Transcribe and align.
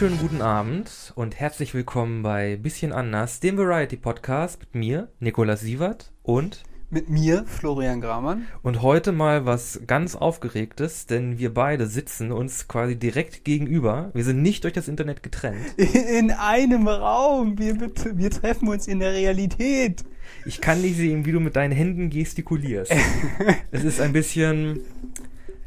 wunderschönen 0.00 0.28
guten 0.28 0.42
Abend 0.42 1.12
und 1.16 1.40
herzlich 1.40 1.74
willkommen 1.74 2.22
bei 2.22 2.54
Bisschen 2.54 2.92
anders, 2.92 3.40
dem 3.40 3.58
Variety 3.58 3.96
Podcast 3.96 4.60
mit 4.60 4.76
mir, 4.76 5.08
Nikolas 5.18 5.62
Sievert 5.62 6.12
und 6.22 6.62
mit 6.88 7.08
mir, 7.08 7.44
Florian 7.48 8.00
Gramann. 8.00 8.46
Und 8.62 8.82
heute 8.82 9.10
mal 9.10 9.44
was 9.44 9.80
ganz 9.88 10.14
Aufgeregtes, 10.14 11.06
denn 11.06 11.40
wir 11.40 11.52
beide 11.52 11.88
sitzen 11.88 12.30
uns 12.30 12.68
quasi 12.68 12.94
direkt 12.94 13.44
gegenüber. 13.44 14.12
Wir 14.14 14.22
sind 14.22 14.40
nicht 14.40 14.62
durch 14.62 14.72
das 14.72 14.86
Internet 14.86 15.24
getrennt. 15.24 15.66
In 15.76 16.30
einem 16.30 16.86
Raum. 16.86 17.58
Wir, 17.58 17.76
wir 17.80 18.30
treffen 18.30 18.68
uns 18.68 18.86
in 18.86 19.00
der 19.00 19.14
Realität. 19.14 20.04
Ich 20.46 20.60
kann 20.60 20.80
nicht 20.80 20.96
sehen, 20.96 21.26
wie 21.26 21.32
du 21.32 21.40
mit 21.40 21.56
deinen 21.56 21.72
Händen 21.72 22.08
gestikulierst. 22.08 22.94
es 23.72 23.82
ist 23.82 24.00
ein 24.00 24.12
bisschen 24.12 24.78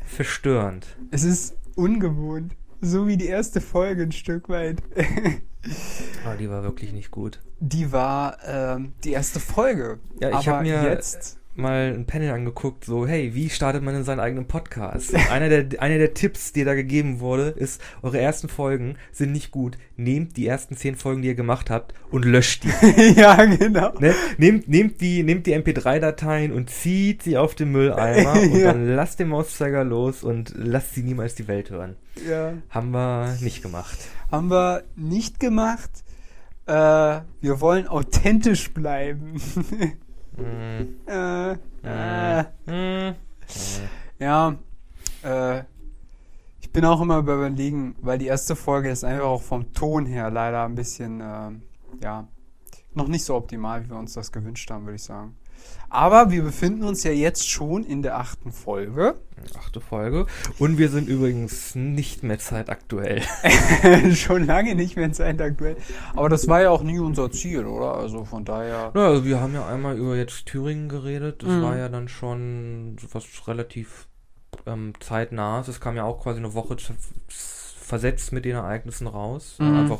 verstörend. 0.07 0.87
Es 1.11 1.25
ist 1.25 1.57
ungewohnt. 1.75 2.55
So 2.81 3.07
wie 3.07 3.17
die 3.17 3.27
erste 3.27 3.61
Folge 3.61 4.03
ein 4.03 4.11
Stück 4.11 4.49
weit. 4.49 4.81
ah, 6.25 6.35
die 6.35 6.49
war 6.49 6.63
wirklich 6.63 6.91
nicht 6.93 7.11
gut. 7.11 7.39
Die 7.59 7.91
war 7.91 8.37
ähm, 8.45 8.93
die 9.03 9.11
erste 9.11 9.39
Folge. 9.39 9.99
Ja, 10.19 10.39
ich 10.39 10.47
habe 10.47 10.63
mir 10.63 10.83
jetzt 10.83 11.40
mal 11.55 11.93
ein 11.93 12.05
Panel 12.05 12.31
angeguckt, 12.31 12.85
so, 12.85 13.05
hey, 13.05 13.35
wie 13.35 13.49
startet 13.49 13.83
man 13.83 13.95
in 13.95 14.03
seinen 14.03 14.19
eigenen 14.19 14.47
Podcast? 14.47 15.13
einer, 15.31 15.49
der, 15.49 15.81
einer 15.81 15.97
der 15.97 16.13
Tipps, 16.13 16.53
der 16.53 16.65
da 16.65 16.73
gegeben 16.73 17.19
wurde, 17.19 17.49
ist, 17.49 17.81
eure 18.01 18.19
ersten 18.19 18.47
Folgen 18.47 18.95
sind 19.11 19.31
nicht 19.31 19.51
gut. 19.51 19.77
Nehmt 19.97 20.37
die 20.37 20.47
ersten 20.47 20.75
zehn 20.75 20.95
Folgen, 20.95 21.21
die 21.21 21.29
ihr 21.29 21.35
gemacht 21.35 21.69
habt, 21.69 21.93
und 22.09 22.25
löscht 22.25 22.63
die. 22.63 23.13
ja, 23.19 23.45
genau. 23.45 23.93
Ne? 23.99 24.13
Nehmt, 24.37 24.67
nehmt 24.67 25.01
die, 25.01 25.23
nehmt 25.23 25.45
die 25.45 25.55
MP3-Dateien 25.55 26.51
und 26.51 26.69
zieht 26.69 27.23
sie 27.23 27.37
auf 27.37 27.55
den 27.55 27.71
Mülleimer 27.71 28.35
ja. 28.41 28.41
und 28.41 28.63
dann 28.63 28.95
lasst 28.95 29.19
den 29.19 29.29
Mauszeiger 29.29 29.83
los 29.83 30.23
und 30.23 30.53
lasst 30.55 30.95
sie 30.95 31.03
niemals 31.03 31.35
die 31.35 31.47
Welt 31.47 31.69
hören. 31.69 31.95
Ja. 32.27 32.53
Haben 32.69 32.91
wir 32.91 33.37
nicht 33.41 33.61
gemacht. 33.61 33.97
Haben 34.31 34.49
wir 34.49 34.83
nicht 34.95 35.39
gemacht. 35.39 35.91
Äh, 36.65 36.71
wir 37.41 37.59
wollen 37.59 37.87
authentisch 37.87 38.73
bleiben. 38.73 39.41
Äh, 40.37 41.51
äh. 41.85 42.43
Mm. 42.65 43.15
Ja, 44.19 44.55
äh, 45.23 45.63
ich 46.59 46.71
bin 46.71 46.85
auch 46.85 47.01
immer 47.01 47.17
überlegen, 47.17 47.95
weil 48.01 48.17
die 48.17 48.27
erste 48.27 48.55
Folge 48.55 48.89
ist 48.89 49.03
einfach 49.03 49.25
auch 49.25 49.41
vom 49.41 49.73
Ton 49.73 50.05
her 50.05 50.29
leider 50.29 50.63
ein 50.63 50.75
bisschen, 50.75 51.19
äh, 51.19 51.51
ja, 52.01 52.27
noch 52.93 53.07
nicht 53.07 53.23
so 53.23 53.35
optimal, 53.35 53.83
wie 53.83 53.89
wir 53.89 53.97
uns 53.97 54.13
das 54.13 54.31
gewünscht 54.31 54.69
haben, 54.69 54.85
würde 54.85 54.95
ich 54.95 55.03
sagen. 55.03 55.35
Aber 55.89 56.31
wir 56.31 56.43
befinden 56.43 56.83
uns 56.83 57.03
ja 57.03 57.11
jetzt 57.11 57.49
schon 57.49 57.83
in 57.83 58.01
der 58.01 58.17
achten 58.17 58.53
Folge. 58.53 59.15
Achte 59.59 59.81
Folge. 59.81 60.25
Und 60.57 60.77
wir 60.77 60.87
sind 60.87 61.09
übrigens 61.09 61.75
nicht 61.75 62.23
mehr 62.23 62.39
zeitaktuell. 62.39 63.21
schon 64.15 64.45
lange 64.45 64.75
nicht 64.75 64.95
mehr 64.95 65.11
zeitaktuell. 65.11 65.75
Aber 66.15 66.29
das 66.29 66.47
war 66.47 66.61
ja 66.61 66.69
auch 66.69 66.83
nie 66.83 66.99
unser 66.99 67.29
Ziel, 67.29 67.65
oder? 67.65 67.95
Also 67.95 68.23
von 68.23 68.45
daher. 68.45 68.91
Na, 68.93 69.07
also 69.07 69.25
wir 69.25 69.41
haben 69.41 69.53
ja 69.53 69.67
einmal 69.67 69.97
über 69.97 70.15
jetzt 70.15 70.45
Thüringen 70.45 70.87
geredet. 70.87 71.43
Das 71.43 71.49
mhm. 71.49 71.61
war 71.61 71.77
ja 71.77 71.89
dann 71.89 72.07
schon 72.07 72.95
was 73.11 73.25
relativ 73.47 74.07
ähm, 74.65 74.93
zeitnah. 75.01 75.59
Es 75.67 75.81
kam 75.81 75.97
ja 75.97 76.05
auch 76.05 76.23
quasi 76.23 76.39
eine 76.39 76.53
Woche 76.53 76.77
versetzt 77.91 78.31
mit 78.31 78.45
den 78.45 78.55
Ereignissen 78.55 79.05
raus. 79.05 79.57
Mhm. 79.59 79.75
Einfach, 79.79 79.99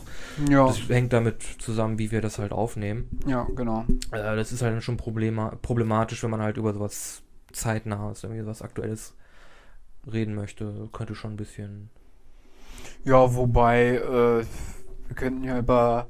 ja. 0.49 0.65
das 0.65 0.87
hängt 0.87 1.11
damit 1.11 1.43
zusammen, 1.59 1.99
wie 1.99 2.09
wir 2.09 2.21
das 2.21 2.39
halt 2.39 2.53
aufnehmen. 2.53 3.19
Ja, 3.27 3.45
genau. 3.53 3.83
Äh, 4.13 4.37
das 4.37 4.53
ist 4.53 4.61
halt 4.61 4.81
schon 4.81 4.95
problema 4.95 5.57
problematisch, 5.61 6.23
wenn 6.23 6.29
man 6.29 6.39
halt 6.39 6.55
über 6.55 6.73
sowas 6.73 7.21
zeitnahes, 7.51 8.23
irgendwie 8.23 8.45
was 8.45 8.61
Aktuelles 8.61 9.13
reden 10.09 10.35
möchte. 10.35 10.87
Könnte 10.93 11.15
schon 11.15 11.33
ein 11.33 11.35
bisschen. 11.35 11.89
Ja, 13.03 13.35
wobei, 13.35 13.97
äh, 13.97 14.45
wir 15.07 15.15
könnten 15.15 15.43
ja 15.43 15.59
über 15.59 16.07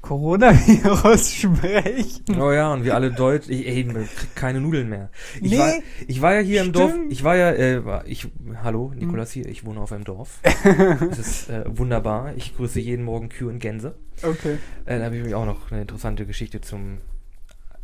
Coronavirus 0.00 1.34
sprechen. 1.34 2.40
Oh 2.40 2.52
ja, 2.52 2.72
und 2.72 2.84
wir 2.84 2.94
alle 2.94 3.10
Deutsch, 3.10 3.48
ich, 3.48 3.66
ey, 3.66 3.84
krieg 3.84 4.34
keine 4.34 4.60
Nudeln 4.60 4.88
mehr. 4.88 5.10
Ich, 5.40 5.50
nee, 5.50 5.58
war, 5.58 5.72
ich 6.06 6.22
war 6.22 6.34
ja 6.34 6.40
hier 6.40 6.60
stimmt. 6.60 6.76
im 6.76 6.82
Dorf, 6.82 6.94
ich 7.10 7.24
war 7.24 7.36
ja, 7.36 7.50
äh, 7.50 7.82
ich, 8.06 8.28
hallo, 8.62 8.92
Nikolas 8.94 9.32
hier, 9.32 9.46
ich 9.46 9.64
wohne 9.64 9.80
auf 9.80 9.92
einem 9.92 10.04
Dorf. 10.04 10.40
das 11.00 11.18
ist 11.18 11.50
äh, 11.50 11.64
wunderbar. 11.66 12.34
Ich 12.36 12.56
grüße 12.56 12.80
jeden 12.80 13.04
Morgen 13.04 13.28
Kühe 13.28 13.48
und 13.48 13.58
Gänse. 13.58 13.96
Okay. 14.22 14.58
Äh, 14.84 14.98
da 14.98 15.06
habe 15.06 15.16
ich 15.16 15.34
auch 15.34 15.46
noch 15.46 15.70
eine 15.70 15.82
interessante 15.82 16.26
Geschichte 16.26 16.60
zum 16.60 16.98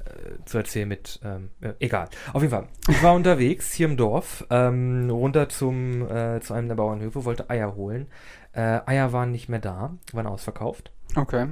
äh, 0.05 0.45
zu 0.45 0.59
erzählen 0.59 0.89
mit, 0.89 1.21
ähm, 1.25 1.51
äh, 1.61 1.73
egal. 1.81 2.09
Auf 2.33 2.43
jeden 2.43 2.53
Fall, 2.53 2.69
ich 2.89 3.03
war 3.03 3.15
unterwegs 3.15 3.73
hier 3.73 3.89
im 3.89 3.97
Dorf, 3.97 4.47
ähm, 4.51 5.09
runter 5.11 5.49
zum, 5.49 6.09
äh, 6.09 6.41
zu 6.41 6.55
einem 6.55 6.69
der 6.69 6.75
Bauernhöfe, 6.77 7.25
wollte 7.25 7.51
Eier 7.51 7.75
holen. 7.75 8.07
Äh, 8.53 8.81
Eier 8.87 9.13
waren 9.13 9.33
nicht 9.33 9.49
mehr 9.49 9.61
da, 9.61 9.97
waren 10.13 10.27
ausverkauft. 10.27 10.93
Okay. 11.17 11.49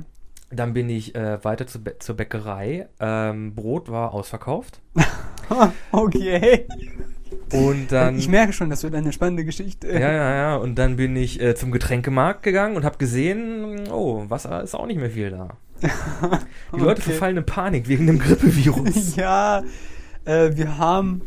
Dann 0.52 0.74
bin 0.74 0.88
ich 0.88 1.14
äh, 1.14 1.42
weiter 1.44 1.66
zu 1.66 1.80
zur 1.98 2.16
Bäckerei. 2.16 2.88
Ähm, 3.00 3.54
Brot 3.54 3.90
war 3.90 4.12
ausverkauft. 4.12 4.80
okay. 5.92 6.66
Und 7.52 7.92
dann. 7.92 8.18
Ich 8.18 8.28
merke 8.28 8.52
schon, 8.52 8.70
das 8.70 8.82
wird 8.82 8.94
eine 8.94 9.12
spannende 9.12 9.44
Geschichte. 9.44 9.88
Ja, 9.88 10.12
ja, 10.12 10.34
ja. 10.34 10.56
Und 10.56 10.76
dann 10.76 10.96
bin 10.96 11.16
ich 11.16 11.40
äh, 11.40 11.54
zum 11.54 11.70
Getränkemarkt 11.70 12.42
gegangen 12.42 12.76
und 12.76 12.84
habe 12.84 12.98
gesehen, 12.98 13.88
oh, 13.90 14.24
Wasser 14.28 14.62
ist 14.62 14.74
auch 14.74 14.86
nicht 14.86 14.98
mehr 14.98 15.10
viel 15.10 15.30
da. 15.30 15.56
Die 15.82 15.86
okay. 16.72 16.84
Leute 16.84 17.02
verfallen 17.02 17.36
in 17.36 17.46
Panik 17.46 17.88
wegen 17.88 18.06
dem 18.06 18.18
Grippevirus. 18.18 19.16
ja, 19.16 19.62
äh, 20.24 20.50
wir 20.54 20.78
haben 20.78 21.22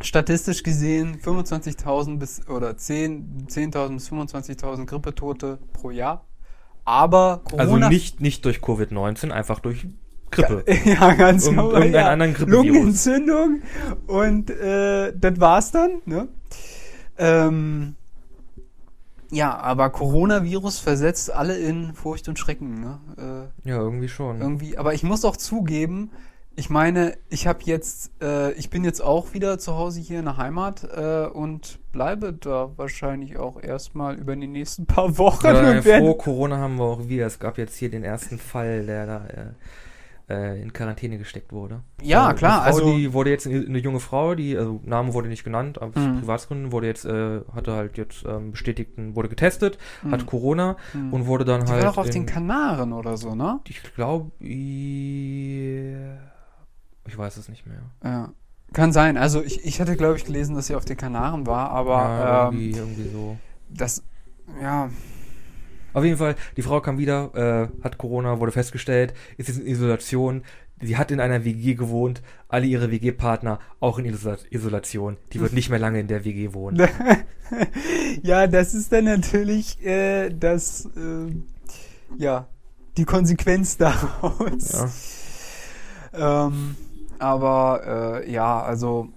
statistisch 0.00 0.62
gesehen 0.62 1.18
25.000 1.20 2.18
bis 2.18 2.46
oder 2.48 2.70
10.000 2.70 3.48
10 3.48 3.70
bis 3.70 4.10
25.000 4.10 4.86
Grippetote 4.86 5.58
pro 5.72 5.90
Jahr. 5.90 6.24
Aber 6.86 7.40
Corona. 7.44 7.62
Also 7.62 7.76
nicht, 7.76 8.20
nicht 8.20 8.44
durch 8.44 8.58
Covid-19, 8.58 9.30
einfach 9.30 9.58
durch 9.58 9.86
Grippe. 10.30 10.64
Ja, 10.84 11.12
ganz 11.18 11.46
genau. 11.46 11.66
Irgendeinen 11.72 11.94
ja. 11.94 12.08
anderen 12.08 12.32
Grippevirus. 12.32 12.66
Lungenentzündung 12.66 13.62
und 14.06 14.50
äh, 14.50 15.12
das 15.14 15.40
war's 15.40 15.72
dann. 15.72 16.00
Ne? 16.04 16.28
Ähm, 17.18 17.96
ja, 19.30 19.56
aber 19.56 19.90
Coronavirus 19.90 20.78
versetzt 20.78 21.32
alle 21.32 21.58
in 21.58 21.92
Furcht 21.94 22.28
und 22.28 22.38
Schrecken. 22.38 22.80
Ne? 22.80 23.50
Äh, 23.64 23.68
ja, 23.68 23.78
irgendwie 23.78 24.08
schon. 24.08 24.40
Irgendwie. 24.40 24.78
Aber 24.78 24.94
ich 24.94 25.02
muss 25.02 25.24
auch 25.24 25.36
zugeben, 25.36 26.10
ich 26.58 26.70
meine, 26.70 27.18
ich 27.28 27.46
habe 27.46 27.58
jetzt, 27.64 28.10
äh, 28.22 28.52
ich 28.52 28.70
bin 28.70 28.82
jetzt 28.82 29.02
auch 29.02 29.34
wieder 29.34 29.58
zu 29.58 29.76
Hause 29.76 30.00
hier 30.00 30.20
in 30.20 30.24
der 30.24 30.38
Heimat 30.38 30.84
äh, 30.84 31.26
und 31.26 31.78
bleibe 31.92 32.32
da 32.32 32.70
wahrscheinlich 32.76 33.36
auch 33.36 33.62
erstmal 33.62 34.16
über 34.16 34.34
die 34.34 34.46
nächsten 34.46 34.86
paar 34.86 35.18
Wochen. 35.18 35.46
Ja, 35.46 35.82
vor 35.82 36.16
Corona 36.16 36.56
haben 36.56 36.76
wir 36.78 36.84
auch 36.84 37.08
wieder. 37.08 37.26
Es 37.26 37.38
gab 37.38 37.58
jetzt 37.58 37.76
hier 37.76 37.90
den 37.90 38.02
ersten 38.02 38.38
Fall, 38.38 38.86
der 38.86 39.06
da 39.06 39.26
äh, 39.26 40.32
äh 40.32 40.62
in 40.62 40.72
Quarantäne 40.72 41.18
gesteckt 41.18 41.52
wurde. 41.52 41.82
Ja, 42.00 42.30
äh, 42.30 42.34
klar. 42.34 42.62
Frau, 42.62 42.66
also 42.66 42.90
die 42.90 43.12
wurde 43.12 43.28
jetzt 43.28 43.46
eine 43.46 43.78
junge 43.78 44.00
Frau, 44.00 44.34
die 44.34 44.56
also 44.56 44.80
Name 44.82 45.12
wurde 45.12 45.28
nicht 45.28 45.44
genannt, 45.44 45.82
aber 45.82 46.00
mhm. 46.00 46.20
Privatsgründen 46.20 46.72
wurde 46.72 46.86
jetzt 46.86 47.04
äh, 47.04 47.42
hatte 47.54 47.72
halt 47.72 47.98
jetzt 47.98 48.24
ähm, 48.26 48.52
bestätigt, 48.52 48.92
wurde 48.96 49.28
getestet, 49.28 49.76
mhm. 50.02 50.10
hat 50.10 50.24
Corona 50.24 50.76
mhm. 50.94 51.12
und 51.12 51.26
wurde 51.26 51.44
dann 51.44 51.66
die 51.66 51.70
halt. 51.70 51.84
War 51.84 51.92
doch 51.92 51.98
auf 51.98 52.08
den 52.08 52.24
Kanaren 52.24 52.94
oder 52.94 53.18
so, 53.18 53.34
ne? 53.34 53.60
Ich 53.68 53.82
glaube. 53.94 54.30
Yeah. 54.40 56.25
Ich 57.06 57.16
weiß 57.16 57.36
es 57.36 57.48
nicht 57.48 57.66
mehr. 57.66 57.82
Ja. 58.02 58.32
Kann 58.72 58.92
sein. 58.92 59.16
Also 59.16 59.42
ich, 59.42 59.64
ich 59.64 59.80
hatte, 59.80 59.96
glaube 59.96 60.16
ich, 60.16 60.24
gelesen, 60.24 60.54
dass 60.54 60.66
sie 60.66 60.74
auf 60.74 60.84
den 60.84 60.96
Kanaren 60.96 61.46
war, 61.46 61.70
aber 61.70 61.94
ja, 61.94 62.44
irgendwie, 62.46 62.70
ähm, 62.70 62.76
irgendwie 62.76 63.10
so. 63.10 63.36
Das, 63.68 64.02
ja. 64.60 64.90
Auf 65.92 66.04
jeden 66.04 66.18
Fall, 66.18 66.34
die 66.56 66.62
Frau 66.62 66.80
kam 66.80 66.98
wieder, 66.98 67.34
äh, 67.34 67.82
hat 67.82 67.96
Corona, 67.96 68.38
wurde 68.38 68.52
festgestellt, 68.52 69.14
ist 69.38 69.48
jetzt 69.48 69.58
in 69.58 69.66
Isolation. 69.66 70.42
Sie 70.82 70.98
hat 70.98 71.10
in 71.10 71.20
einer 71.20 71.44
WG 71.44 71.74
gewohnt, 71.74 72.22
alle 72.48 72.66
ihre 72.66 72.90
WG-Partner 72.90 73.60
auch 73.80 73.98
in 73.98 74.04
Isol 74.04 74.36
Isolation. 74.50 75.16
Die 75.32 75.40
wird 75.40 75.54
nicht 75.54 75.70
mehr 75.70 75.78
lange 75.78 76.00
in 76.00 76.06
der 76.06 76.26
WG 76.26 76.52
wohnen. 76.52 76.86
ja, 78.22 78.46
das 78.46 78.74
ist 78.74 78.92
dann 78.92 79.04
natürlich 79.04 79.82
äh, 79.86 80.28
das, 80.28 80.84
äh, 80.96 81.32
ja, 82.18 82.46
die 82.98 83.06
Konsequenz 83.06 83.78
daraus. 83.78 84.92
Ja. 86.12 86.46
Ähm, 86.46 86.76
aber 87.18 88.22
äh, 88.24 88.30
ja, 88.30 88.60
also 88.62 89.08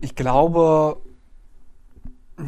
ich 0.00 0.14
glaube, 0.14 1.00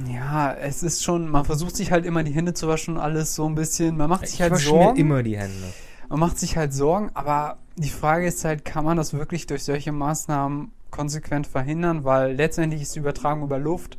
ja, 0.08 0.52
es 0.52 0.82
ist 0.82 1.02
schon, 1.02 1.28
man 1.28 1.44
versucht 1.44 1.76
sich 1.76 1.90
halt 1.90 2.06
immer 2.06 2.22
die 2.22 2.32
Hände 2.32 2.54
zu 2.54 2.68
waschen 2.68 2.96
und 2.96 3.00
alles 3.00 3.34
so 3.34 3.46
ein 3.46 3.54
bisschen. 3.54 3.96
Man 3.96 4.08
macht 4.08 4.26
sich 4.26 4.34
ich 4.34 4.42
halt 4.42 4.56
Sorgen. 4.56 4.94
Mir 4.94 5.00
immer 5.00 5.22
die 5.22 5.36
Hände. 5.36 5.72
Man 6.08 6.20
macht 6.20 6.38
sich 6.38 6.56
halt 6.56 6.72
Sorgen, 6.72 7.10
aber 7.14 7.58
die 7.76 7.88
Frage 7.88 8.26
ist 8.26 8.44
halt, 8.44 8.64
kann 8.64 8.84
man 8.84 8.96
das 8.96 9.14
wirklich 9.14 9.46
durch 9.46 9.64
solche 9.64 9.92
Maßnahmen 9.92 10.70
konsequent 10.90 11.46
verhindern? 11.46 12.04
Weil 12.04 12.34
letztendlich 12.34 12.82
ist 12.82 12.94
die 12.94 13.00
Übertragung 13.00 13.44
über 13.44 13.58
Luft 13.58 13.98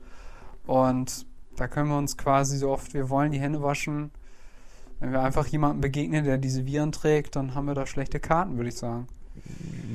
und 0.66 1.26
da 1.58 1.68
können 1.68 1.90
wir 1.90 1.98
uns 1.98 2.18
quasi 2.18 2.58
so 2.58 2.70
oft 2.70 2.94
wir 2.94 3.10
wollen 3.10 3.32
die 3.32 3.40
Hände 3.40 3.62
waschen. 3.62 4.12
Wenn 5.00 5.12
wir 5.12 5.22
einfach 5.22 5.48
jemandem 5.48 5.82
begegnen, 5.82 6.24
der 6.26 6.38
diese 6.38 6.66
Viren 6.66 6.92
trägt, 6.92 7.36
dann 7.36 7.56
haben 7.56 7.66
wir 7.66 7.74
da 7.74 7.86
schlechte 7.86 8.20
Karten, 8.20 8.58
würde 8.58 8.70
ich 8.70 8.78
sagen. 8.78 9.08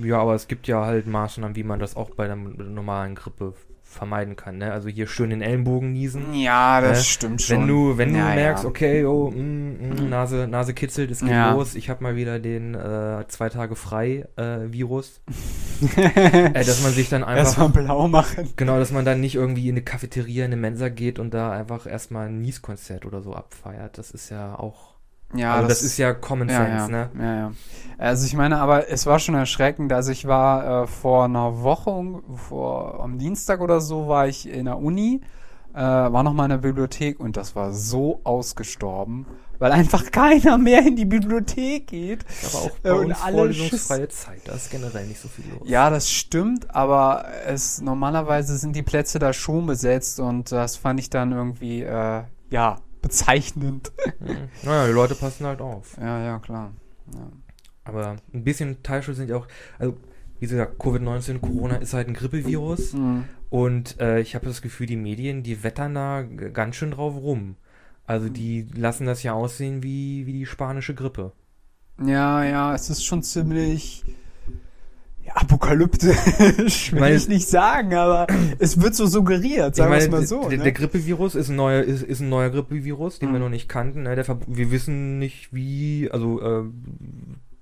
Ja, 0.03 0.19
aber 0.19 0.35
es 0.35 0.49
gibt 0.49 0.67
ja 0.69 0.85
halt 0.85 1.07
Maßnahmen, 1.07 1.57
wie 1.57 1.63
man 1.63 1.79
das 1.79 1.97
auch 1.97 2.11
bei 2.11 2.25
einer 2.25 2.37
normalen 2.37 3.15
Grippe 3.15 3.55
vermeiden 3.97 4.37
kann. 4.37 4.59
Ne? 4.59 4.73
Also 4.73 4.89
hier 4.89 5.07
schön 5.07 5.31
den 5.31 5.41
Ellenbogen 5.41 5.93
niesen. 5.93 6.35
Ja, 6.35 6.81
das 6.81 6.99
ne? 6.99 7.05
stimmt 7.05 7.43
schon. 7.43 7.61
Wenn 7.61 7.69
du, 7.69 7.99
wenn 7.99 8.15
ja, 8.15 8.29
du 8.29 8.35
merkst, 8.35 8.65
ja. 8.65 8.71
okay, 8.71 9.05
oh, 9.05 9.31
mm, 9.31 10.05
mm, 10.05 10.09
Nase, 10.09 10.47
Nase 10.47 10.75
kitzelt, 10.75 11.11
es 11.11 11.21
geht 11.21 11.31
Ja. 11.31 11.53
los, 11.53 11.75
ich 11.75 11.89
habe 11.89 12.03
mal 12.03 12.15
wieder 12.15 12.39
den 12.39 12.75
äh, 12.75 13.25
zwei 13.29 13.49
Tage 13.49 13.75
frei 13.75 14.27
äh, 14.37 14.71
Virus, 14.71 15.21
äh, 15.97 16.53
dass 16.53 16.83
man 16.83 16.93
sich 16.93 17.09
dann 17.09 17.25
einfach 17.25 17.59
Erstmal 17.59 17.69
blau 17.71 18.09
machen. 18.09 18.53
Genau, 18.57 18.79
dass 18.79 18.93
man 18.93 19.05
dann 19.05 19.21
nicht 19.21 19.35
irgendwie 19.35 19.69
in 19.69 19.75
eine 19.75 19.83
Cafeteria, 19.83 20.45
in 20.45 20.53
eine 20.53 20.61
Mensa 20.61 20.89
geht 20.89 21.19
und 21.19 21.33
da 21.33 21.53
einfach 21.53 21.87
erstmal 21.87 22.29
ein 22.29 22.41
Nieskonzert 22.41 23.07
oder 23.07 23.23
so 23.23 23.35
abfeiert. 23.35 23.99
Das 23.99 24.11
ist 24.11 24.31
ja 24.31 24.59
auch. 24.59 24.96
Ja, 25.35 25.55
also 25.55 25.69
das, 25.69 25.83
ist 25.83 25.99
ja 25.99 26.15
Common 26.15 26.49
ja, 26.49 26.57
Sense, 26.57 26.71
ja, 26.71 26.89
ne? 26.89 27.11
Ja, 27.19 27.37
ja. 27.37 27.53
Also 27.99 28.27
ich 28.27 28.35
meine, 28.35 28.59
aber 28.59 28.91
es 28.91 29.07
war 29.07 29.19
schon 29.19 29.35
erschreckend. 29.35 29.93
Also 29.93 30.13
ich 30.13 30.27
war 30.27 30.85
äh, 30.85 30.87
vor 30.87 31.25
einer 31.25 31.63
Woche, 31.63 32.23
vor 32.49 33.01
am 33.01 33.19
Dienstag 33.19 33.61
oder 33.61 33.81
so, 33.81 34.07
war 34.09 34.29
ich 34.29 34.49
in 34.49 34.67
der 34.67 34.79
Uni, 34.79 35.23
äh, 35.75 35.81
war 35.81 36.23
noch 36.23 36.33
mal 36.33 36.45
in 36.45 36.51
der 36.51 36.59
Bibliothek 36.59 37.19
und 37.21 37.37
das 37.37 37.57
war 37.57 37.73
so 37.73 38.21
ausgestorben, 38.25 39.27
weil 39.59 39.73
einfach 39.73 40.11
keiner 40.13 40.59
mehr 40.59 40.87
in 40.87 40.95
die 40.95 41.07
Bibliothek 41.07 41.87
geht. 41.87 42.25
Aber 42.45 42.59
auch 42.65 42.77
Äh, 42.83 42.91
bei 42.91 42.93
und 42.93 43.07
uns 43.07 43.23
alle 43.23 43.37
vorlesungsfreie 43.37 44.09
Zeit, 44.09 44.43
da 44.45 44.53
ist 44.53 44.71
generell 44.71 45.07
nicht 45.07 45.21
so 45.21 45.29
viel 45.29 45.45
los. 45.51 45.69
Ja, 45.69 45.91
das 45.91 46.11
stimmt, 46.11 46.75
aber 46.75 47.25
es 47.47 47.81
normalerweise 47.81 48.57
sind 48.59 48.77
die 48.77 48.83
Plätze 48.83 49.19
da 49.19 49.33
schon 49.33 49.67
besetzt 49.67 50.21
und 50.21 50.53
das 50.53 50.77
fand 50.77 51.01
ich 51.01 51.11
dann 51.11 51.33
irgendwie 51.33 51.83
äh, 51.83 52.23
ja 52.51 52.77
bezeichnend. 53.09 53.93
Mhm. 54.21 54.49
Naja, 54.63 54.87
die 54.87 54.93
Leute 54.93 55.15
passen 55.15 55.47
halt 55.47 55.61
auf. 55.61 55.97
ja, 56.01 56.23
ja, 56.25 56.39
klar. 56.39 56.73
Ja. 57.15 57.29
Aber 57.85 58.17
ein 58.35 58.43
bisschen 58.45 58.83
Teilschuld 58.83 59.17
sind 59.17 59.31
ja 59.31 59.37
auch, 59.37 59.47
also 59.79 59.97
wie 60.41 60.47
gesagt, 60.47 60.81
Covid-19, 60.81 61.39
Corona 61.39 61.77
ist 61.77 61.95
halt 61.95 62.09
ein 62.09 62.15
Grippevirus 62.15 62.93
Mhm. 62.95 63.25
und 63.49 64.01
äh, 64.01 64.21
ich 64.21 64.35
habe 64.35 64.45
das 64.47 64.61
Gefühl, 64.61 64.87
die 64.87 64.97
Medien, 64.97 65.43
die 65.43 65.63
wettern 65.63 65.95
da 65.95 66.23
ganz 66.23 66.77
schön 66.77 66.91
drauf 66.91 67.15
rum. 67.17 67.57
Also 68.05 68.29
die 68.29 68.69
lassen 68.75 69.07
das 69.07 69.23
ja 69.23 69.33
aussehen 69.33 69.83
wie, 69.83 70.27
wie 70.27 70.33
die 70.33 70.47
spanische 70.47 70.95
Grippe. 70.95 71.33
Ja, 72.05 72.45
ja, 72.45 72.75
es 72.75 72.91
ist 72.91 73.05
schon 73.05 73.23
ziemlich 73.23 74.05
ja, 75.27 75.33
apokalyptisch, 75.35 76.93
will 76.93 77.17
ich 77.17 77.29
nicht 77.29 77.49
sagen, 77.49 77.95
aber 77.95 78.27
es 78.59 78.81
wird 78.81 78.95
so 78.95 79.07
suggeriert, 79.07 79.75
sagen 79.75 79.91
wir 79.91 79.99
es 79.99 80.09
mal 80.09 80.25
so. 80.27 80.49
der, 80.49 80.59
ne? 80.59 80.65
der 80.65 80.73
Grippevirus 80.73 81.35
ist 81.35 81.49
ein 81.49 81.57
neuer, 81.57 81.83
ist, 81.83 82.03
ist 82.03 82.21
ein 82.21 82.29
neuer 82.29 82.51
Grippevirus, 82.51 83.19
den 83.19 83.31
wir 83.31 83.39
Mhm. 83.39 83.45
noch 83.45 83.51
nicht 83.51 83.69
kannten. 83.69 84.03
Ne? 84.05 84.17
Wir 84.47 84.71
wissen 84.71 85.19
nicht, 85.19 85.53
wie, 85.53 86.09
also 86.13 86.41
äh, 86.41 86.65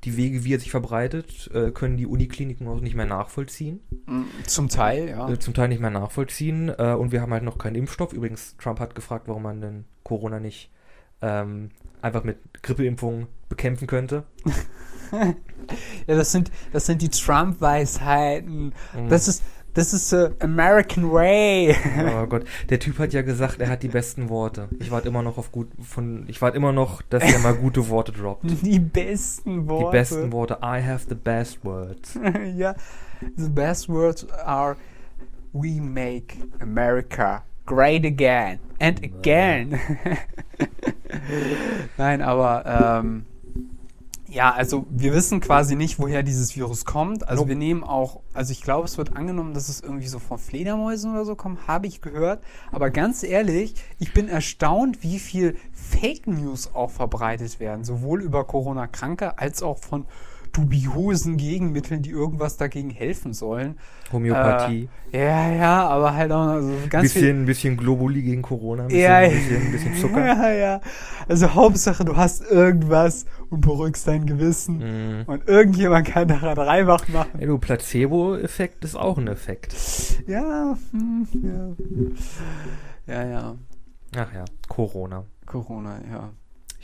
die 0.04 0.16
Wege, 0.18 0.44
wie 0.44 0.52
er 0.54 0.60
sich 0.60 0.70
verbreitet, 0.70 1.50
äh, 1.54 1.70
können 1.70 1.96
die 1.96 2.06
Unikliniken 2.06 2.68
auch 2.68 2.80
nicht 2.80 2.94
mehr 2.94 3.06
nachvollziehen. 3.06 3.80
Mm, 4.06 4.24
Zum 4.46 4.68
Teil, 4.68 5.08
ja. 5.08 5.30
Äh, 5.30 5.38
zum 5.38 5.54
Teil 5.54 5.68
nicht 5.68 5.80
mehr 5.80 5.88
nachvollziehen. 5.90 6.68
Äh, 6.68 6.92
und 6.92 7.10
wir 7.12 7.22
haben 7.22 7.32
halt 7.32 7.42
noch 7.44 7.56
keinen 7.56 7.76
Impfstoff. 7.76 8.12
Übrigens, 8.12 8.54
Trump 8.58 8.80
hat 8.80 8.94
gefragt, 8.94 9.28
warum 9.28 9.44
man 9.44 9.62
denn 9.62 9.84
Corona 10.02 10.40
nicht 10.40 10.70
ähm, 11.22 11.70
einfach 12.02 12.22
mit 12.22 12.36
Grippeimpfungen 12.62 13.28
bekämpfen 13.48 13.86
könnte. 13.86 14.24
Ja, 16.06 16.16
das 16.16 16.30
sind, 16.30 16.50
das 16.74 16.84
sind 16.84 17.00
die 17.00 17.08
Trump-Weisheiten. 17.08 18.74
Mhm. 18.94 19.08
Das 19.08 19.28
ist, 19.28 19.42
das 19.72 19.92
ist 19.92 20.10
the 20.10 20.28
American 20.40 21.10
way. 21.10 21.74
Oh 22.22 22.26
Gott, 22.26 22.44
der 22.68 22.78
Typ 22.78 22.98
hat 22.98 23.12
ja 23.12 23.22
gesagt, 23.22 23.60
er 23.60 23.68
hat 23.68 23.82
die 23.82 23.88
besten 23.88 24.28
Worte. 24.28 24.68
Ich 24.78 24.90
warte 24.90 25.08
immer 25.08 25.22
noch 25.22 25.38
auf 25.38 25.50
gut 25.50 25.68
von, 25.82 26.24
ich 26.28 26.42
warte 26.42 26.56
immer 26.56 26.72
noch, 26.72 27.02
dass 27.02 27.24
er 27.24 27.38
mal 27.38 27.54
gute 27.54 27.88
Worte 27.88 28.12
droppt. 28.12 28.44
Die 28.62 28.78
besten 28.78 29.68
Worte. 29.68 29.86
Die 29.86 29.90
besten 29.92 30.32
Worte. 30.32 30.58
I 30.62 30.82
have 30.82 31.06
the 31.08 31.14
best 31.14 31.64
words. 31.64 32.18
ja. 32.56 32.74
The 33.36 33.48
best 33.48 33.88
words 33.88 34.28
are 34.30 34.76
We 35.52 35.80
make 35.80 36.36
America 36.60 37.42
great 37.64 38.04
again 38.04 38.58
and 38.80 39.02
again. 39.02 39.80
Nein, 41.96 42.22
aber 42.22 43.00
ähm, 43.00 43.26
ja, 44.34 44.52
also 44.52 44.84
wir 44.90 45.14
wissen 45.14 45.40
quasi 45.40 45.76
nicht, 45.76 46.00
woher 46.00 46.24
dieses 46.24 46.56
Virus 46.56 46.84
kommt. 46.84 47.28
Also 47.28 47.42
Nope. 47.42 47.50
wir 47.50 47.56
nehmen 47.56 47.84
auch, 47.84 48.20
also 48.32 48.50
ich 48.50 48.62
glaube, 48.62 48.84
es 48.84 48.98
wird 48.98 49.16
angenommen, 49.16 49.54
dass 49.54 49.68
es 49.68 49.80
irgendwie 49.80 50.08
so 50.08 50.18
von 50.18 50.38
Fledermäusen 50.38 51.12
oder 51.12 51.24
so 51.24 51.36
kommt, 51.36 51.68
habe 51.68 51.86
ich 51.86 52.00
gehört. 52.00 52.42
Aber 52.72 52.90
ganz 52.90 53.22
ehrlich, 53.22 53.74
ich 54.00 54.12
bin 54.12 54.28
erstaunt, 54.28 55.02
wie 55.02 55.20
viel 55.20 55.56
Fake 55.72 56.26
News 56.26 56.74
auch 56.74 56.90
verbreitet 56.90 57.60
werden, 57.60 57.84
sowohl 57.84 58.22
über 58.22 58.44
Corona-Kranke 58.44 59.38
als 59.38 59.62
auch 59.62 59.78
von 59.78 60.04
dubiosen 60.54 61.36
Gegenmitteln, 61.36 62.02
die 62.02 62.10
irgendwas 62.10 62.56
dagegen 62.56 62.90
helfen 62.90 63.34
sollen. 63.34 63.76
Homöopathie. 64.12 64.88
Äh, 65.12 65.24
ja, 65.24 65.52
ja, 65.52 65.88
aber 65.88 66.14
halt 66.14 66.32
auch 66.32 66.46
also 66.46 66.72
ganz 66.88 67.12
viel. 67.12 67.20
bisschen, 67.22 67.46
bisschen 67.46 67.76
Globuli 67.76 68.22
gegen 68.22 68.42
Corona. 68.42 68.84
Ein 68.84 68.88
bisschen, 68.88 69.02
Ja, 69.02 69.20
bisschen, 69.28 69.72
bisschen 69.72 69.94
Zucker. 69.96 70.24
Ja, 70.24 70.50
ja. 70.52 70.80
Also 71.28 71.52
Hauptsache, 71.54 72.04
du 72.04 72.16
hast 72.16 72.42
irgendwas 72.50 73.26
und 73.50 73.60
beruhigst 73.60 74.06
dein 74.06 74.26
Gewissen. 74.26 74.78
Mhm. 74.78 75.24
Und 75.26 75.48
irgendjemand 75.48 76.06
kann 76.06 76.28
daran 76.28 76.58
reibach 76.58 77.08
machen. 77.08 77.38
Ey, 77.38 77.46
du, 77.46 77.58
Placebo-Effekt 77.58 78.84
ist 78.84 78.96
auch 78.96 79.18
ein 79.18 79.28
Effekt. 79.28 79.74
Ja, 80.26 80.76
hm, 80.92 81.26
ja. 83.06 83.14
Ja, 83.14 83.28
ja. 83.28 83.54
Ach 84.16 84.32
ja, 84.32 84.44
Corona. 84.68 85.24
Corona, 85.46 85.98
ja. 86.10 86.30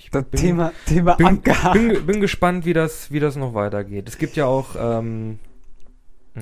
Ich 0.03 0.11
Das 0.11 0.25
bin- 0.25 0.41
Thema, 0.41 0.73
Thema 0.87 1.15
bin, 1.17 1.27
abgehakt. 1.27 1.75
bin, 1.75 2.07
bin 2.07 2.21
gespannt, 2.21 2.65
wie 2.65 2.73
das, 2.73 3.11
wie 3.11 3.21
das 3.21 3.37
noch 3.37 3.53
weitergeht. 3.55 4.09
Es 4.09 4.17
gibt 4.17 4.35
ja 4.35 4.47
auch, 4.47 4.75
ähm, 4.79 5.39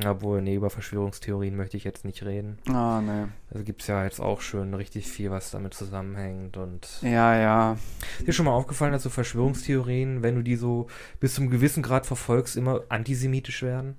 obwohl, 0.07 0.43
nee, 0.43 0.55
über 0.55 0.71
Verschwörungstheorien 0.71 1.57
möchte 1.57 1.77
ich 1.77 1.83
jetzt 1.83 2.05
nicht 2.05 2.23
reden. 2.25 2.59
Ah, 2.69 3.01
ne. 3.01 3.31
Also 3.51 3.65
gibt 3.65 3.81
es 3.83 3.89
ja 3.89 4.05
jetzt 4.05 4.21
auch 4.21 4.43
schon 4.43 4.75
richtig 4.75 5.09
viel, 5.09 5.31
was 5.33 5.51
damit 5.51 5.75
zusammenhängt. 5.75 6.57
Und 6.57 6.87
Ja, 7.03 7.37
ja. 7.37 7.77
ist 8.21 8.29
dir 8.29 8.33
schon 8.33 8.47
mal 8.47 8.53
aufgefallen, 8.53 8.93
dass 8.93 9.03
so 9.03 9.11
Verschwörungstheorien, 9.11 10.23
wenn 10.23 10.37
du 10.37 10.43
die 10.43 10.57
so 10.57 10.87
bis 11.19 11.35
zum 11.35 11.51
gewissen 11.51 11.83
Grad 11.83 12.07
verfolgst, 12.07 12.57
immer 12.57 12.83
antisemitisch 12.91 13.63
werden? 13.63 13.99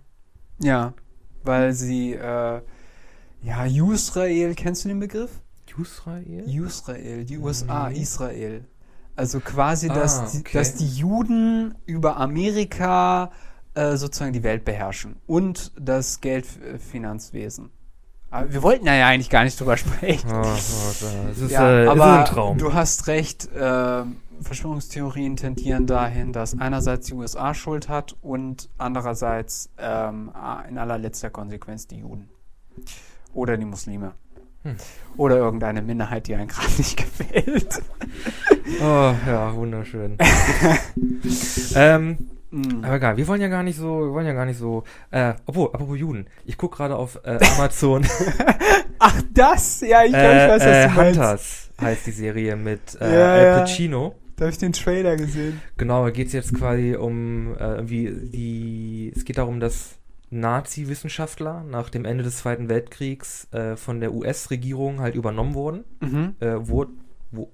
Ja. 0.62 0.94
Weil 1.44 1.74
sie, 1.74 2.14
äh, 2.14 2.62
ja, 3.42 3.66
Israel, 3.66 4.54
kennst 4.56 4.86
du 4.86 4.90
den 4.90 5.00
Begriff? 5.00 5.32
Israel? 5.82 6.44
Israel, 6.66 7.26
die 7.26 7.38
USA, 7.38 7.90
Nee. 7.90 8.00
Israel. 8.02 8.64
Also 9.20 9.42
quasi, 9.42 9.90
Ah, 9.90 9.96
dass, 9.96 10.32
die, 10.32 10.40
okay. 10.40 10.58
dass 10.58 10.76
die 10.76 10.88
Juden 10.88 11.76
über 11.86 12.16
Amerika 12.16 13.32
äh, 13.74 13.98
sozusagen 13.98 14.32
die 14.32 14.44
Welt 14.44 14.64
beherrschen 14.64 15.18
und 15.28 15.74
das 15.78 16.22
Geldfinanzwesen. 16.22 17.70
Aber 18.32 18.54
wir 18.54 18.64
wollten 18.64 18.86
ja 18.86 19.06
eigentlich 19.06 19.30
gar 19.30 19.44
nicht 19.44 19.60
drüber 19.60 19.76
sprechen. 19.84 20.32
Oh, 20.32 20.42
oh, 20.42 21.46
ist, 21.46 21.52
ja, 21.52 21.84
äh, 21.84 21.88
aber 21.88 22.56
du 22.58 22.74
hast 22.74 23.08
recht, 23.08 23.54
äh, 23.54 24.04
Verschwörungstheorien 24.42 25.36
tendieren 25.36 25.86
dahin, 25.86 26.32
dass 26.32 26.58
einerseits 26.58 27.08
die 27.08 27.14
USA 27.14 27.54
Schuld 27.54 27.90
hat 27.90 28.16
und 28.22 28.70
andererseits 28.78 29.70
ähm, 29.78 30.32
in 30.70 30.78
allerletzter 30.78 31.30
Konsequenz 31.30 31.88
die 31.88 31.98
Juden. 31.98 32.30
Oder 33.34 33.58
die 33.58 33.66
Muslime. 33.66 34.14
Hm. 34.64 34.76
Oder 35.18 35.38
irgendeine 35.38 35.82
Minderheit, 35.82 36.28
die 36.28 36.36
einem 36.36 36.48
gerade 36.48 36.72
nicht 36.78 36.98
gefällt. 36.98 37.82
Oh, 38.82 39.14
ja, 39.28 39.54
wunderschön. 39.56 40.16
ähm, 41.76 42.18
Mm. 42.52 42.84
aber 42.84 42.96
egal, 42.96 43.16
wir 43.18 43.28
wollen 43.28 43.42
ja 43.42 43.48
gar 43.48 43.62
nicht 43.62 43.78
so, 43.78 44.00
wir 44.00 44.12
wollen 44.12 44.26
ja 44.26 44.34
gar 44.34 44.46
nicht 44.46 44.58
so, 44.58 44.84
äh, 45.12 45.36
obwohl, 45.46 45.68
apropos 45.68 46.00
Juden, 46.00 46.26
ich 46.46 46.58
gucke 46.58 46.78
gerade 46.78 46.96
auf 46.96 47.20
äh, 47.24 47.38
Amazon, 47.56 48.08
Ach, 48.98 49.22
das? 49.32 49.82
Ja, 49.82 50.04
ich, 50.04 50.10
glaub, 50.12 50.24
ich 50.24 50.30
äh, 50.30 50.50
weiß, 50.50 50.62
was 50.62 50.66
äh, 50.66 50.88
du 50.88 50.96
meinst. 50.96 51.20
Hunters 51.20 51.70
heißt 51.80 52.08
die 52.08 52.12
Serie 52.12 52.56
mit 52.56 53.00
äh, 53.00 53.14
Ja, 53.20 53.34
Al. 53.34 53.60
Pacino. 53.60 54.16
Da 54.36 54.46
habe 54.46 54.52
ich 54.52 54.58
den 54.58 54.74
Trailer 54.74 55.16
gesehen. 55.16 55.62
Genau, 55.78 56.04
da 56.06 56.10
geht 56.10 56.28
es 56.28 56.34
jetzt 56.34 56.56
quasi 56.56 56.96
um, 56.96 57.56
äh, 57.56 57.88
wie 57.88 58.12
die, 58.12 59.14
es 59.16 59.26
geht 59.26 59.38
darum, 59.38 59.60
dass 59.60 59.99
Nazi-Wissenschaftler 60.32 61.64
nach 61.64 61.90
dem 61.90 62.06
Ende 62.06 62.24
des 62.24 62.38
Zweiten 62.38 62.70
Weltkriegs 62.70 63.52
äh, 63.52 63.76
von 63.76 64.00
der 64.00 64.14
US-Regierung 64.14 65.00
halt 65.00 65.16
übernommen 65.16 65.54
wurden. 65.54 65.84
Mhm. 66.02 66.36
Äh, 66.40 66.56
wo, 66.60 66.86
wo, 67.32 67.52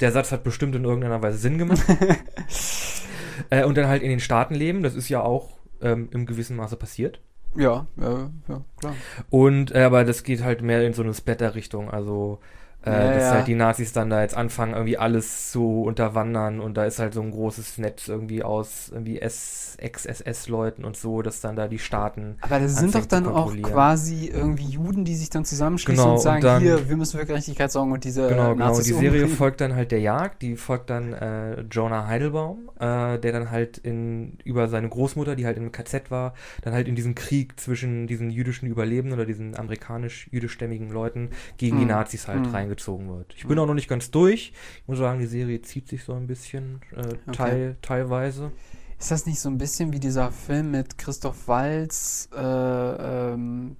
der 0.00 0.12
Satz 0.12 0.32
hat 0.32 0.44
bestimmt 0.44 0.74
in 0.74 0.84
irgendeiner 0.84 1.22
Weise 1.22 1.38
Sinn 1.38 1.58
gemacht. 1.58 1.84
äh, 3.50 3.64
und 3.64 3.76
dann 3.76 3.88
halt 3.88 4.02
in 4.02 4.10
den 4.10 4.20
Staaten 4.20 4.54
leben, 4.54 4.82
das 4.82 4.94
ist 4.94 5.08
ja 5.08 5.22
auch 5.22 5.58
ähm, 5.80 6.08
im 6.12 6.26
gewissen 6.26 6.56
Maße 6.56 6.76
passiert. 6.76 7.20
Ja, 7.56 7.86
ja, 7.96 8.30
ja, 8.48 8.64
klar. 8.78 8.94
Und, 9.28 9.74
äh, 9.74 9.82
aber 9.82 10.04
das 10.04 10.22
geht 10.22 10.44
halt 10.44 10.62
mehr 10.62 10.86
in 10.86 10.92
so 10.92 11.02
eine 11.02 11.14
Splatter-Richtung, 11.14 11.90
also 11.90 12.38
Äh, 12.84 12.90
Ja, 12.90 13.12
dass 13.14 13.22
ja. 13.24 13.30
halt 13.32 13.46
die 13.46 13.54
Nazis 13.54 13.92
dann 13.92 14.08
da 14.08 14.22
jetzt 14.22 14.34
anfangen, 14.36 14.72
irgendwie 14.72 14.96
alles 14.96 15.50
zu 15.52 15.82
unterwandern 15.82 16.60
und 16.60 16.76
da 16.78 16.84
ist 16.86 16.98
halt 16.98 17.12
so 17.12 17.20
ein 17.20 17.30
großes 17.30 17.76
Netz 17.78 18.08
irgendwie 18.08 18.42
aus 18.42 18.88
irgendwie 18.92 19.20
S 19.20 19.76
Ex-SS-Leuten 19.80 20.84
und 20.84 20.96
so, 20.96 21.22
dass 21.22 21.40
dann 21.40 21.56
da 21.56 21.66
die 21.68 21.78
Staaten. 21.78 22.36
Aber 22.42 22.58
das 22.58 22.76
sind 22.76 22.94
doch 22.94 23.06
dann 23.06 23.26
auch 23.26 23.54
quasi 23.62 24.26
irgendwie 24.26 24.64
Juden, 24.64 25.04
die 25.06 25.14
sich 25.16 25.30
dann 25.30 25.44
zusammenschließen 25.46 25.96
Genau, 26.02 26.10
und 26.12 26.16
und 26.18 26.22
sagen, 26.22 26.42
dann- 26.42 26.62
hier, 26.62 26.88
wir 26.88 26.96
müssen 26.96 27.18
für 27.18 27.24
Gerechtigkeit 27.24 27.70
sorgen 27.72 27.92
und 27.92 28.04
diese 28.04 28.28
Genau, 28.28 28.52
genau. 28.54 28.66
Nazis 28.66 28.84
Die 28.86 28.92
Serie 28.92 29.08
umbringen. 29.08 29.36
folgt 29.36 29.60
dann 29.62 29.74
halt 29.74 29.90
der 29.92 30.00
Jagd, 30.00 30.42
die 30.42 30.56
folgt 30.56 30.90
dann 30.90 31.12
äh, 31.14 31.60
Jonah 31.62 32.06
Heidelbaum, 32.06 32.70
äh, 32.78 33.18
der 33.18 33.32
dann 33.32 33.50
halt 33.50 33.78
in 33.78 34.38
über 34.44 34.68
seine 34.68 34.88
Großmutter, 34.88 35.34
die 35.36 35.46
halt 35.46 35.56
im 35.56 35.72
KZ 35.72 36.10
war, 36.10 36.34
dann 36.62 36.74
halt 36.74 36.88
in 36.88 36.94
diesen 36.94 37.14
Krieg 37.14 37.58
zwischen 37.58 38.06
diesen 38.06 38.30
jüdischen 38.30 38.68
Überlebenden 38.68 39.18
oder 39.18 39.26
diesen 39.26 39.56
amerikanisch-jüdischstämmigen 39.56 40.90
Leuten 40.90 41.30
gegen 41.56 41.76
die 41.78 41.84
Mhm. 41.84 41.90
Nazis 41.90 42.28
halt 42.28 42.40
Mhm. 42.46 42.52
Reingezogen 42.70 43.08
wird. 43.08 43.34
Ich 43.36 43.46
bin 43.46 43.58
auch 43.58 43.66
noch 43.66 43.74
nicht 43.74 43.88
ganz 43.88 44.10
durch. 44.10 44.52
Ich 44.82 44.88
muss 44.88 44.98
sagen, 44.98 45.18
die 45.18 45.26
Serie 45.26 45.60
zieht 45.62 45.88
sich 45.88 46.04
so 46.04 46.14
ein 46.14 46.26
bisschen 46.26 46.80
äh, 46.96 47.32
teil, 47.32 47.76
teilweise. 47.82 48.52
Ist 48.98 49.10
das 49.10 49.26
nicht 49.26 49.40
so 49.40 49.48
ein 49.48 49.58
bisschen 49.58 49.92
wie 49.92 50.00
dieser 50.00 50.30
Film 50.30 50.70
mit 50.72 50.98
Christoph 50.98 51.48
Waltz 51.48 52.28
äh, 52.34 52.40
ähm, 52.40 53.76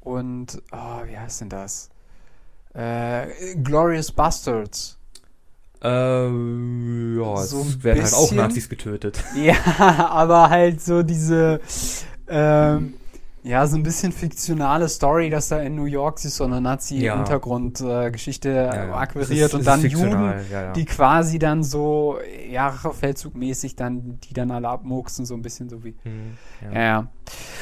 und, 0.00 0.62
oh, 0.72 1.06
wie 1.06 1.16
heißt 1.16 1.42
denn 1.42 1.48
das? 1.48 1.90
Äh, 2.74 3.54
Glorious 3.62 4.12
Bastards. 4.12 4.98
Äh, 5.80 5.88
ja, 5.88 7.36
So 7.36 7.60
es 7.60 7.84
werden 7.84 8.02
halt 8.02 8.14
auch 8.14 8.22
bisschen. 8.22 8.36
Nazis 8.36 8.68
getötet. 8.68 9.22
Ja, 9.36 10.10
aber 10.10 10.50
halt 10.50 10.80
so 10.80 11.02
diese, 11.04 11.60
ähm, 12.26 12.94
ja, 13.42 13.66
so 13.66 13.76
ein 13.76 13.82
bisschen 13.82 14.12
fiktionale 14.12 14.88
Story, 14.88 15.30
dass 15.30 15.48
da 15.48 15.60
in 15.60 15.74
New 15.76 15.84
York 15.84 16.18
sich 16.18 16.32
so 16.34 16.44
eine. 16.44 16.60
Nazi-Hintergrundgeschichte 16.60 18.48
Ja, 18.50 18.74
ja. 18.86 18.94
akquiriert 18.94 19.48
ist- 19.48 19.54
und 19.54 19.66
dann 19.66 19.80
Juden, 19.84 20.34
ja, 20.50 20.72
die 20.72 20.84
quasi 20.84 21.38
dann 21.38 21.62
so, 21.62 22.18
ja, 22.50 22.68
Rachefeldzugmäßig 22.68 23.76
dann, 23.76 24.18
die 24.20 24.34
dann 24.34 24.50
alle 24.50 24.68
abmurksen, 24.68 25.24
so 25.26 25.34
ein 25.34 25.42
bisschen 25.42 25.68
so 25.68 25.84
wie, 25.84 25.94
Hm, 26.02 26.36
ja. 26.62 26.80
ja. 26.80 27.08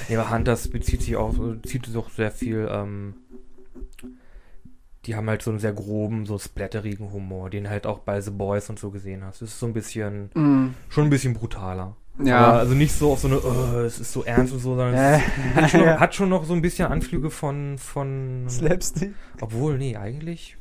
Ja, 0.09 0.21
aber 0.21 0.30
Hunters 0.35 0.68
bezieht 0.68 1.02
sich 1.02 1.16
auch, 1.16 1.35
äh, 1.38 1.61
zieht 1.62 1.87
sich 1.87 1.97
auch 1.97 2.11
sehr 2.11 2.30
viel, 2.30 2.68
ähm, 2.71 3.14
die 5.04 5.14
haben 5.14 5.28
halt 5.28 5.42
so 5.42 5.50
einen 5.50 5.61
sehr 5.61 5.73
groben, 5.73 6.26
so 6.26 6.37
splatterigen 6.38 7.12
Humor, 7.12 7.49
den 7.49 7.71
halt 7.71 7.87
auch 7.87 8.00
bei 8.00 8.21
The 8.21 8.33
Boys 8.33 8.68
und 8.71 8.78
so 8.78 8.90
gesehen 8.90 9.25
hast. 9.25 9.40
Es 9.40 9.50
ist 9.52 9.61
so 9.61 9.66
ein 9.66 9.73
bisschen, 9.73 10.30
Mm, 10.35 10.75
schon 10.88 11.04
ein 11.04 11.11
bisschen 11.11 11.35
brutaler. 11.35 11.95
Ja. 12.23 12.38
Aber 12.38 12.58
also 12.61 12.75
nicht 12.75 12.92
so 12.94 13.12
auf 13.12 13.20
so 13.20 13.28
eine, 13.28 13.38
oh, 13.40 13.78
es 13.80 13.99
ist 14.00 14.12
so 14.12 14.25
ernst 14.25 14.52
und 14.52 14.61
so, 14.61 14.75
sondern 14.76 14.94
Äh, 14.94 15.16
es 15.18 15.54
hat 15.56 15.70
schon, 15.70 15.80
noch, 15.80 15.87
ja. 15.87 16.00
hat 16.00 16.14
schon 16.14 16.28
noch 16.28 16.44
so 16.44 16.54
ein 16.54 16.62
bisschen 16.62 16.88
Anflüge 16.88 17.30
von, 17.30 17.78
von, 17.78 18.46
Slapstick. 18.49 19.14
obwohl, 19.40 19.78
nee, 19.78 19.96
eigentlich, 19.96 20.56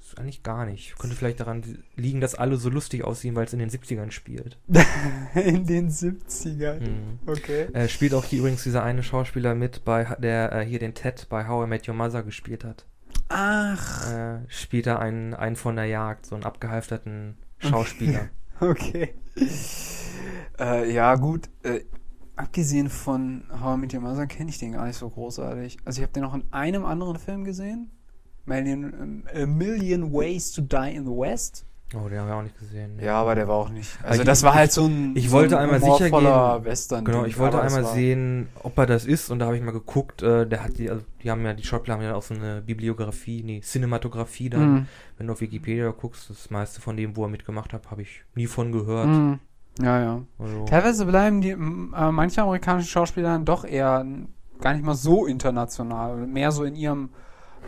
ist 0.00 0.18
eigentlich 0.18 0.42
gar 0.42 0.64
nicht. 0.64 0.98
Könnte 0.98 1.14
vielleicht 1.16 1.40
daran 1.40 1.62
liegen, 1.96 2.20
dass 2.20 2.34
alle 2.34 2.56
so 2.56 2.70
lustig 2.70 3.04
aussehen, 3.04 3.34
weil 3.36 3.44
es 3.44 3.52
in 3.52 3.58
den 3.58 3.68
70ern 3.70 4.10
spielt. 4.10 4.58
In 5.34 5.66
den 5.66 5.90
70ern. 5.90 6.80
Mhm. 6.80 7.18
Okay. 7.26 7.68
Äh, 7.74 7.88
spielt 7.88 8.14
auch 8.14 8.24
hier 8.24 8.38
übrigens 8.40 8.62
dieser 8.62 8.82
eine 8.82 9.02
Schauspieler 9.02 9.54
mit, 9.54 9.84
bei, 9.84 10.04
der 10.18 10.52
äh, 10.52 10.64
hier 10.64 10.78
den 10.78 10.94
Ted 10.94 11.26
bei 11.28 11.46
How 11.46 11.66
I 11.66 11.68
Met 11.68 11.86
Your 11.88 11.94
Mother 11.94 12.22
gespielt 12.22 12.64
hat. 12.64 12.86
Ach, 13.28 14.10
Äh, 14.10 14.38
spielt 14.48 14.86
er 14.86 15.00
einen, 15.00 15.34
einen 15.34 15.56
von 15.56 15.76
der 15.76 15.84
Jagd, 15.84 16.24
so 16.26 16.34
einen 16.34 16.44
abgehalfterten 16.44 17.36
Schauspieler. 17.58 18.30
okay. 18.70 19.14
Äh, 20.58 20.92
ja, 20.92 21.14
gut. 21.14 21.48
Äh, 21.62 21.80
abgesehen 22.36 22.88
von 22.88 23.44
How 23.50 23.76
I 23.76 23.80
Met 23.80 23.94
Your 23.94 24.00
Mother 24.00 24.26
kenne 24.26 24.50
ich 24.50 24.58
den 24.58 24.72
gar 24.72 24.86
nicht 24.86 24.96
so 24.96 25.08
großartig. 25.08 25.78
Also 25.84 26.00
ich 26.00 26.02
habe 26.02 26.12
den 26.12 26.22
noch 26.22 26.34
in 26.34 26.44
einem 26.50 26.84
anderen 26.84 27.18
Film 27.18 27.44
gesehen. 27.44 27.90
Million, 28.46 28.84
ähm, 28.84 29.24
A 29.34 29.46
Million 29.46 30.12
Ways 30.12 30.52
to 30.52 30.62
Die 30.62 30.94
in 30.94 31.04
the 31.04 31.10
West. 31.10 31.66
Oh, 31.94 32.06
den 32.06 32.18
haben 32.18 32.28
wir 32.28 32.34
auch 32.34 32.42
nicht 32.42 32.58
gesehen. 32.58 32.96
nee. 32.96 33.04
Ja, 33.06 33.14
aber 33.20 33.34
der 33.34 33.48
war 33.48 33.54
auch 33.56 33.70
nicht. 33.70 33.98
Also 34.02 34.20
ich- 34.20 34.26
das 34.26 34.42
war 34.42 34.54
halt 34.54 34.70
so 34.72 34.84
ein 34.86 35.16
ich 35.16 35.30
so 35.30 35.36
wollte 35.36 35.56
ein 35.58 35.64
einmal 35.70 35.80
sicher 35.80 36.10
gehen- 36.10 36.64
Western. 36.64 37.04
Genau, 37.04 37.24
ich 37.24 37.38
wollte 37.38 37.60
einmal 37.62 37.86
sehen, 37.86 38.48
ob 38.62 38.76
er 38.76 38.84
das 38.84 39.06
ist 39.06 39.30
und 39.30 39.38
da 39.38 39.46
habe 39.46 39.56
ich 39.56 39.62
mal 39.62 39.70
geguckt, 39.72 40.22
äh, 40.22 40.46
der 40.46 40.62
hat 40.62 40.76
die, 40.76 40.90
also 40.90 41.02
die 41.22 41.30
haben 41.30 41.42
ja, 41.46 41.54
die 41.54 41.64
Schauspieler 41.64 41.94
haben 41.96 42.02
ja 42.02 42.14
auch 42.14 42.22
so 42.22 42.34
eine 42.34 42.60
Bibliografie, 42.60 43.42
nee, 43.42 43.60
Cinematografie 43.62 44.50
dann. 44.50 44.72
Mhm. 44.72 44.86
Wenn 45.16 45.26
du 45.28 45.32
auf 45.32 45.40
Wikipedia 45.40 45.90
guckst, 45.90 46.28
das 46.28 46.50
meiste 46.50 46.80
von 46.82 46.96
dem, 46.96 47.16
wo 47.16 47.22
er 47.24 47.28
mitgemacht 47.30 47.72
hat, 47.72 47.90
habe 47.90 48.02
ich 48.02 48.22
nie 48.34 48.46
von 48.46 48.70
gehört. 48.70 49.06
Mhm. 49.08 49.38
Ja, 49.80 50.00
ja. 50.02 50.22
Also, 50.38 50.64
Teilweise 50.66 51.06
bleiben 51.06 51.40
die 51.40 51.50
äh, 51.50 51.56
manche 51.56 52.42
amerikanische 52.42 52.88
Schauspieler 52.90 53.28
dann 53.28 53.44
doch 53.46 53.64
eher 53.64 54.04
gar 54.60 54.72
nicht 54.74 54.84
mal 54.84 54.94
so 54.94 55.24
international, 55.24 56.26
mehr 56.26 56.50
so 56.52 56.64
in 56.64 56.74
ihrem 56.74 57.10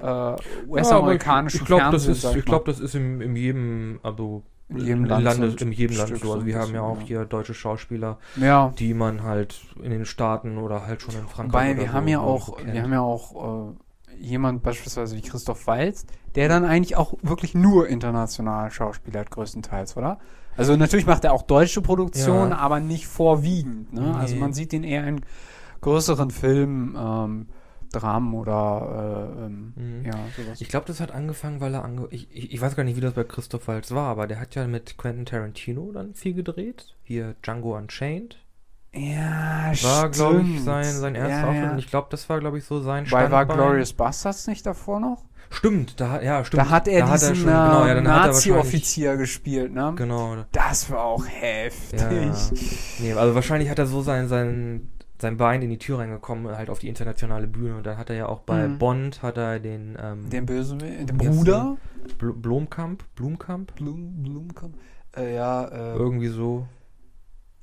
äh, 0.02 0.06
Ja, 0.06 0.36
US-amerikanischen 0.68 1.56
ich, 1.56 1.62
ich 1.62 1.66
glaube, 1.66 1.90
das 1.90 2.06
ist, 2.06 2.24
ich 2.24 2.34
mal. 2.36 2.42
glaube, 2.42 2.64
das 2.66 2.80
ist 2.80 2.94
im, 2.94 3.20
in 3.20 3.36
jedem, 3.36 4.00
also 4.02 4.42
In 4.68 4.78
jedem 4.78 5.04
Land 5.04 5.24
Landes, 5.24 5.60
in 5.62 5.72
jedem 5.72 5.96
Land 5.96 6.08
so. 6.10 6.14
Also 6.14 6.40
so 6.40 6.46
wir 6.46 6.58
haben 6.58 6.74
ja 6.74 6.82
auch 6.82 7.00
ja. 7.00 7.06
hier 7.06 7.24
deutsche 7.24 7.54
Schauspieler, 7.54 8.18
ja. 8.36 8.72
die 8.78 8.94
man 8.94 9.22
halt 9.22 9.60
in 9.82 9.90
den 9.90 10.04
Staaten 10.04 10.58
oder 10.58 10.86
halt 10.86 11.02
schon 11.02 11.14
in 11.14 11.26
Frankreich. 11.28 11.70
Wobei 11.70 11.76
wir 11.80 11.88
so, 11.88 11.92
haben 11.92 12.08
ja 12.08 12.20
auch, 12.20 12.56
kennt. 12.56 12.72
wir 12.72 12.82
haben 12.82 12.92
ja 12.92 13.00
auch 13.00 13.70
äh, 13.70 14.16
jemand 14.22 14.62
beispielsweise 14.62 15.16
wie 15.16 15.22
Christoph 15.22 15.66
Waltz, 15.66 16.06
der 16.34 16.48
dann 16.48 16.64
eigentlich 16.64 16.96
auch 16.96 17.14
wirklich 17.22 17.54
nur 17.54 17.88
international 17.88 18.70
Schauspieler 18.70 19.20
hat, 19.20 19.30
größtenteils, 19.30 19.96
oder? 19.96 20.18
Also 20.56 20.76
natürlich 20.76 21.06
macht 21.06 21.24
er 21.24 21.32
auch 21.32 21.42
deutsche 21.42 21.80
Produktionen, 21.80 22.50
Ja. 22.50 22.58
aber 22.58 22.80
nicht 22.80 23.06
vorwiegend. 23.06 23.92
Ne? 23.92 24.14
Also 24.14 24.34
Nee. 24.34 24.40
man 24.40 24.52
sieht 24.52 24.72
ihn 24.72 24.84
eher 24.84 25.06
in 25.06 25.22
größeren 25.80 26.30
Filmen, 26.30 26.96
ähm, 26.98 27.46
Dramen 27.92 28.34
oder 28.34 29.36
äh, 29.40 29.46
ähm, 29.46 29.72
Mhm. 29.76 30.04
ja, 30.06 30.12
sowas. 30.36 30.60
Ich 30.60 30.68
glaube, 30.68 30.86
das 30.86 31.00
hat 31.00 31.10
angefangen, 31.12 31.60
weil 31.60 31.74
er 31.74 31.84
ange 31.84 32.06
ich, 32.10 32.28
ich, 32.34 32.52
ich 32.52 32.60
weiß 32.60 32.76
gar 32.76 32.84
nicht, 32.84 32.96
wie 32.96 33.00
das 33.00 33.14
bei 33.14 33.24
Christoph 33.24 33.68
Waltz 33.68 33.90
war, 33.92 34.08
aber 34.08 34.26
der 34.26 34.40
hat 34.40 34.54
ja 34.54 34.66
mit 34.66 34.96
Quentin 34.98 35.26
Tarantino 35.26 35.90
dann 35.92 36.14
viel 36.14 36.34
gedreht. 36.34 36.94
Hier 37.02 37.34
Django 37.42 37.76
Unchained. 37.76 38.36
ja, 38.92 39.72
War, 39.82 40.08
glaube 40.10 40.42
ich, 40.42 40.62
sein, 40.62 40.84
sein 40.84 41.14
erster 41.14 41.30
ja, 41.38 41.44
Auftritt. 41.48 41.64
ja. 41.64 41.70
Und 41.72 41.78
ich 41.78 41.88
glaube, 41.88 42.08
das 42.10 42.28
war, 42.28 42.40
glaube 42.40 42.58
ich, 42.58 42.64
so 42.64 42.80
sein 42.80 43.10
Weil 43.10 43.30
war 43.30 43.44
Standbein. 43.44 43.56
Glorious 43.68 43.92
Bastards 43.92 44.46
nicht 44.46 44.64
davor 44.66 45.00
noch? 45.00 45.24
Stimmt, 45.52 46.00
da, 46.00 46.22
ja, 46.22 46.44
stimmt. 46.44 46.62
Da 46.62 46.70
hat 46.70 46.86
er 46.86 47.06
diesen 47.10 47.34
schon, 47.34 47.46
genau, 47.46 47.84
ja, 47.84 47.86
äh, 47.86 47.96
er 47.96 48.02
Nazi-Offizier 48.02 49.16
gespielt, 49.16 49.72
ne? 49.72 49.92
Genau. 49.96 50.36
Das 50.52 50.90
war 50.90 51.02
auch 51.02 51.26
heftig. 51.26 52.00
Ja. 52.00 52.32
Nee, 53.00 53.12
also 53.14 53.34
wahrscheinlich 53.34 53.68
hat 53.68 53.78
er 53.80 53.86
so 53.86 54.00
sein, 54.00 54.28
sein, 54.28 54.88
sein 55.20 55.36
Bein 55.36 55.62
in 55.62 55.70
die 55.70 55.78
Tür 55.78 55.98
reingekommen, 55.98 56.56
halt 56.56 56.70
auf 56.70 56.78
die 56.78 56.88
internationale 56.88 57.46
Bühne. 57.46 57.76
Und 57.76 57.86
dann 57.86 57.98
hat 57.98 58.10
er 58.10 58.16
ja 58.16 58.26
auch 58.26 58.40
bei 58.40 58.68
Mhm. 58.68 58.78
Bond, 58.78 59.22
hat 59.22 59.36
er 59.36 59.60
den, 59.60 59.96
ähm, 60.02 60.30
Den 60.30 60.46
Bösen, 60.46 60.78
den 60.78 61.20
Wie 61.20 61.28
heißt 61.28 61.38
Bruder? 61.38 61.76
Bl 62.18 62.32
Blomkamp, 62.32 63.04
Blumkamp, 63.14 63.74
Blum, 63.76 64.22
Blumkamp? 64.22 64.74
Äh, 65.16 65.34
ja, 65.34 65.64
äh, 65.66 65.94
irgendwie 65.96 66.28
so. 66.28 66.66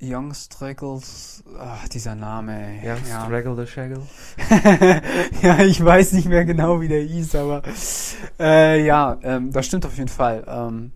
Young 0.00 0.32
Straggles, 0.32 1.42
ach, 1.58 1.88
dieser 1.88 2.14
Name, 2.14 2.52
ey. 2.80 2.86
Ja, 2.86 2.96
ja. 3.08 3.24
Straggle 3.24 3.56
the 3.56 3.66
Shaggle. 3.66 4.02
ja, 5.42 5.58
ich 5.64 5.84
weiß 5.84 6.12
nicht 6.12 6.28
mehr 6.28 6.44
genau, 6.44 6.80
wie 6.80 6.86
der 6.86 7.02
hieß, 7.02 7.34
aber 7.34 7.62
äh, 8.38 8.84
ja, 8.86 9.18
ähm, 9.22 9.50
das 9.50 9.66
stimmt 9.66 9.84
auf 9.86 9.96
jeden 9.96 10.08
Fall. 10.08 10.44
Ähm, 10.46 10.92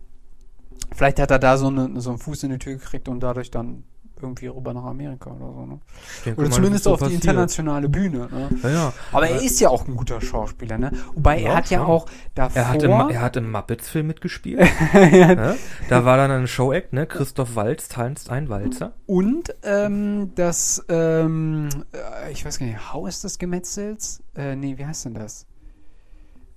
vielleicht 0.94 1.18
hat 1.18 1.32
er 1.32 1.40
da 1.40 1.56
so, 1.56 1.66
eine, 1.66 2.00
so 2.00 2.10
einen 2.10 2.20
Fuß 2.20 2.44
in 2.44 2.50
die 2.50 2.58
Tür 2.58 2.74
gekriegt 2.74 3.08
und 3.08 3.18
dadurch 3.20 3.50
dann 3.50 3.82
irgendwie 4.22 4.46
rüber 4.46 4.72
nach 4.72 4.84
Amerika 4.84 5.30
oder 5.30 5.52
so. 5.52 5.66
Ne? 5.66 5.78
Denke 6.24 6.40
Oder 6.40 6.50
zumindest 6.50 6.88
auf 6.88 7.00
so 7.00 7.06
die 7.06 7.14
passiert. 7.14 7.24
internationale 7.24 7.88
Bühne. 7.88 8.28
Ne? 8.30 8.48
Ja, 8.62 8.68
ja. 8.70 8.92
Aber 9.12 9.26
er 9.28 9.36
Aber- 9.36 9.44
ist 9.44 9.60
ja 9.60 9.68
auch 9.68 9.86
ein 9.86 9.96
guter 9.96 10.20
Schauspieler, 10.20 10.78
ne? 10.78 10.92
Wobei 11.14 11.40
Ja, 11.40 11.50
er 11.50 11.56
hat 11.56 11.70
ja 11.70 11.84
auch 11.84 12.06
davor. 12.34 12.56
Er 12.62 12.68
hat, 12.68 12.82
im, 12.82 12.90
er 12.90 13.20
hat 13.20 13.36
im 13.36 13.50
Muppets-Film 13.50 14.06
mitgespielt. 14.06 14.60
Ja? 15.12 15.54
Da 15.88 16.04
war 16.04 16.16
dann 16.16 16.30
ein 16.30 16.46
Show-Act, 16.46 16.92
ne? 16.92 17.06
Christoph 17.06 17.56
Waltz 17.56 17.88
tanzt 17.88 18.30
ein 18.30 18.48
Walzer. 18.48 18.92
Und 19.06 19.54
ähm, 19.62 20.32
das, 20.34 20.84
ähm, 20.88 21.68
äh, 21.92 22.30
ich 22.32 22.44
weiß 22.44 22.58
gar 22.58 22.66
nicht, 22.66 22.92
How 22.92 23.08
ist 23.08 23.24
das 23.24 23.38
Gemetzels? 23.38 24.22
Äh, 24.36 24.56
nee, 24.56 24.76
wie 24.78 24.86
heißt 24.86 25.04
denn 25.06 25.14
das? 25.14 25.46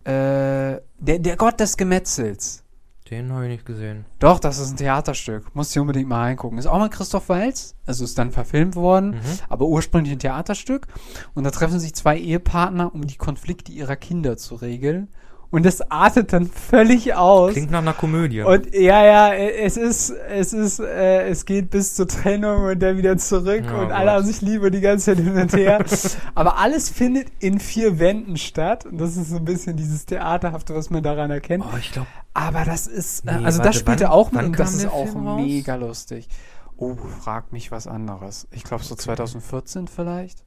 Äh, 0.04 0.82
der, 1.00 1.20
der 1.20 1.36
Gott 1.36 1.60
des 1.60 1.78
Gemetzels. 1.78 2.64
Den 3.12 3.32
habe 3.32 3.44
ich 3.46 3.52
nicht 3.52 3.66
gesehen. 3.68 4.06
Doch, 4.18 4.40
das 4.40 4.58
ist 4.58 4.72
ein 4.72 4.78
Theaterstück. 4.78 5.54
Muss 5.56 5.70
ich 5.70 5.80
unbedingt 5.80 6.10
mal 6.10 6.22
reingucken. 6.22 6.58
Ist 6.58 6.66
auch 6.66 6.80
mal 6.80 6.90
Christoph 6.90 7.30
Waltz. 7.30 7.76
Also 7.86 8.04
ist 8.04 8.18
dann 8.18 8.32
verfilmt 8.32 8.76
worden, 8.76 9.12
Mhm. 9.12 9.20
aber 9.48 9.68
ursprünglich 9.68 10.14
ein 10.14 10.20
Theaterstück. 10.20 10.88
Und 11.36 11.44
da 11.44 11.52
treffen 11.52 11.80
sich 11.80 11.94
zwei 11.94 12.18
Ehepartner, 12.18 12.96
um 12.96 13.06
die 13.06 13.18
Konflikte 13.18 13.72
ihrer 13.72 13.96
Kinder 13.96 14.38
zu 14.38 14.56
regeln. 14.56 15.10
Und 15.56 15.66
das 15.66 15.90
artet 15.90 16.34
dann 16.34 16.48
völlig 16.48 17.14
aus. 17.16 17.54
Klingt 17.54 17.72
nach 17.72 17.80
einer 17.80 17.94
Komödie. 17.94 18.42
Und 18.42 18.74
ja, 18.76 19.06
ja, 19.06 19.34
es 19.34 19.78
ist, 19.78 20.10
es 20.10 20.52
ist, 20.52 20.80
äh, 20.80 21.30
es 21.30 21.46
geht 21.46 21.70
bis 21.70 21.96
zur 21.96 22.08
Trennung 22.10 22.64
und 22.66 22.80
dann 22.82 22.98
wieder 22.98 23.16
zurück 23.18 23.64
Oh 23.74 23.80
und 23.84 23.92
alle 23.94 24.08
Gott. 24.08 24.14
haben 24.16 24.26
sich 24.26 24.42
lieb 24.42 24.64
und 24.64 24.74
die 24.74 24.82
ganze 24.82 25.16
Zeit 25.16 25.24
hin 25.24 25.38
und 25.38 25.54
her. 25.54 25.84
Aber 26.36 26.58
alles 26.58 26.90
findet 26.90 27.28
in 27.40 27.60
vier 27.60 28.00
Wänden 28.00 28.36
statt 28.36 28.86
und 28.86 28.98
das 29.00 29.16
ist 29.16 29.30
so 29.30 29.38
ein 29.38 29.46
bisschen 29.46 29.78
dieses 29.78 30.06
Theaterhafte, 30.06 30.76
was 30.76 30.90
man 30.90 31.02
daran 31.04 31.32
erkennt. 31.32 31.64
oh, 31.66 31.78
ich 31.80 31.92
glaube, 31.94 32.08
Aber 32.34 32.66
das 32.66 32.86
ist, 32.88 33.26
äh, 33.26 33.38
Nee, 33.40 33.46
also 33.46 33.60
warte, 33.60 33.70
das 33.70 33.80
spielt 33.80 34.02
wann- 34.02 34.10
auch 34.10 34.32
mit 34.34 34.44
und 34.44 34.60
das 34.60 34.74
ist 34.74 34.88
auch 34.88 35.08
Film 35.08 35.26
raus? 35.26 35.42
mega 35.42 35.76
lustig. 35.76 36.28
Oh, 36.76 36.96
frag 37.22 37.54
mich 37.54 37.72
was 37.72 37.88
anderes. 37.88 38.46
Ich 38.52 38.66
glaube 38.66 38.84
so 38.84 38.94
2014 38.96 39.88
vielleicht. 39.88 40.44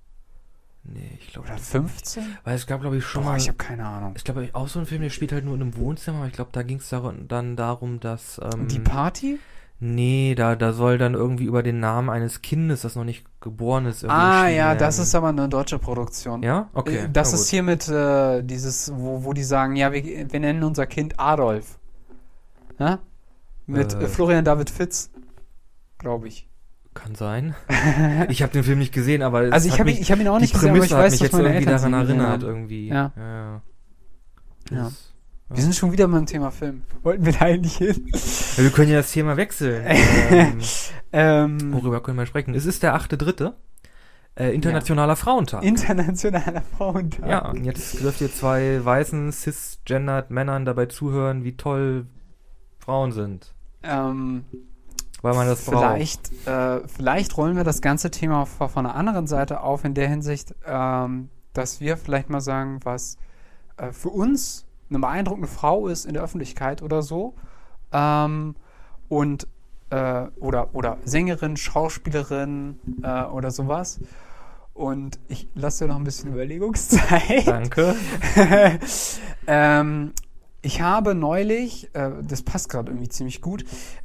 Nee, 0.93 1.19
ich 1.21 1.33
glaube. 1.33 1.49
Oder 1.49 1.59
15? 1.59 2.23
Weil 2.45 2.55
es 2.57 2.67
gab, 2.67 2.81
glaube 2.81 2.97
ich, 2.97 3.05
schon 3.05 3.23
Boah, 3.23 3.31
mal. 3.31 3.37
ich 3.37 3.49
habe 3.49 3.59
keine 3.59 3.87
Ahnung. 3.87 4.15
Ich 4.17 4.25
glaube, 4.25 4.49
auch 4.53 4.69
so 4.69 4.79
ein 4.79 4.87
Film, 4.87 5.03
der 5.03 5.11
spielt 5.11 5.33
halt 5.33 5.45
nur 5.45 5.55
in 5.55 5.63
einem 5.63 5.77
Wohnzimmer. 5.77 6.19
aber 6.19 6.27
Ich 6.29 6.33
glaube, 6.33 6.51
da 6.53 6.63
ging 6.63 6.79
es 6.79 6.89
dann 7.29 7.57
darum, 7.57 8.01
dass. 8.01 8.41
Ähm, 8.43 8.69
Die 8.69 8.79
Party? 8.81 9.39
Nee, 9.81 10.35
da, 10.35 10.57
da 10.57 10.73
soll 10.73 10.99
dann 10.99 11.15
irgendwie 11.15 11.45
über 11.45 11.63
den 11.63 11.79
Namen 11.79 12.11
eines 12.11 12.43
Kindes, 12.43 12.81
das 12.83 12.97
noch 12.97 13.05
nicht 13.05 13.25
geboren 13.41 13.87
ist, 13.87 14.03
irgendwie 14.03 14.21
Ah, 14.21 14.49
ja, 14.49 14.75
das 14.75 14.99
ist 14.99 15.15
aber 15.15 15.29
eine 15.29 15.49
deutsche 15.49 15.79
Produktion. 15.79 16.43
Ja? 16.43 16.69
Okay. 16.75 17.05
Äh, 17.05 17.09
Das 17.13 17.33
ist 17.33 17.49
hier 17.49 17.63
mit 17.63 17.89
äh, 17.89 18.43
dieses, 18.43 18.91
wo, 18.93 19.23
wo 19.23 19.33
die 19.33 19.45
sagen, 19.45 19.77
ja, 19.77 19.93
wir, 19.93 20.03
wir 20.33 20.41
nennen 20.41 20.65
unser 20.65 20.87
Kind 20.87 21.21
Adolf. 21.21 21.79
Ja? 22.81 22.99
Mit 23.67 23.95
Äh. 23.95 24.05
äh, 24.05 24.09
Florian 24.09 24.45
David 24.45 24.69
Fitz, 24.69 25.11
glaube 25.99 26.27
ich. 26.27 26.48
Kann 27.03 27.15
sein. 27.15 27.55
ich 28.29 28.43
habe 28.43 28.53
den 28.53 28.65
Film 28.65 28.79
nicht 28.79 28.93
gesehen, 28.93 29.23
aber 29.23 29.53
Also 29.53 29.69
ich 29.69 29.79
habe 29.79 29.91
ich 29.91 30.11
hab 30.11 30.19
ihn 30.19 30.29
auch 30.29 30.39
nicht 30.39 30.53
gesehen, 30.53 30.71
aber 30.71 30.85
ich 30.85 30.91
Prämisse 30.91 30.97
hat 30.97 31.05
weiß, 31.05 31.13
mich 31.13 31.31
dass 31.31 31.39
jetzt 31.39 31.47
irgendwie 31.47 31.67
daran 31.67 31.93
erinnert, 31.95 32.29
haben. 32.29 32.43
irgendwie. 32.43 32.89
Ja. 32.89 33.13
ja. 33.17 33.63
ja. 34.71 34.91
Ja. 35.51 35.57
Wir 35.57 35.63
sind 35.63 35.75
schon 35.75 35.93
wieder 35.93 36.07
beim 36.09 36.27
Thema 36.27 36.51
Film. 36.51 36.83
Wollten 37.03 37.25
wir 37.25 37.33
da 37.33 37.47
eigentlich 37.47 37.77
hin? 37.79 38.07
Ja, 38.57 38.65
wir 38.65 38.71
können 38.71 38.91
ja 38.91 38.99
das 38.99 39.13
Thema 39.13 39.37
wechseln. 39.39 39.83
ähm, 40.31 40.59
Ähm, 41.11 41.73
worüber 41.73 42.03
können 42.03 42.19
wir 42.19 42.27
sprechen? 42.27 42.55
Es 42.55 42.67
ist 42.67 42.83
der 42.83 42.95
achte 42.95 43.17
dritte. 43.17 43.55
Äh, 44.35 44.55
Internationaler 44.55 45.17
Frauentag. 45.17 45.65
internationaler 45.65 46.63
Frauentag. 46.77 47.29
ja, 47.29 47.49
und 47.49 47.65
jetzt 47.65 48.01
dürft 48.03 48.21
ihr 48.21 48.33
zwei 48.33 48.85
weißen, 48.85 49.33
cisgendered 49.33 50.31
Männern 50.31 50.65
dabei 50.65 50.87
zuhören, 50.87 51.45
wie 51.45 51.57
toll 51.57 52.07
Frauen 52.79 53.13
sind. 53.13 53.55
Ähm, 53.83 54.45
Weil 55.23 55.35
man 55.35 55.47
das 55.49 55.65
braucht. 55.65 55.95
vielleicht, 55.95 56.47
äh, 56.47 56.87
vielleicht 56.87 57.37
rollen 57.37 57.57
wir 57.57 57.65
das 57.65 57.81
ganze 57.81 58.11
Thema 58.11 58.47
von, 58.47 58.69
von 58.69 58.87
einer 58.87 58.95
anderen 58.95 59.27
Seite 59.27 59.63
auf, 59.63 59.85
in 59.85 59.95
der 59.95 60.09
Hinsicht, 60.09 60.55
ähm, 60.65 61.29
dass 61.53 61.81
wir 61.81 61.97
vielleicht 61.97 62.31
mal 62.31 62.41
sagen, 62.41 62.81
was 62.85 63.17
äh, 63.77 63.93
für 63.93 64.11
uns 64.11 64.67
eine 64.91 65.01
beeindruckende 65.01 65.49
Frau 65.49 65.89
ist 65.89 66.07
in 66.07 66.15
der 66.15 66.23
Öffentlichkeit 66.23 66.83
oder 66.83 67.03
so. 67.03 67.35
Ähm, 67.93 68.55
und 69.09 69.49
äh, 69.91 70.27
oder, 70.39 70.75
oder 70.75 70.99
Sängerin, 71.05 71.57
Schauspielerin 71.57 72.79
äh, 73.03 73.25
oder 73.25 73.51
sowas. 73.51 74.01
Und 74.75 75.19
ich 75.29 75.49
lasse 75.55 75.85
dir 75.85 75.89
noch 75.89 75.97
ein 75.97 76.05
bisschen 76.05 76.33
Überlegungszeit. 76.33 77.47
Danke. 77.47 77.97
ähm, 79.47 80.13
ich 80.63 80.81
habe 80.81 81.15
neulich, 81.15 81.93
äh, 81.95 82.11
das 82.23 82.43
passt 82.43 82.69
gerade 82.69 82.91
irgendwie 82.91 83.09
ziemlich 83.09 83.41
gut, 83.41 83.65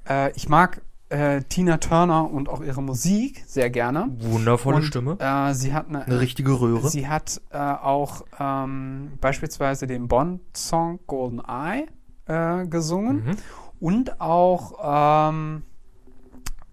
äh, 0.09 0.31
ich 0.31 0.49
mag 0.49 0.81
äh, 1.13 1.43
Tina 1.43 1.77
Turner 1.77 2.29
und 2.29 2.49
auch 2.49 2.61
ihre 2.63 2.81
Musik 2.81 3.43
sehr 3.45 3.69
gerne. 3.69 4.07
Wundervolle 4.19 4.77
und, 4.77 4.83
Stimme. 4.83 5.17
Äh, 5.19 5.53
sie 5.53 5.73
hat 5.73 5.87
eine, 5.87 6.05
Eine 6.05 6.19
richtige 6.19 6.59
Röhre. 6.59 6.89
Sie 6.89 7.07
hat 7.07 7.39
äh, 7.51 7.57
auch 7.57 8.25
ähm, 8.39 9.11
beispielsweise 9.21 9.85
den 9.85 10.07
Bond-Song 10.07 10.99
Golden 11.05 11.39
Eye 11.47 11.85
äh, 12.25 12.65
gesungen 12.67 13.25
Mhm. 13.25 13.35
und 13.79 14.21
auch 14.21 15.29
ähm, 15.29 15.63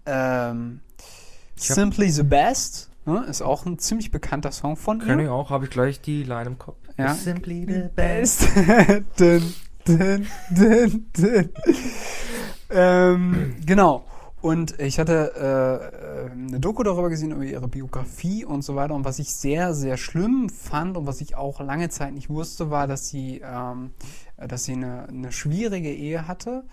ähm, 0.05 0.79
Simply 1.55 2.09
the 2.09 2.23
Best. 2.23 2.89
Ne, 3.05 3.23
ist 3.27 3.41
auch 3.41 3.65
ein 3.65 3.79
ziemlich 3.79 4.11
bekannter 4.11 4.51
Song 4.51 4.75
von 4.75 4.99
ihr. 5.01 5.07
Kenn 5.07 5.19
ich 5.19 5.27
auch, 5.27 5.49
habe 5.49 5.65
ich 5.65 5.71
gleich 5.71 6.01
die 6.01 6.23
Line 6.23 6.45
im 6.45 6.57
Kopf. 6.59 6.77
Ja. 6.97 7.13
Simply 7.15 7.65
the 7.67 7.89
Best. 7.95 8.47
dun, 9.17 9.53
dun, 9.85 10.27
dun, 10.51 11.05
dun. 11.15 11.49
ähm, 12.69 13.55
genau. 13.65 14.05
Und 14.41 14.79
ich 14.79 14.99
hatte 14.99 15.33
äh, 15.35 16.27
äh, 16.27 16.31
eine 16.31 16.59
Doku 16.59 16.81
darüber 16.81 17.09
gesehen, 17.09 17.31
über 17.31 17.43
ihre 17.43 17.67
Biografie 17.67 18.43
und 18.43 18.63
so 18.63 18.75
weiter. 18.75 18.95
Und 18.95 19.05
was 19.05 19.19
ich 19.19 19.35
sehr, 19.35 19.73
sehr 19.73 19.97
schlimm 19.97 20.49
fand 20.49 20.97
und 20.97 21.05
was 21.05 21.21
ich 21.21 21.35
auch 21.35 21.59
lange 21.59 21.89
Zeit 21.89 22.13
nicht 22.13 22.29
wusste, 22.29 22.71
war, 22.71 22.87
dass 22.87 23.07
sie, 23.07 23.41
ähm, 23.45 23.91
dass 24.37 24.63
sie 24.63 24.73
eine, 24.73 25.07
eine 25.07 25.31
schwierige 25.31 25.93
Ehe 25.93 26.27
hatte. 26.27 26.63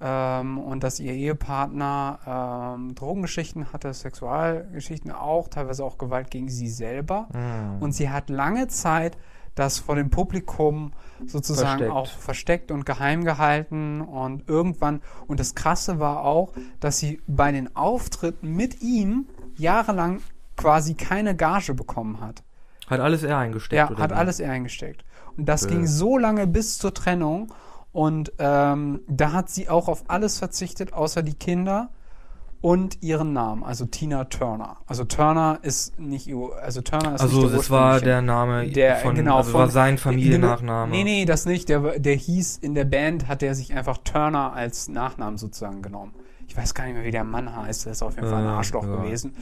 Ähm, 0.00 0.58
und 0.58 0.84
dass 0.84 1.00
ihr 1.00 1.12
Ehepartner 1.12 2.76
ähm, 2.76 2.94
Drogengeschichten 2.94 3.72
hatte, 3.72 3.92
Sexualgeschichten 3.92 5.10
auch, 5.10 5.48
teilweise 5.48 5.84
auch 5.84 5.98
Gewalt 5.98 6.30
gegen 6.30 6.48
sie 6.48 6.68
selber. 6.68 7.28
Mhm. 7.32 7.82
Und 7.82 7.92
sie 7.92 8.08
hat 8.08 8.30
lange 8.30 8.68
Zeit 8.68 9.18
das 9.58 9.78
vor 9.78 9.96
dem 9.96 10.10
Publikum 10.10 10.92
sozusagen 11.26 11.68
Versteckt. 11.78 11.90
auch 11.92 12.08
versteckt 12.08 12.70
und 12.70 12.86
geheim 12.86 13.24
gehalten. 13.24 14.00
Und 14.00 14.48
irgendwann, 14.48 15.00
und 15.26 15.40
das 15.40 15.54
Krasse 15.54 15.98
war 15.98 16.24
auch, 16.24 16.52
dass 16.80 16.98
sie 16.98 17.20
bei 17.26 17.50
den 17.52 17.74
Auftritten 17.76 18.54
mit 18.54 18.80
ihm 18.82 19.26
jahrelang 19.56 20.20
quasi 20.56 20.94
keine 20.94 21.34
Gage 21.36 21.74
bekommen 21.74 22.20
hat. 22.20 22.42
Hat 22.88 23.00
alles 23.00 23.22
er 23.22 23.38
eingesteckt, 23.38 23.90
Ja, 23.90 23.98
hat 23.98 24.10
wie? 24.10 24.14
alles 24.14 24.40
er 24.40 24.50
eingesteckt. 24.52 25.04
Und 25.36 25.48
das 25.48 25.64
Äh. 25.64 25.68
ging 25.68 25.86
so 25.86 26.16
lange 26.18 26.46
bis 26.46 26.78
zur 26.78 26.94
Trennung. 26.94 27.52
Und 27.92 28.32
ähm, 28.38 29.00
da 29.08 29.32
hat 29.32 29.50
sie 29.50 29.68
auch 29.68 29.88
auf 29.88 30.04
alles 30.08 30.38
verzichtet, 30.38 30.92
außer 30.92 31.22
die 31.22 31.34
Kinder 31.34 31.90
und 32.60 33.02
ihren 33.02 33.32
Namen, 33.32 33.62
also 33.62 33.86
Tina 33.86 34.24
Turner. 34.24 34.78
Also 34.86 35.04
Turner 35.04 35.60
ist 35.62 35.98
nicht 35.98 36.28
also 36.60 36.80
Turner 36.80 37.14
ist 37.14 37.20
Also 37.20 37.42
der 37.42 37.56
das 37.56 37.70
war 37.70 38.00
der 38.00 38.20
Name 38.20 38.68
der, 38.68 38.96
von, 38.96 39.14
genau, 39.14 39.38
also 39.38 39.52
von, 39.52 39.60
war 39.60 39.70
sein 39.70 39.96
Familiennachname. 39.96 40.90
Nee, 40.90 41.04
nee, 41.04 41.24
das 41.24 41.46
nicht. 41.46 41.68
Der, 41.68 41.98
der 41.98 42.14
hieß, 42.14 42.58
in 42.58 42.74
der 42.74 42.84
Band 42.84 43.28
hat 43.28 43.42
er 43.42 43.54
sich 43.54 43.74
einfach 43.74 43.98
Turner 43.98 44.52
als 44.52 44.88
Nachnamen 44.88 45.38
sozusagen 45.38 45.82
genommen. 45.82 46.14
Ich 46.48 46.56
weiß 46.56 46.74
gar 46.74 46.84
nicht 46.86 46.94
mehr, 46.94 47.04
wie 47.04 47.10
der 47.10 47.24
Mann 47.24 47.54
heißt. 47.54 47.84
Der 47.84 47.92
ist 47.92 48.02
auf 48.02 48.16
jeden 48.16 48.28
Fall 48.28 48.42
ein 48.42 48.48
Arschloch 48.48 48.84
ja. 48.84 48.96
gewesen. 48.96 49.34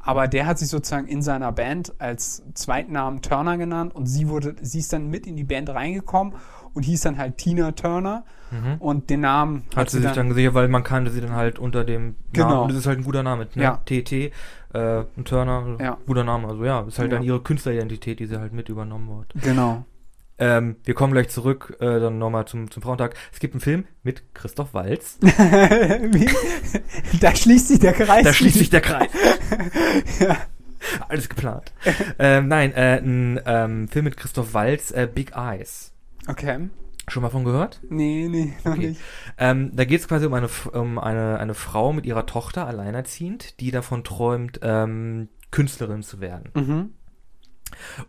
Aber 0.00 0.26
der 0.26 0.46
hat 0.46 0.58
sich 0.58 0.68
sozusagen 0.68 1.06
in 1.06 1.20
seiner 1.20 1.52
Band 1.52 1.94
als 1.98 2.42
Zweitnamen 2.54 3.22
Turner 3.22 3.58
genannt 3.58 3.94
und 3.94 4.06
sie 4.06 4.28
wurde, 4.28 4.56
sie 4.62 4.78
ist 4.78 4.92
dann 4.92 5.08
mit 5.08 5.26
in 5.26 5.36
die 5.36 5.44
Band 5.44 5.68
reingekommen 5.68 6.34
und 6.76 6.84
hieß 6.84 7.00
dann 7.00 7.18
halt 7.18 7.38
Tina 7.38 7.72
Turner 7.72 8.24
Mhm. 8.52 8.76
und 8.78 9.10
den 9.10 9.22
Namen 9.22 9.64
Hat 9.74 9.90
sie 9.90 10.00
sich 10.00 10.12
dann 10.12 10.28
gesichert, 10.28 10.54
weil 10.54 10.68
man 10.68 10.84
kannte 10.84 11.10
sie 11.10 11.20
dann 11.20 11.32
halt 11.32 11.58
unter 11.58 11.82
dem 11.82 12.14
Genau. 12.32 12.48
Namen. 12.48 12.60
Und 12.62 12.68
das 12.68 12.78
ist 12.78 12.86
halt 12.86 12.98
ein 12.98 13.04
guter 13.04 13.24
Name. 13.24 13.48
Ne? 13.56 13.62
Ja. 13.64 13.80
TT, 13.84 14.30
äh, 14.72 15.02
Turner, 15.24 15.76
Ja. 15.80 15.96
guter 16.06 16.22
Name. 16.22 16.46
Also 16.46 16.64
ja, 16.64 16.82
ist 16.82 17.00
halt 17.00 17.10
Ja. 17.10 17.16
dann 17.18 17.26
ihre 17.26 17.40
Künstleridentität, 17.40 18.20
die 18.20 18.26
sie 18.26 18.38
halt 18.38 18.52
mit 18.52 18.68
übernommen 18.68 19.18
hat. 19.18 19.42
Genau. 19.42 19.84
Ähm, 20.38 20.76
wir 20.84 20.94
kommen 20.94 21.12
gleich 21.14 21.28
zurück, 21.30 21.76
äh, 21.80 21.98
dann 21.98 22.18
nochmal 22.18 22.44
zum, 22.46 22.70
zum 22.70 22.82
Frauentag. 22.84 23.14
Es 23.32 23.40
gibt 23.40 23.54
einen 23.54 23.62
Film 23.62 23.84
mit 24.04 24.22
Christoph 24.34 24.74
Walz. 24.74 25.18
Da 27.20 27.34
schließt 27.34 27.68
sich 27.68 27.78
der 27.80 27.94
Kreis. 27.94 28.22
Da 28.24 28.32
schließt 28.32 28.58
sich 28.58 28.70
der 28.70 28.80
Kreis. 28.80 29.08
Alles 31.08 31.28
geplant. 31.28 31.72
ähm, 32.18 32.48
nein, 32.48 32.72
äh, 32.74 32.98
ein 32.98 33.40
ähm, 33.44 33.88
Film 33.88 34.04
mit 34.04 34.16
Christoph 34.16 34.54
Walz, 34.54 34.90
äh, 34.92 35.08
Big 35.12 35.32
Eyes. 35.34 35.92
Okay. 36.26 36.68
Schon 37.08 37.22
mal 37.22 37.30
von 37.30 37.44
gehört? 37.44 37.80
Nee, 37.88 38.26
nee, 38.28 38.54
noch 38.64 38.72
Okay. 38.72 38.88
nicht. 38.88 39.00
Ähm, 39.38 39.70
da 39.74 39.84
geht 39.84 40.00
es 40.00 40.08
quasi 40.08 40.26
um 40.26 40.34
eine, 40.34 40.48
um 40.72 40.98
eine, 40.98 41.38
eine 41.38 41.54
Frau 41.54 41.92
mit 41.92 42.04
ihrer 42.04 42.26
Tochter, 42.26 42.66
alleinerziehend, 42.66 43.60
die 43.60 43.70
davon 43.70 44.02
träumt, 44.02 44.58
ähm, 44.62 45.28
Künstlerin 45.52 46.02
zu 46.02 46.20
werden. 46.20 46.50
Mhm. 46.54 46.90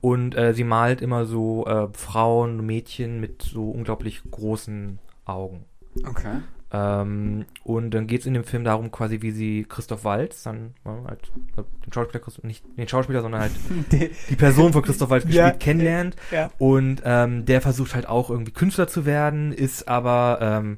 Und 0.01 0.35
äh, 0.35 0.53
sie 0.53 0.63
malt 0.63 1.01
immer 1.01 1.25
so 1.25 1.65
äh, 1.67 1.87
Frauen, 1.93 2.65
Mädchen 2.65 3.19
mit 3.19 3.43
so 3.43 3.69
unglaublich 3.69 4.21
großen 4.29 4.99
Augen. 5.25 5.65
Okay. 6.05 6.39
Ähm, 6.71 7.45
und 7.63 7.91
dann 7.91 8.07
geht 8.07 8.21
es 8.21 8.25
in 8.27 8.33
dem 8.33 8.43
Film 8.43 8.63
darum, 8.65 8.91
quasi 8.91 9.21
wie 9.21 9.31
sie 9.31 9.65
Christoph 9.69 10.03
Waltz, 10.03 10.43
dann 10.43 10.73
ja, 10.85 10.97
halt, 11.07 11.31
äh, 11.55 11.63
den 11.85 11.93
Schauspieler, 11.93 12.21
nicht 12.43 12.65
den 12.77 12.87
Schauspieler, 12.89 13.21
sondern 13.21 13.41
halt 13.41 13.51
Die- 14.29 14.35
Person 14.35 14.73
von 14.73 14.81
Christoph 14.81 15.09
Waltz 15.09 15.23
Ja. 15.29 15.45
gespielt, 15.45 15.59
kennenlernt. 15.63 16.15
ja. 16.31 16.51
Und 16.57 17.01
ähm, 17.05 17.45
der 17.45 17.61
versucht 17.61 17.95
halt 17.95 18.07
auch 18.09 18.29
irgendwie 18.29 18.51
Künstler 18.51 18.87
zu 18.87 19.05
werden, 19.05 19.53
ist 19.53 19.87
aber, 19.87 20.39
ähm, 20.41 20.77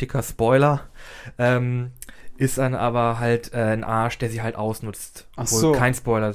dicker 0.00 0.22
Spoiler, 0.22 0.82
ähm, 1.38 1.90
ist 2.36 2.58
dann 2.58 2.74
aber 2.74 3.18
halt 3.18 3.52
äh, 3.54 3.58
ein 3.58 3.84
Arsch, 3.84 4.18
der 4.18 4.28
sie 4.30 4.42
halt 4.42 4.56
ausnutzt. 4.56 5.28
Ach 5.36 5.44
Obwohl 5.44 5.60
so. 5.60 5.72
Kein 5.72 5.94
Spoiler, 5.94 6.32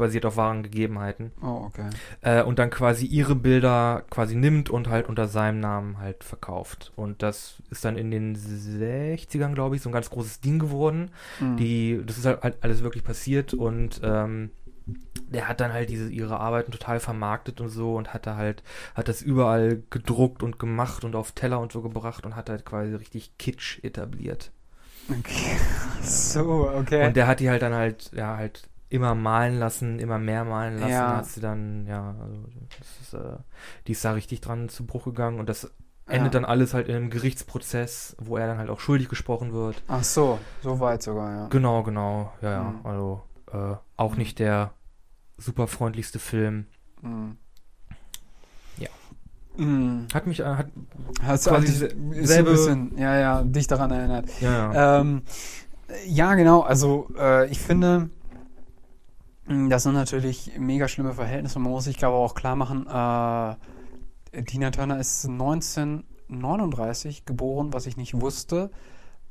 basiert 0.00 0.26
auf 0.26 0.36
wahren 0.36 0.62
Gegebenheiten. 0.62 1.30
Oh, 1.42 1.66
okay. 1.66 1.88
Äh, 2.22 2.42
und 2.42 2.58
dann 2.58 2.70
quasi 2.70 3.06
ihre 3.06 3.34
Bilder 3.34 4.02
quasi 4.10 4.34
nimmt 4.34 4.70
und 4.70 4.88
halt 4.88 5.08
unter 5.08 5.28
seinem 5.28 5.60
Namen 5.60 5.98
halt 5.98 6.24
verkauft. 6.24 6.92
Und 6.96 7.22
das 7.22 7.62
ist 7.70 7.84
dann 7.84 7.96
in 7.96 8.10
den 8.10 8.36
60ern, 8.36 9.54
glaube 9.54 9.76
ich, 9.76 9.82
so 9.82 9.88
ein 9.88 9.92
ganz 9.92 10.10
großes 10.10 10.40
Ding 10.40 10.58
geworden. 10.58 11.10
Mhm. 11.38 11.56
Die, 11.56 12.02
das 12.04 12.18
ist 12.18 12.26
halt 12.26 12.56
alles 12.60 12.82
wirklich 12.82 13.04
passiert 13.04 13.54
und 13.54 14.00
ähm, 14.02 14.50
der 15.28 15.48
hat 15.48 15.60
dann 15.60 15.72
halt 15.72 15.90
diese 15.90 16.10
ihre 16.10 16.40
Arbeiten 16.40 16.72
total 16.72 17.00
vermarktet 17.00 17.60
und 17.60 17.68
so 17.68 17.94
und 17.94 18.12
hat 18.12 18.26
da 18.26 18.36
halt, 18.36 18.62
hat 18.94 19.08
das 19.08 19.22
überall 19.22 19.82
gedruckt 19.90 20.42
und 20.42 20.58
gemacht 20.58 21.04
und 21.04 21.14
auf 21.14 21.32
Teller 21.32 21.60
und 21.60 21.72
so 21.72 21.82
gebracht 21.82 22.26
und 22.26 22.36
hat 22.36 22.50
halt 22.50 22.64
quasi 22.64 22.94
richtig 22.94 23.32
Kitsch 23.38 23.78
etabliert. 23.82 24.50
Okay. 25.08 25.56
So, 26.02 26.70
okay. 26.74 27.06
Und 27.06 27.14
der 27.14 27.26
hat 27.26 27.40
die 27.40 27.50
halt 27.50 27.60
dann 27.60 27.74
halt, 27.74 28.10
ja, 28.14 28.34
halt 28.34 28.69
immer 28.90 29.14
malen 29.14 29.58
lassen, 29.58 29.98
immer 29.98 30.18
mehr 30.18 30.44
malen 30.44 30.74
lassen, 30.78 30.90
Ja. 30.92 31.16
hat 31.16 31.26
sie 31.26 31.40
dann, 31.40 31.86
ja, 31.86 32.14
also 32.20 32.44
das 32.78 32.88
ist, 33.00 33.14
äh, 33.14 33.36
die 33.86 33.92
ist 33.92 34.04
da 34.04 34.12
richtig 34.12 34.40
dran 34.42 34.68
zu 34.68 34.84
Bruch 34.84 35.04
gegangen 35.04 35.38
und 35.38 35.48
das 35.48 35.62
Ja. 36.08 36.14
endet 36.16 36.34
dann 36.34 36.44
alles 36.44 36.74
halt 36.74 36.88
in 36.88 36.96
einem 36.96 37.08
Gerichtsprozess, 37.10 38.16
wo 38.20 38.36
er 38.36 38.48
dann 38.48 38.58
halt 38.58 38.68
auch 38.68 38.80
schuldig 38.80 39.08
gesprochen 39.08 39.52
wird. 39.52 39.80
Ach 39.86 40.02
so, 40.02 40.40
so 40.60 40.80
weit 40.80 41.02
sogar, 41.04 41.32
ja. 41.34 41.46
Genau, 41.48 41.82
genau, 41.84 42.32
ja, 42.42 42.50
ja, 42.52 42.62
Mhm. 42.64 42.80
also 42.86 43.22
äh, 43.52 43.74
auch 43.96 44.16
nicht 44.16 44.38
der 44.40 44.72
super 45.38 45.66
freundlichste 45.68 46.18
Film. 46.18 46.66
Mhm. 47.00 47.36
Ja. 48.76 48.88
Mhm. 49.56 50.08
Hat 50.12 50.26
mich, 50.26 50.40
äh, 50.40 50.44
hat 50.44 50.66
Hast 51.22 51.46
quasi 51.46 51.66
dich, 51.88 52.26
selbe, 52.26 52.50
bisschen, 52.50 52.98
ja, 52.98 53.16
ja, 53.16 53.42
dich 53.44 53.68
daran 53.68 53.92
erinnert. 53.92 54.28
Ja, 54.40 54.72
ja. 54.72 55.00
Ähm, 55.00 55.22
ja 56.06 56.34
genau, 56.34 56.60
also 56.62 57.08
äh, 57.18 57.48
ich 57.50 57.60
finde, 57.60 58.10
das 59.68 59.82
sind 59.82 59.94
natürlich 59.94 60.52
mega 60.58 60.86
schlimme 60.88 61.12
Verhältnisse. 61.12 61.58
Man 61.58 61.72
muss 61.72 61.84
sich, 61.84 61.96
glaube 61.98 62.16
ich, 62.16 62.20
auch 62.20 62.34
klar 62.34 62.56
machen, 62.56 62.86
äh, 62.86 63.56
Tina 64.44 64.70
Turner 64.70 64.98
ist 65.00 65.26
1939 65.26 67.24
geboren, 67.24 67.72
was 67.72 67.86
ich 67.86 67.96
nicht 67.96 68.20
wusste. 68.20 68.70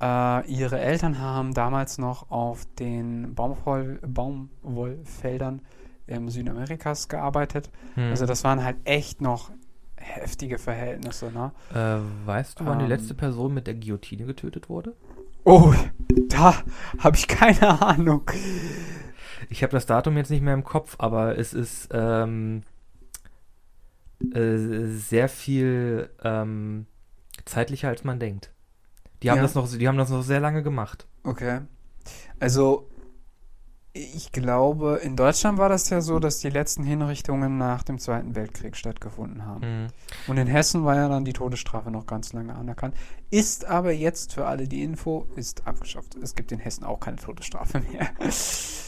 Äh, 0.02 0.46
ihre 0.52 0.80
Eltern 0.80 1.20
haben 1.20 1.54
damals 1.54 1.98
noch 1.98 2.32
auf 2.32 2.66
den 2.80 3.34
Baumwoll 3.34 4.00
Baumwollfeldern 4.06 5.62
im 6.08 6.30
Südamerikas 6.30 7.08
gearbeitet. 7.08 7.70
Hm. 7.96 8.10
Also 8.10 8.26
das 8.26 8.44
waren 8.44 8.64
halt 8.64 8.78
echt 8.84 9.22
noch 9.22 9.52
heftige 9.96 10.58
Verhältnisse. 10.58 11.32
Ne? 11.32 11.52
Äh, 11.74 12.00
weißt 12.28 12.60
du, 12.60 12.66
wann 12.66 12.80
ähm, 12.80 12.86
die 12.86 12.92
letzte 12.94 13.14
Person 13.14 13.54
mit 13.54 13.68
der 13.68 13.76
Guillotine 13.76 14.26
getötet 14.26 14.70
wurde? 14.70 14.96
Oh, 15.44 15.74
da 16.30 16.56
habe 16.98 17.16
ich 17.16 17.28
keine 17.28 17.82
Ahnung. 17.82 18.24
Ich 19.50 19.64
habe 19.64 19.72
das 19.72 19.86
Datum 19.86 20.16
jetzt 20.16 20.30
nicht 20.30 20.42
mehr 20.42 20.54
im 20.54 20.64
Kopf, 20.64 20.96
aber 21.00 21.38
es 21.38 21.54
ist 21.54 21.90
ähm, 21.92 22.62
äh, 24.34 24.58
sehr 24.58 25.28
viel 25.28 26.10
ähm, 26.24 26.86
zeitlicher, 27.46 27.90
als 27.90 28.04
man 28.04 28.20
denkt. 28.20 28.52
Die 29.24 29.30
haben, 29.30 29.38
ja. 29.38 29.44
das 29.44 29.56
noch, 29.56 29.70
die 29.70 29.88
haben 29.88 29.98
das 29.98 30.10
noch 30.10 30.22
sehr 30.22 30.40
lange 30.40 30.64
gemacht. 30.64 31.08
Okay. 31.24 31.62
Also, 32.40 32.90
ich 33.94 34.32
glaube, 34.32 35.00
in 35.04 35.16
Deutschland 35.16 35.58
war 35.58 35.68
das 35.68 35.90
ja 35.90 36.02
so, 36.02 36.20
dass 36.20 36.40
die 36.40 36.50
letzten 36.50 36.84
Hinrichtungen 36.84 37.58
nach 37.58 37.82
dem 37.84 37.98
Zweiten 37.98 38.36
Weltkrieg 38.36 38.78
stattgefunden 38.78 39.46
haben. 39.46 39.84
Mhm. 39.84 39.88
Und 40.28 40.38
in 40.38 40.48
Hessen 40.48 40.86
war 40.86 40.96
ja 40.96 41.10
dann 41.10 41.26
die 41.26 41.34
Todesstrafe 41.34 41.90
noch 41.90 42.06
ganz 42.06 42.32
lange 42.34 42.56
anerkannt. 42.56 42.96
Ist 43.32 43.66
aber 43.66 43.92
jetzt 43.92 44.34
für 44.34 44.46
alle 44.46 44.68
die 44.68 44.84
Info, 44.84 45.28
ist 45.36 45.66
abgeschafft. 45.66 46.16
Es 46.22 46.36
gibt 46.36 46.52
in 46.52 46.60
Hessen 46.60 46.84
auch 46.84 47.00
keine 47.00 47.18
Todesstrafe 47.18 47.80
mehr. 47.80 48.10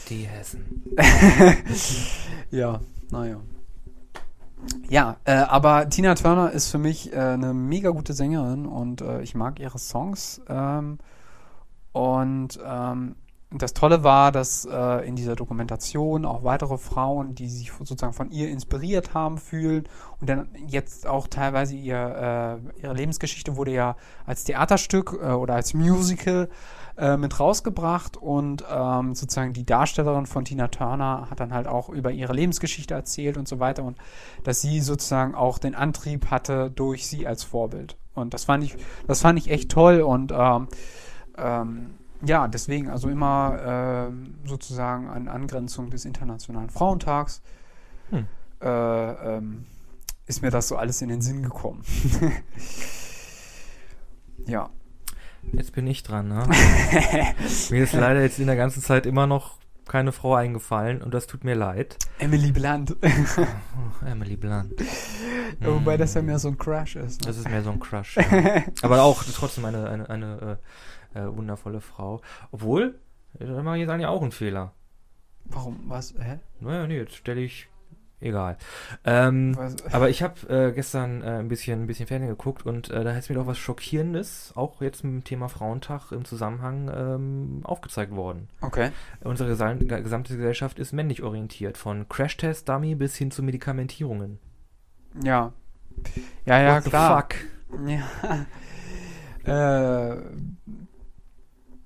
Die 0.08 0.24
Hessen. 0.24 0.84
ja, 2.50 2.80
naja. 3.10 3.40
Ja, 4.88 5.16
äh, 5.24 5.32
aber 5.32 5.88
Tina 5.90 6.14
Turner 6.14 6.52
ist 6.52 6.70
für 6.70 6.78
mich 6.78 7.12
äh, 7.12 7.16
eine 7.16 7.52
mega 7.52 7.90
gute 7.90 8.12
Sängerin 8.12 8.66
und 8.66 9.00
äh, 9.00 9.20
ich 9.22 9.34
mag 9.34 9.58
ihre 9.58 9.80
Songs. 9.80 10.40
Ähm, 10.48 10.98
und 11.92 12.60
ähm, 12.64 13.16
das 13.54 13.74
Tolle 13.74 14.04
war, 14.04 14.32
dass 14.32 14.64
äh, 14.64 15.06
in 15.06 15.16
dieser 15.16 15.36
Dokumentation 15.36 16.24
auch 16.24 16.44
weitere 16.44 16.78
Frauen, 16.78 17.34
die 17.34 17.48
sich 17.48 17.72
sozusagen 17.72 18.12
von 18.12 18.30
ihr 18.30 18.48
inspiriert 18.48 19.14
haben, 19.14 19.38
fühlen 19.38 19.84
und 20.20 20.28
dann 20.28 20.48
jetzt 20.66 21.06
auch 21.06 21.26
teilweise 21.26 21.74
ihr, 21.74 22.60
äh, 22.76 22.80
ihre 22.80 22.94
Lebensgeschichte 22.94 23.56
wurde 23.56 23.72
ja 23.72 23.96
als 24.26 24.44
Theaterstück 24.44 25.18
äh, 25.20 25.32
oder 25.32 25.54
als 25.54 25.74
Musical 25.74 26.48
äh, 26.96 27.16
mit 27.16 27.40
rausgebracht 27.40 28.16
und 28.16 28.64
ähm, 28.70 29.14
sozusagen 29.14 29.52
die 29.52 29.66
Darstellerin 29.66 30.26
von 30.26 30.44
Tina 30.44 30.68
Turner 30.68 31.26
hat 31.30 31.40
dann 31.40 31.52
halt 31.52 31.66
auch 31.66 31.88
über 31.88 32.10
ihre 32.10 32.32
Lebensgeschichte 32.32 32.94
erzählt 32.94 33.36
und 33.36 33.48
so 33.48 33.60
weiter 33.60 33.82
und 33.82 33.98
dass 34.44 34.60
sie 34.60 34.80
sozusagen 34.80 35.34
auch 35.34 35.58
den 35.58 35.74
Antrieb 35.74 36.30
hatte 36.30 36.70
durch 36.70 37.06
sie 37.06 37.26
als 37.26 37.44
Vorbild. 37.44 37.96
Und 38.14 38.34
das 38.34 38.44
fand 38.44 38.64
ich, 38.64 38.76
das 39.06 39.22
fand 39.22 39.38
ich 39.38 39.50
echt 39.50 39.70
toll 39.70 40.00
und 40.02 40.32
ähm, 40.32 40.68
ähm, 41.38 41.94
ja, 42.24 42.48
deswegen 42.48 42.88
also 42.88 43.08
immer 43.08 44.10
äh, 44.10 44.48
sozusagen 44.48 45.08
an 45.08 45.28
Angrenzung 45.28 45.90
des 45.90 46.04
Internationalen 46.04 46.70
Frauentags 46.70 47.42
hm. 48.10 48.26
äh, 48.60 49.36
ähm, 49.36 49.66
ist 50.26 50.42
mir 50.42 50.50
das 50.50 50.68
so 50.68 50.76
alles 50.76 51.02
in 51.02 51.08
den 51.08 51.20
Sinn 51.20 51.42
gekommen. 51.42 51.82
ja. 54.46 54.70
Jetzt 55.52 55.72
bin 55.72 55.88
ich 55.88 56.04
dran, 56.04 56.28
ne? 56.28 56.46
mir 57.70 57.82
ist 57.82 57.94
leider 57.94 58.22
jetzt 58.22 58.38
in 58.38 58.46
der 58.46 58.54
ganzen 58.54 58.80
Zeit 58.80 59.06
immer 59.06 59.26
noch 59.26 59.58
keine 59.88 60.12
Frau 60.12 60.34
eingefallen 60.34 61.02
und 61.02 61.12
das 61.12 61.26
tut 61.26 61.42
mir 61.42 61.56
leid. 61.56 61.96
Emily 62.20 62.52
Blunt. 62.52 62.96
oh, 63.02 64.04
Emily 64.06 64.36
Blunt. 64.36 64.80
Wobei 65.60 65.96
das 65.96 66.14
ja 66.14 66.22
mehr 66.22 66.38
so 66.38 66.48
ein 66.48 66.56
Crush 66.56 66.96
ist. 66.96 67.22
Ne? 67.22 67.26
Das 67.26 67.36
ist 67.36 67.50
mehr 67.50 67.62
so 67.62 67.70
ein 67.70 67.80
Crush. 67.80 68.16
Ja. 68.16 68.62
Aber 68.82 69.02
auch 69.02 69.22
trotzdem 69.24 69.64
eine, 69.64 69.88
eine, 69.88 70.08
eine 70.08 70.58
äh, 71.14 71.24
wundervolle 71.26 71.80
Frau. 71.80 72.20
Obwohl, 72.50 72.98
da 73.38 73.62
mache 73.62 73.76
ich 73.76 73.80
jetzt 73.82 73.90
eigentlich 73.90 74.06
auch 74.06 74.22
einen 74.22 74.32
Fehler. 74.32 74.72
Warum? 75.44 75.80
Was? 75.86 76.14
Hä? 76.18 76.38
Naja, 76.60 76.86
nee, 76.86 76.96
jetzt 76.98 77.16
stelle 77.16 77.40
ich. 77.40 77.68
Egal. 78.22 78.56
Ähm, 79.04 79.58
aber 79.90 80.08
ich 80.08 80.22
habe 80.22 80.48
äh, 80.48 80.72
gestern 80.72 81.22
äh, 81.22 81.38
ein 81.40 81.48
bisschen 81.48 81.82
ein 81.82 81.86
bisschen 81.88 82.06
Fernsehen 82.06 82.30
geguckt 82.30 82.64
und 82.64 82.88
äh, 82.90 83.02
da 83.02 83.16
ist 83.16 83.28
mir 83.28 83.34
doch 83.34 83.48
was 83.48 83.58
Schockierendes, 83.58 84.52
auch 84.54 84.80
jetzt 84.80 85.02
mit 85.02 85.12
dem 85.12 85.24
Thema 85.24 85.48
Frauentag 85.48 86.12
im 86.12 86.24
Zusammenhang 86.24 86.88
ähm, 86.94 87.60
aufgezeigt 87.64 88.14
worden. 88.14 88.48
Okay. 88.60 88.90
Unsere 89.24 89.48
gesamte 89.48 90.36
Gesellschaft 90.36 90.78
ist 90.78 90.92
männlich 90.92 91.24
orientiert, 91.24 91.76
von 91.76 92.08
Crashtest-Dummy 92.08 92.94
bis 92.94 93.16
hin 93.16 93.32
zu 93.32 93.42
Medikamentierungen. 93.42 94.38
Ja. 95.20 95.52
Ja, 96.46 96.60
ja, 96.60 96.76
What 96.76 96.84
klar. 96.84 97.22
fuck? 97.22 97.34
Ja. 97.88 98.46
äh, 100.12 100.16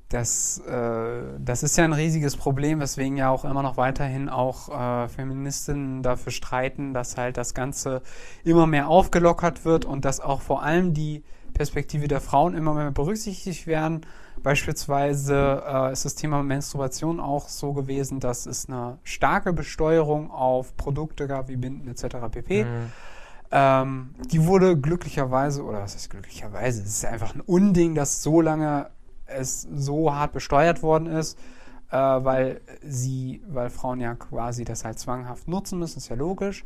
das, 0.09 0.59
äh, 0.59 1.23
das 1.39 1.63
ist 1.65 1.77
ja 1.77 1.85
ein 1.85 1.93
riesiges 1.93 2.37
Problem, 2.37 2.79
weswegen 2.79 3.17
ja 3.17 3.31
auch 3.31 3.45
immer 3.45 3.63
noch 3.63 3.77
weiterhin 3.77 4.29
auch 4.29 4.69
äh, 4.69 5.09
Feministinnen 5.09 6.03
dafür 6.03 6.31
streiten, 6.31 6.95
dass 6.95 7.17
halt 7.17 7.37
das 7.37 7.55
Ganze 7.55 8.03
immer 8.45 8.69
mehr 8.69 8.89
aufgelockert 8.89 9.65
wird 9.65 9.85
und 9.85 10.05
dass 10.05 10.21
auch 10.21 10.43
vor 10.43 10.63
allem 10.63 10.95
die 10.95 11.25
Perspektive 11.55 12.07
der 12.07 12.21
Frauen 12.21 12.55
immer 12.55 12.75
mehr 12.75 12.93
berücksichtigt 12.93 13.67
werden. 13.67 14.03
Beispielsweise 14.43 15.63
äh, 15.67 15.93
ist 15.93 16.05
das 16.05 16.15
Thema 16.15 16.43
Menstruation 16.43 17.19
auch 17.19 17.49
so 17.49 17.73
gewesen, 17.73 18.21
dass 18.21 18.47
es 18.47 18.69
eine 18.69 18.99
starke 19.03 19.53
Besteuerung 19.53 20.31
auf 20.31 20.77
Produkte 20.77 21.27
gab, 21.27 21.49
wie 21.49 21.57
Binden 21.57 21.89
etc. 21.89 22.17
pp. 22.31 22.65
Mhm. 22.65 22.93
Ähm, 23.51 24.15
die 24.31 24.45
wurde 24.45 24.77
glücklicherweise, 24.77 25.65
oder 25.65 25.81
was 25.81 25.95
heißt 25.95 26.11
glücklicherweise, 26.11 26.83
es 26.83 26.89
ist 26.89 27.05
einfach 27.07 27.35
ein 27.35 27.41
Unding, 27.41 27.95
dass 27.95 28.23
so 28.23 28.41
lange 28.41 28.91
es 29.27 29.63
so 29.63 30.15
hart 30.15 30.33
besteuert 30.33 30.83
worden 30.83 31.07
ist, 31.07 31.39
äh, 31.91 31.97
weil 31.97 32.61
sie, 32.83 33.43
weil 33.49 33.71
Frauen 33.71 34.01
ja 34.01 34.15
quasi 34.15 34.65
das 34.65 34.85
halt 34.85 34.99
zwanghaft 34.99 35.49
nutzen 35.49 35.79
müssen, 35.79 35.99
ist 35.99 36.09
ja 36.09 36.17
logisch. 36.17 36.65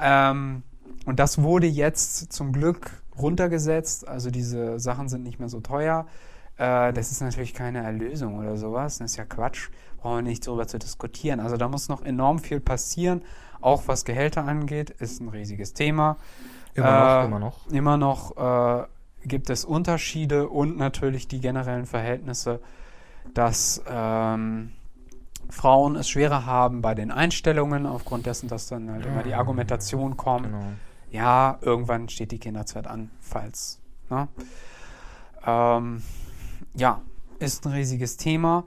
Ähm, 0.00 0.62
und 1.06 1.18
das 1.18 1.42
wurde 1.42 1.66
jetzt 1.66 2.32
zum 2.32 2.52
Glück 2.52 3.02
runtergesetzt, 3.18 4.06
also 4.08 4.30
diese 4.30 4.78
Sachen 4.78 5.08
sind 5.08 5.22
nicht 5.22 5.38
mehr 5.38 5.48
so 5.48 5.60
teuer. 5.60 6.06
Äh, 6.56 6.92
das 6.92 7.10
ist 7.10 7.20
natürlich 7.20 7.54
keine 7.54 7.82
Erlösung 7.82 8.38
oder 8.38 8.56
sowas, 8.56 8.98
das 8.98 9.12
ist 9.12 9.16
ja 9.16 9.24
Quatsch, 9.24 9.70
brauchen 9.98 10.18
wir 10.18 10.22
nicht 10.22 10.46
darüber 10.46 10.66
zu 10.66 10.78
diskutieren. 10.78 11.40
Also 11.40 11.56
da 11.56 11.68
muss 11.68 11.88
noch 11.88 12.04
enorm 12.04 12.38
viel 12.38 12.60
passieren, 12.60 13.22
auch 13.60 13.84
was 13.86 14.04
Gehälter 14.04 14.44
angeht, 14.44 14.90
ist 14.90 15.20
ein 15.20 15.28
riesiges 15.28 15.72
Thema. 15.72 16.16
Immer 16.74 16.90
noch, 16.90 17.22
äh, 17.22 17.24
immer 17.24 17.38
noch. 17.38 17.66
Immer 17.70 17.96
noch 17.96 18.36
äh, 18.36 18.86
gibt 19.24 19.50
es 19.50 19.64
Unterschiede 19.64 20.48
und 20.48 20.76
natürlich 20.76 21.28
die 21.28 21.40
generellen 21.40 21.86
Verhältnisse, 21.86 22.60
dass 23.32 23.82
ähm, 23.88 24.72
Frauen 25.50 25.96
es 25.96 26.08
schwerer 26.08 26.46
haben 26.46 26.82
bei 26.82 26.94
den 26.94 27.10
Einstellungen, 27.10 27.86
aufgrund 27.86 28.26
dessen, 28.26 28.48
dass 28.48 28.68
dann 28.68 28.90
halt 28.90 29.06
immer 29.06 29.22
die 29.22 29.34
Argumentation 29.34 30.16
kommt, 30.16 30.46
genau. 30.46 30.72
ja, 31.10 31.58
irgendwann 31.60 32.08
steht 32.08 32.32
die 32.32 32.38
Kinderzeit 32.38 32.86
an, 32.86 33.10
falls. 33.20 33.80
Ne? 34.10 34.28
Ähm, 35.46 36.02
ja, 36.74 37.00
ist 37.38 37.66
ein 37.66 37.72
riesiges 37.72 38.16
Thema. 38.16 38.64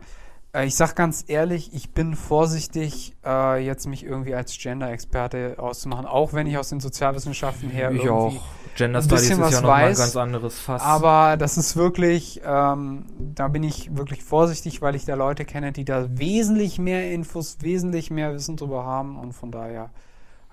Äh, 0.58 0.65
ich 0.65 0.76
sag 0.76 0.96
ganz 0.96 1.26
ehrlich, 1.28 1.74
ich 1.74 1.91
bin 1.91 2.15
vorsichtig, 2.15 3.15
äh, 3.26 3.63
jetzt 3.63 3.88
mich 3.88 4.04
irgendwie 4.04 4.34
als 4.34 4.58
Gender-Experte 4.58 5.56
auszumachen, 5.58 6.06
auch 6.06 6.34
wenn 6.34 6.48
ich 6.48 6.58
aus 6.58 6.70
den 6.70 6.80
Sozialwissenschaften 6.80 7.70
her 7.70 7.91
ich 7.91 8.04
irgendwie 8.04 8.39
auch. 8.39 8.43
Gender 8.76 9.02
Studies 9.02 9.24
ist 9.24 9.30
ja 9.30 9.38
nochmal 9.38 9.86
ein 9.86 9.96
ganz 9.96 10.15
anderes 10.15 10.60
Fass. 10.60 10.84
Aber 10.84 11.36
das 11.38 11.58
ist 11.58 11.76
wirklich, 11.76 12.41
ähm, 12.46 13.06
da 13.17 13.48
bin 13.48 13.63
ich 13.63 13.96
wirklich 13.96 14.24
vorsichtig, 14.24 14.84
weil 14.84 14.96
ich 14.96 15.06
da 15.06 15.15
Leute 15.15 15.46
kenne, 15.46 15.72
die 15.72 15.84
da 15.84 16.08
wesentlich 16.12 16.78
mehr 16.78 17.12
Infos, 17.12 17.58
wesentlich 17.62 18.12
mehr 18.12 18.34
Wissen 18.36 18.56
drüber 18.56 18.86
haben 18.86 19.17
und 19.17 19.34
von 19.34 19.52
daher 19.52 19.89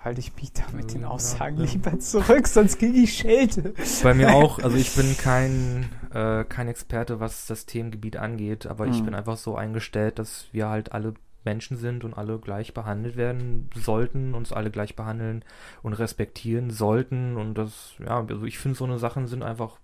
halte 0.05 0.21
ich 0.21 0.35
mich 0.37 0.53
da 0.53 0.63
mit 0.75 0.93
den 0.93 1.05
Aussagen 1.05 1.59
ja, 1.59 1.65
ja. 1.65 1.73
lieber 1.73 1.99
zurück, 1.99 2.47
sonst 2.47 2.79
kriege 2.79 2.99
ich 2.99 3.15
Schelte. 3.15 3.75
Bei 4.03 4.15
mir 4.15 4.35
auch, 4.35 4.59
also 4.59 4.77
ich 4.77 4.95
bin 4.95 5.17
kein, 5.17 5.91
äh, 6.15 6.45
kein 6.45 6.69
Experte, 6.69 7.21
was 7.21 7.47
das 7.47 7.67
Themengebiet 7.67 8.17
angeht, 8.17 8.67
aber 8.67 8.87
mhm. 8.87 8.93
ich 8.93 9.03
bin 9.03 9.15
einfach 9.15 9.37
so 9.37 9.57
eingestellt, 9.57 10.19
dass 10.19 10.47
wir 10.53 10.69
halt 10.69 10.93
alle 10.93 11.15
Menschen 11.45 11.77
sind 11.77 12.05
und 12.05 12.15
alle 12.17 12.39
gleich 12.39 12.73
behandelt 12.73 13.17
werden 13.17 13.69
sollten, 13.75 14.35
uns 14.35 14.53
alle 14.53 14.71
gleich 14.71 14.97
behandeln 14.97 15.45
und 15.83 15.93
respektieren 15.93 16.71
sollten. 16.71 17.37
Und 17.37 17.55
das, 17.55 17.97
ja, 17.99 18.25
also 18.27 18.45
ich 18.45 18.59
finde, 18.59 18.79
so 18.79 18.85
eine 18.85 18.99
Sachen 18.99 19.27
sind 19.27 19.43
einfach 19.43 19.79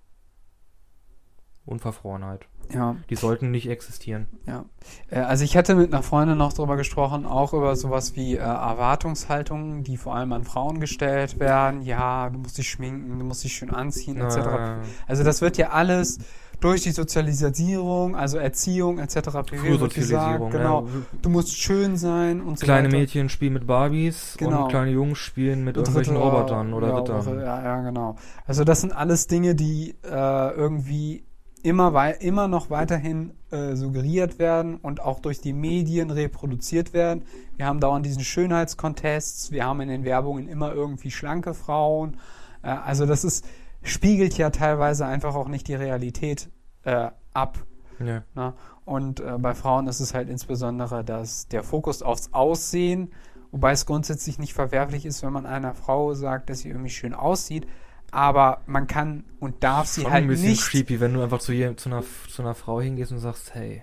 Unverfrorenheit. 1.70 2.46
Ja. 2.72 2.96
Die 3.09 3.16
sollten 3.16 3.50
nicht 3.50 3.68
existieren. 3.68 4.28
Ja. 4.46 4.64
Äh, 5.11 5.20
also 5.20 5.42
ich 5.44 5.56
hatte 5.56 5.74
mit 5.74 5.92
einer 5.92 6.02
Freundin 6.04 6.38
noch 6.38 6.52
drüber 6.52 6.76
gesprochen, 6.76 7.26
auch 7.26 7.52
über 7.52 7.74
sowas 7.74 8.14
wie 8.14 8.37
äh, 8.37 8.38
Erwartungshaltungen, 8.38 9.83
die 9.83 9.96
vor 9.96 10.14
allem 10.14 10.33
an 10.33 10.44
Frauen 10.44 10.78
gestellt 10.80 11.40
werden. 11.40 11.83
Ja, 11.83 12.30
du 12.30 12.38
musst 12.38 12.59
dich 12.59 12.68
schminken, 12.70 13.18
du 13.18 13.24
musst 13.24 13.42
dich 13.44 13.54
schön 13.54 13.70
anziehen, 13.70 14.18
etc. 14.20 14.37
Äh, 14.37 14.76
Also 15.09 15.24
das 15.24 15.40
wird 15.40 15.56
ja 15.56 15.70
alles 15.70 16.18
durch 16.61 16.83
die 16.83 16.90
Sozialisierung, 16.90 18.14
also 18.16 18.37
Erziehung 18.37 18.98
etc. 18.98 19.30
Frühsozialisierung. 19.48 20.50
genau. 20.50 20.83
Ja. 20.83 20.88
Du 21.22 21.30
musst 21.30 21.56
schön 21.56 21.96
sein 21.96 22.40
und 22.42 22.59
so 22.59 22.64
Kleine 22.66 22.88
weiter. 22.88 22.98
Mädchen 22.98 23.28
spielen 23.30 23.54
mit 23.54 23.66
Barbies 23.66 24.35
Genau. 24.38 24.64
und 24.64 24.68
kleine 24.68 24.90
Jungs 24.90 25.18
spielen 25.18 25.64
mit 25.64 25.76
irgendwelchen 25.76 26.16
Ritter, 26.16 26.28
Robotern 26.28 26.72
oder 26.74 26.88
ja, 26.88 26.98
Rittern. 26.98 27.40
Ja, 27.40 27.62
ja, 27.64 27.80
genau. 27.80 28.16
Also 28.46 28.64
das 28.64 28.83
sind 28.83 28.92
alles 28.94 29.26
Dinge, 29.26 29.54
die 29.54 29.94
äh, 30.04 30.50
irgendwie 30.54 31.24
immer, 31.62 31.92
wei 31.92 32.12
immer 32.12 32.48
noch 32.48 32.70
weiterhin 32.70 33.32
äh, 33.50 33.74
suggeriert 33.74 34.38
werden 34.38 34.76
und 34.76 35.00
auch 35.00 35.20
durch 35.20 35.40
die 35.40 35.52
Medien 35.52 36.10
reproduziert 36.10 36.92
werden. 36.92 37.22
Wir 37.56 37.66
haben 37.66 37.80
dauernd 37.80 38.06
diesen 38.06 38.24
Schönheitscontests, 38.24 39.50
wir 39.50 39.64
haben 39.64 39.80
in 39.80 39.88
den 39.88 40.04
Werbungen 40.04 40.48
immer 40.48 40.72
irgendwie 40.72 41.10
schlanke 41.10 41.54
Frauen. 41.54 42.16
Äh, 42.62 42.68
also 42.68 43.06
das 43.06 43.24
ist, 43.24 43.44
spiegelt 43.82 44.36
ja 44.38 44.50
teilweise 44.50 45.06
einfach 45.06 45.34
auch 45.34 45.48
nicht 45.48 45.68
die 45.68 45.74
Realität 45.74 46.50
äh, 46.84 47.10
ab. 47.32 47.58
Ja. 47.98 48.22
Ne? 48.34 48.54
Und 48.84 49.20
äh, 49.20 49.36
bei 49.38 49.54
Frauen 49.54 49.86
ist 49.86 50.00
es 50.00 50.14
halt 50.14 50.28
insbesondere 50.28 51.04
dass 51.04 51.48
der 51.48 51.62
Fokus 51.62 52.02
aufs 52.02 52.32
Aussehen, 52.32 53.12
wobei 53.50 53.72
es 53.72 53.86
grundsätzlich 53.86 54.38
nicht 54.38 54.54
verwerflich 54.54 55.06
ist, 55.06 55.22
wenn 55.22 55.32
man 55.32 55.46
einer 55.46 55.74
Frau 55.74 56.14
sagt, 56.14 56.50
dass 56.50 56.60
sie 56.60 56.68
irgendwie 56.68 56.90
schön 56.90 57.14
aussieht, 57.14 57.66
aber 58.12 58.60
man 58.66 58.86
kann 58.86 59.24
und 59.40 59.62
darf 59.62 59.86
sie 59.86 60.02
Schon 60.02 60.10
halt 60.12 60.24
ein 60.24 60.28
bisschen 60.28 60.50
nicht. 60.50 60.62
creepy, 60.68 61.00
wenn 61.00 61.14
du 61.14 61.22
einfach 61.22 61.38
zu, 61.40 61.52
je, 61.52 61.74
zu, 61.76 61.88
einer, 61.88 62.02
zu 62.28 62.42
einer 62.42 62.54
Frau 62.54 62.80
hingehst 62.80 63.12
und 63.12 63.18
sagst, 63.18 63.54
hey, 63.54 63.82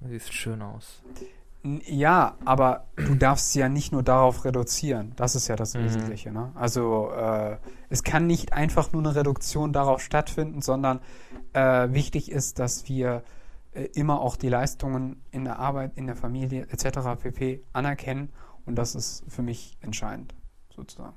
du 0.00 0.08
siehst 0.08 0.32
schön 0.32 0.62
aus. 0.62 1.02
Ja, 1.62 2.36
aber 2.46 2.86
du 2.96 3.14
darfst 3.14 3.52
sie 3.52 3.58
ja 3.60 3.68
nicht 3.68 3.92
nur 3.92 4.02
darauf 4.02 4.46
reduzieren. 4.46 5.12
Das 5.16 5.34
ist 5.34 5.46
ja 5.48 5.56
das 5.56 5.74
Mhm. 5.74 5.84
Wesentliche. 5.84 6.32
Ne? 6.32 6.52
Also 6.54 7.10
äh, 7.12 7.58
es 7.90 8.02
kann 8.02 8.26
nicht 8.26 8.54
einfach 8.54 8.92
nur 8.92 9.02
eine 9.02 9.14
Reduktion 9.14 9.72
darauf 9.74 10.00
stattfinden, 10.00 10.62
sondern 10.62 11.00
äh, 11.52 11.88
wichtig 11.92 12.30
ist, 12.30 12.58
dass 12.58 12.88
wir 12.88 13.24
äh, 13.72 13.84
immer 13.94 14.22
auch 14.22 14.36
die 14.36 14.48
Leistungen 14.48 15.22
in 15.32 15.44
der 15.44 15.58
Arbeit, 15.58 15.92
in 15.96 16.06
der 16.06 16.16
Familie 16.16 16.66
etc. 16.70 17.20
pp. 17.22 17.62
anerkennen 17.74 18.30
und 18.64 18.76
das 18.76 18.94
ist 18.94 19.24
für 19.28 19.42
mich 19.42 19.76
entscheidend 19.82 20.34
sozusagen. 20.74 21.14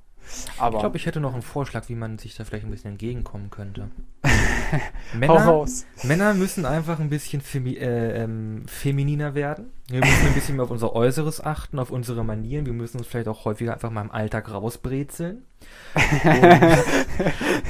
Aber 0.58 0.78
Ich 0.78 0.82
glaube, 0.82 0.98
ich 0.98 1.06
hätte 1.06 1.20
noch 1.20 1.34
einen 1.34 1.42
Vorschlag, 1.42 1.90
wie 1.90 1.96
man 1.96 2.18
sich 2.18 2.36
da 2.36 2.44
vielleicht 2.44 2.66
ein 2.66 2.72
bisschen 2.72 2.92
entgegenkommen 2.92 3.50
könnte. 3.50 3.90
Männer. 5.14 5.66
Männer 6.04 6.34
müssen 6.34 6.66
einfach 6.66 7.00
ein 7.00 7.10
bisschen 7.10 7.42
femi 7.42 7.76
äh, 7.76 8.24
ähm, 8.24 8.64
femininer 8.68 9.36
werden. 9.36 9.72
Wir 9.90 10.00
müssen 10.00 10.28
ein 10.28 10.34
bisschen 10.34 10.56
mehr 10.56 10.64
auf 10.64 10.72
unser 10.72 10.96
Äußeres 10.96 11.44
achten, 11.44 11.78
auf 11.78 11.92
unsere 11.92 12.24
Manieren. 12.24 12.66
Wir 12.66 12.72
müssen 12.72 13.00
uns 13.00 13.08
vielleicht 13.08 13.28
auch 13.28 13.44
häufiger 13.44 13.74
einfach 13.74 13.92
mal 13.92 14.02
im 14.02 14.12
Alltag 14.12 14.50
rausbrezeln. 14.50 15.44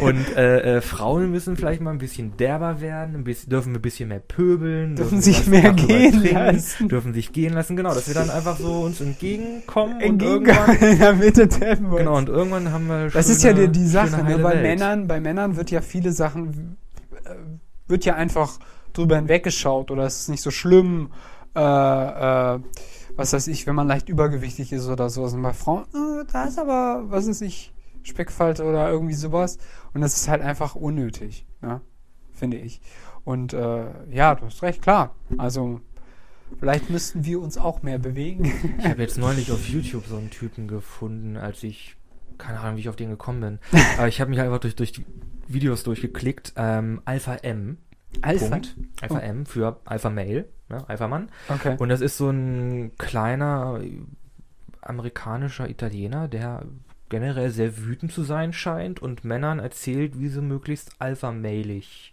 Und, 0.02 0.18
und 0.18 0.36
äh, 0.36 0.78
äh, 0.78 0.82
Frauen 0.82 1.30
müssen 1.30 1.56
vielleicht 1.56 1.80
mal 1.80 1.92
ein 1.92 2.00
bisschen 2.00 2.36
derber 2.38 2.82
werden, 2.82 3.16
ein 3.16 3.24
bisschen, 3.24 3.52
dürfen 3.52 3.76
ein 3.76 3.82
bisschen 3.82 4.10
mehr 4.10 4.20
pöbeln, 4.20 4.96
Dürfen 4.96 5.18
den 5.18 5.22
sich 5.22 5.46
mehr 5.46 5.74
gehen 5.74 6.24
lassen. 6.24 6.90
dürfen 6.90 7.14
sich 7.14 7.32
gehen 7.32 7.54
lassen, 7.54 7.76
genau, 7.76 7.94
dass 7.94 8.08
wir 8.08 8.16
dann 8.16 8.32
einfach 8.32 8.58
so 8.58 8.82
uns 8.82 9.00
entgegenkommen 9.00 9.98
und 9.98 10.02
Entgegen 10.02 10.46
irgendwann, 10.46 10.76
in 10.92 10.98
der 11.00 11.14
Mitte 11.14 11.48
Tempos. 11.48 12.00
genau, 12.00 12.18
und 12.18 12.30
irgendwann 12.30 12.72
haben 12.72 12.88
wir 12.88 13.10
Das 13.10 13.30
ist 13.30 13.44
ja 13.44 13.54
die, 13.54 13.68
die 13.68 13.86
Sache. 13.88 14.24
Ne? 14.24 14.40
Bei 14.40 14.54
Welt. 14.54 14.64
Männern, 14.64 15.08
bei 15.08 15.20
Männern 15.20 15.56
wird 15.56 15.70
ja 15.70 15.82
viele 15.82 16.12
Sachen 16.12 16.78
äh, 17.26 17.36
wird 17.88 18.06
ja 18.06 18.16
einfach 18.16 18.58
drüber 18.94 19.18
hinweggeschaut 19.18 19.92
oder 19.92 20.04
es 20.06 20.22
ist 20.22 20.30
nicht 20.30 20.42
so 20.42 20.52
schlimm. 20.52 21.12
Äh, 21.56 21.60
äh, 22.56 22.60
was 23.16 23.34
weiß 23.34 23.48
ich, 23.48 23.68
wenn 23.68 23.76
man 23.76 23.88
leicht 23.88 24.10
übergewichtig 24.10 24.72
ist 24.74 24.88
oder 24.88 25.10
sowas. 25.10 25.34
Und 25.34 25.42
bei 25.44 25.54
Frauen, 25.54 25.84
äh, 25.94 26.26
da 26.32 26.46
ist 26.46 26.58
aber, 26.58 27.04
was 27.10 27.28
weiß 27.28 27.42
ich, 27.42 27.74
Speckfalte 28.04 28.64
oder 28.64 28.90
irgendwie 28.90 29.14
sowas. 29.14 29.58
Und 29.94 30.02
das 30.02 30.16
ist 30.16 30.28
halt 30.28 30.42
einfach 30.42 30.76
unnötig, 30.76 31.46
ne? 31.62 31.82
finde 32.32 32.58
ich. 32.58 32.82
Und 33.24 33.54
äh, 33.54 33.86
ja, 34.12 34.36
du 34.36 34.46
hast 34.46 34.62
recht, 34.64 34.82
klar. 34.82 35.16
Also 35.38 35.80
vielleicht 36.60 36.90
müssten 36.90 37.24
wir 37.24 37.42
uns 37.42 37.58
auch 37.58 37.84
mehr 37.84 38.00
bewegen. 38.00 38.52
Ich 38.80 38.86
habe 38.86 39.02
jetzt 39.02 39.18
neulich 39.20 39.52
auf 39.52 39.68
YouTube 39.68 40.06
so 40.08 40.18
einen 40.18 40.30
Typen 40.30 40.68
gefunden, 40.68 41.38
als 41.38 41.64
ich, 41.64 41.96
keine 42.38 42.60
Ahnung, 42.60 42.76
wie 42.76 42.82
ich 42.82 42.90
auf 42.90 42.96
den 42.96 43.10
gekommen 43.10 43.42
bin. 43.42 43.60
Aber 43.98 44.08
ich 44.08 44.20
habe 44.20 44.30
mich 44.30 44.42
einfach 44.42 44.60
durch, 44.60 44.76
durch 44.76 44.92
die 44.92 45.06
Videos 45.48 45.84
durchgeklickt. 45.84 46.54
Ähm, 46.58 47.02
Alpha 47.06 47.36
M. 47.36 47.78
Punkt. 48.22 48.76
Alpha 49.02 49.16
Oh. 49.16 49.20
M 49.20 49.46
für 49.46 49.80
Alpha 49.86 50.10
Male, 50.10 50.46
ne? 50.70 50.84
Alpha 50.88 51.08
Mann. 51.08 51.30
Okay. 51.50 51.76
Und 51.80 51.90
das 51.90 52.02
ist 52.02 52.18
so 52.18 52.30
ein 52.30 52.92
kleiner 52.98 53.82
amerikanischer 54.82 55.70
Italiener, 55.70 56.28
der 56.28 56.64
generell 57.10 57.52
sehr 57.52 57.78
wütend 57.78 58.12
zu 58.12 58.24
sein 58.24 58.54
scheint 58.54 59.02
und 59.02 59.24
Männern 59.24 59.60
erzählt, 59.60 60.20
wie 60.20 60.28
sie 60.30 60.42
möglichst 60.42 60.92
alpha-mailig, 61.00 62.12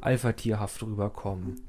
alpha-tierhaft 0.00 0.82
rüberkommen. 0.82 1.60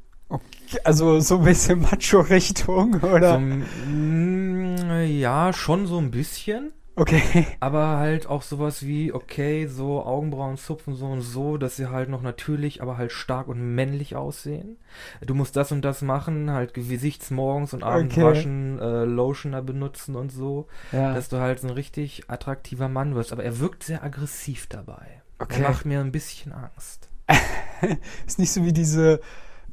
Also 0.86 1.20
so 1.20 1.40
ein 1.40 1.44
bisschen 1.44 1.82
Macho-Richtung, 1.82 3.02
oder? 3.02 3.34
So, 3.34 3.40
mm, 3.40 5.02
ja, 5.20 5.52
schon 5.52 5.86
so 5.88 5.98
ein 5.98 6.12
bisschen. 6.12 6.72
Okay. 6.96 7.46
Aber 7.60 7.98
halt 7.98 8.28
auch 8.28 8.42
sowas 8.42 8.86
wie, 8.86 9.12
okay, 9.14 9.68
so 9.68 10.04
Augenbrauen 10.04 10.58
zupfen 10.58 10.96
so 10.96 11.06
und 11.08 11.22
so, 11.22 11.58
dass 11.58 11.76
sie 11.78 11.88
halt 11.90 12.10
noch 12.10 12.22
natürlich, 12.22 12.82
aber 12.82 12.98
halt 12.98 13.12
stark 13.12 13.48
und 13.48 13.76
männlich 13.76 14.16
aussehen. 14.16 14.78
Du 15.26 15.34
musst 15.36 15.56
das 15.56 15.72
und 15.72 15.84
das 15.84 16.02
machen, 16.02 16.52
halt 16.52 16.74
Gesichtsmorgens 16.74 17.74
und 17.74 17.84
abends 17.84 18.16
Okay. 18.16 18.24
waschen, 18.26 18.80
äh, 18.80 19.04
Lotioner 19.06 19.62
benutzen 19.62 20.16
und 20.16 20.32
so, 20.32 20.68
Ja. 20.92 21.14
dass 21.14 21.30
du 21.30 21.38
halt 21.40 21.60
so 21.60 21.68
ein 21.68 21.74
richtig 21.74 22.24
attraktiver 22.30 22.90
Mann 22.90 23.16
wirst. 23.16 23.32
Aber 23.32 23.44
er 23.44 23.60
wirkt 23.60 23.84
sehr 23.84 24.04
aggressiv 24.04 24.68
dabei. 24.68 25.22
Okay. 25.40 25.62
Er 25.62 25.70
macht 25.70 25.86
mir 25.86 26.00
ein 26.02 26.12
bisschen 26.12 26.52
Angst. 26.52 27.10
Ist 28.28 28.38
nicht 28.40 28.52
so 28.52 28.64
wie 28.66 28.74
diese, 28.74 29.22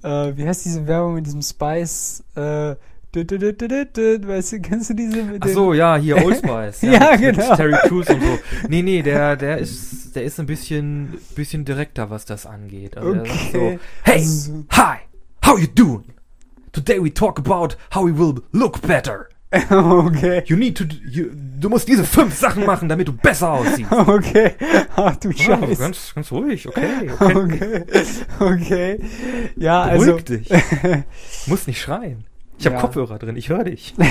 äh, 0.02 0.32
wie 0.36 0.46
heißt 0.46 0.64
diese 0.64 0.86
Werbung 0.86 1.14
mit 1.14 1.26
diesem 1.26 1.42
Spice, 1.42 2.22
äh, 2.36 2.76
weißt 3.14 4.52
du, 4.52 4.60
kennst 4.60 4.90
du 4.90 4.94
diese 4.94 5.22
mit 5.24 5.42
Ach 5.42 5.48
so, 5.48 5.72
ja, 5.72 5.96
hier 5.96 6.22
Old 6.24 6.36
Spice. 6.38 6.82
Ja, 6.82 7.12
mit, 7.12 7.20
genau. 7.20 7.48
Mit 7.48 7.56
Terry 7.56 7.76
Crews 7.88 8.08
und 8.10 8.22
so. 8.22 8.38
Nee, 8.68 8.82
nee, 8.82 9.02
der, 9.02 9.36
der 9.36 9.58
ist, 9.58 10.14
der 10.14 10.24
ist 10.24 10.38
ein 10.38 10.46
bisschen, 10.46 11.14
bisschen 11.34 11.64
direkter, 11.64 12.10
was 12.10 12.24
das 12.26 12.46
angeht. 12.46 12.96
Also 12.96 13.20
Okay. 13.20 13.50
so, 13.52 13.78
hey, 14.04 14.26
hi, 14.72 14.96
how 15.46 15.58
you 15.58 15.66
doing? 15.74 16.04
Today 16.72 17.02
we 17.02 17.12
talk 17.12 17.38
about 17.38 17.76
how 17.94 18.04
we 18.06 18.12
will 18.16 18.42
look 18.52 18.82
better. 18.82 19.28
okay. 19.70 20.42
You 20.46 20.56
need 20.56 20.76
to, 20.76 20.84
you, 21.10 21.30
du 21.32 21.70
musst 21.70 21.88
diese 21.88 22.04
fünf 22.04 22.34
Sachen 22.36 22.66
machen, 22.66 22.86
damit 22.90 23.08
du 23.08 23.12
besser 23.14 23.52
aussiehst. 23.52 23.90
Okay. 23.90 24.52
Ach 24.94 25.16
du 25.16 25.30
Oh, 25.30 25.32
Scheiße. 25.32 25.76
ganz, 25.82 26.12
ganz 26.14 26.30
ruhig, 26.30 26.68
okay. 26.68 27.10
okay. 27.18 27.34
Okay. 27.34 27.84
Okay. 28.38 29.00
Ja, 29.56 29.86
Beruhig 29.88 30.08
also. 30.12 30.18
dich. 30.36 30.48
Muss 31.46 31.66
nicht 31.66 31.80
schreien. 31.80 32.24
Ich 32.58 32.66
habe 32.66 32.76
Ja. 32.76 32.80
Kopfhörer 32.82 33.18
drin, 33.18 33.36
ich 33.36 33.48
höre 33.48 33.64
dich. 33.64 33.94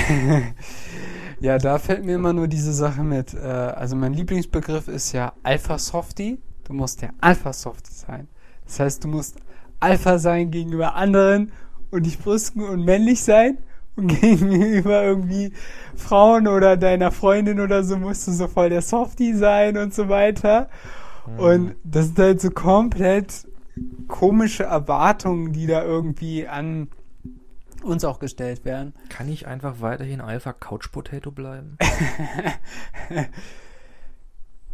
Ja, 1.40 1.58
da 1.58 1.78
fällt 1.78 2.04
mir 2.04 2.16
immer 2.16 2.32
nur 2.32 2.48
diese 2.48 2.72
Sache 2.72 3.04
mit. 3.04 3.32
Äh, 3.32 3.46
also 3.46 3.94
mein 3.94 4.12
Lieblingsbegriff 4.12 4.88
ist 4.88 5.12
ja 5.12 5.34
Alpha 5.44 5.78
Softie. 5.78 6.40
Du 6.64 6.72
musst 6.72 7.00
der 7.00 7.10
Alpha 7.20 7.52
Softie 7.52 7.92
sein. 7.92 8.26
Das 8.66 8.80
heißt, 8.80 9.04
du 9.04 9.08
musst 9.08 9.36
Alpha 9.78 10.18
sein 10.18 10.50
gegenüber 10.50 10.96
anderen 10.96 11.52
und 11.90 12.06
dich 12.06 12.18
brüsten 12.18 12.62
und 12.62 12.84
männlich 12.84 13.22
sein. 13.22 13.58
Und 13.94 14.08
gegenüber 14.20 15.04
irgendwie 15.04 15.52
Frauen 15.94 16.48
oder 16.48 16.76
deiner 16.76 17.12
Freundin 17.12 17.60
oder 17.60 17.84
so 17.84 17.96
musst 17.96 18.26
du 18.26 18.32
so 18.32 18.48
voll 18.48 18.70
der 18.70 18.82
Softie 18.82 19.34
sein 19.34 19.76
und 19.76 19.94
so 19.94 20.08
weiter. 20.08 20.68
Und 21.36 21.74
das 21.84 22.06
sind 22.06 22.18
halt 22.18 22.40
so 22.40 22.50
komplett 22.50 23.46
komische 24.08 24.64
Erwartungen, 24.64 25.52
die 25.52 25.66
da 25.66 25.84
irgendwie 25.84 26.48
an 26.48 26.88
uns 27.82 28.04
auch 28.04 28.18
gestellt 28.18 28.64
werden. 28.64 28.94
Kann 29.08 29.28
ich 29.28 29.46
einfach 29.46 29.80
weiterhin 29.80 30.20
Alpha 30.20 30.52
Couch 30.52 30.90
Potato 30.92 31.30
bleiben? 31.30 31.76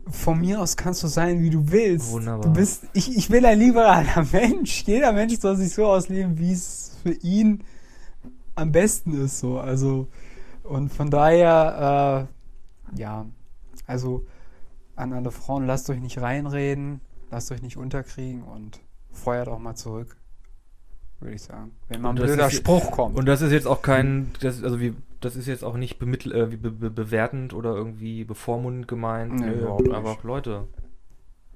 Von 0.06 0.40
mir 0.40 0.60
aus 0.60 0.76
kannst 0.76 1.02
du 1.02 1.06
sein, 1.06 1.40
wie 1.42 1.50
du 1.50 1.70
willst. 1.70 2.12
Wunderbar. 2.12 2.42
Du 2.42 2.52
bist, 2.52 2.84
ich, 2.92 3.16
ich 3.16 3.28
bin 3.28 3.44
ein 3.44 3.58
liberaler 3.58 4.26
Mensch. 4.32 4.82
Jeder 4.82 5.12
Mensch 5.12 5.38
soll 5.38 5.56
sich 5.56 5.72
so 5.72 5.86
ausleben, 5.86 6.38
wie 6.38 6.52
es 6.52 6.96
für 7.02 7.12
ihn 7.12 7.64
am 8.54 8.70
besten 8.70 9.24
ist. 9.24 9.38
So, 9.38 9.58
also 9.58 10.08
und 10.64 10.90
von 10.90 11.10
daher, 11.10 12.28
äh, 12.94 13.00
ja, 13.00 13.26
also 13.86 14.26
an 14.96 15.12
alle 15.12 15.30
Frauen, 15.30 15.66
lasst 15.66 15.90
euch 15.90 16.00
nicht 16.00 16.20
reinreden, 16.20 17.00
lasst 17.30 17.52
euch 17.52 17.62
nicht 17.62 17.76
unterkriegen 17.76 18.42
und 18.42 18.80
feuert 19.12 19.48
auch 19.48 19.58
mal 19.58 19.74
zurück, 19.74 20.16
würde 21.20 21.34
ich 21.34 21.42
sagen. 21.42 21.72
Wenn 21.88 22.00
mal 22.02 22.10
ein 22.10 22.14
blöder 22.16 22.46
ist- 22.48 22.54
Spruch 22.56 22.90
kommt. 22.90 23.16
Und 23.18 23.26
das 23.26 23.40
ist 23.42 23.52
jetzt 23.52 23.66
auch 23.66 23.82
kein, 23.82 24.30
das, 24.40 24.62
also 24.62 24.80
wie, 24.80 24.94
das 25.20 25.36
ist 25.36 25.46
jetzt 25.46 25.64
auch 25.64 25.76
nicht 25.76 25.98
bemittel, 25.98 26.32
äh, 26.34 26.50
wie 26.50 26.56
be, 26.56 26.70
be, 26.70 26.90
bewertend 26.90 27.54
oder 27.54 27.74
irgendwie 27.74 28.24
bevormundend 28.24 28.88
gemeint. 28.88 29.34
Nee, 29.34 29.46
Nö, 29.46 29.60
überhaupt 29.62 29.82
nicht. 29.82 29.94
einfach 29.94 30.22
Leute. 30.24 30.66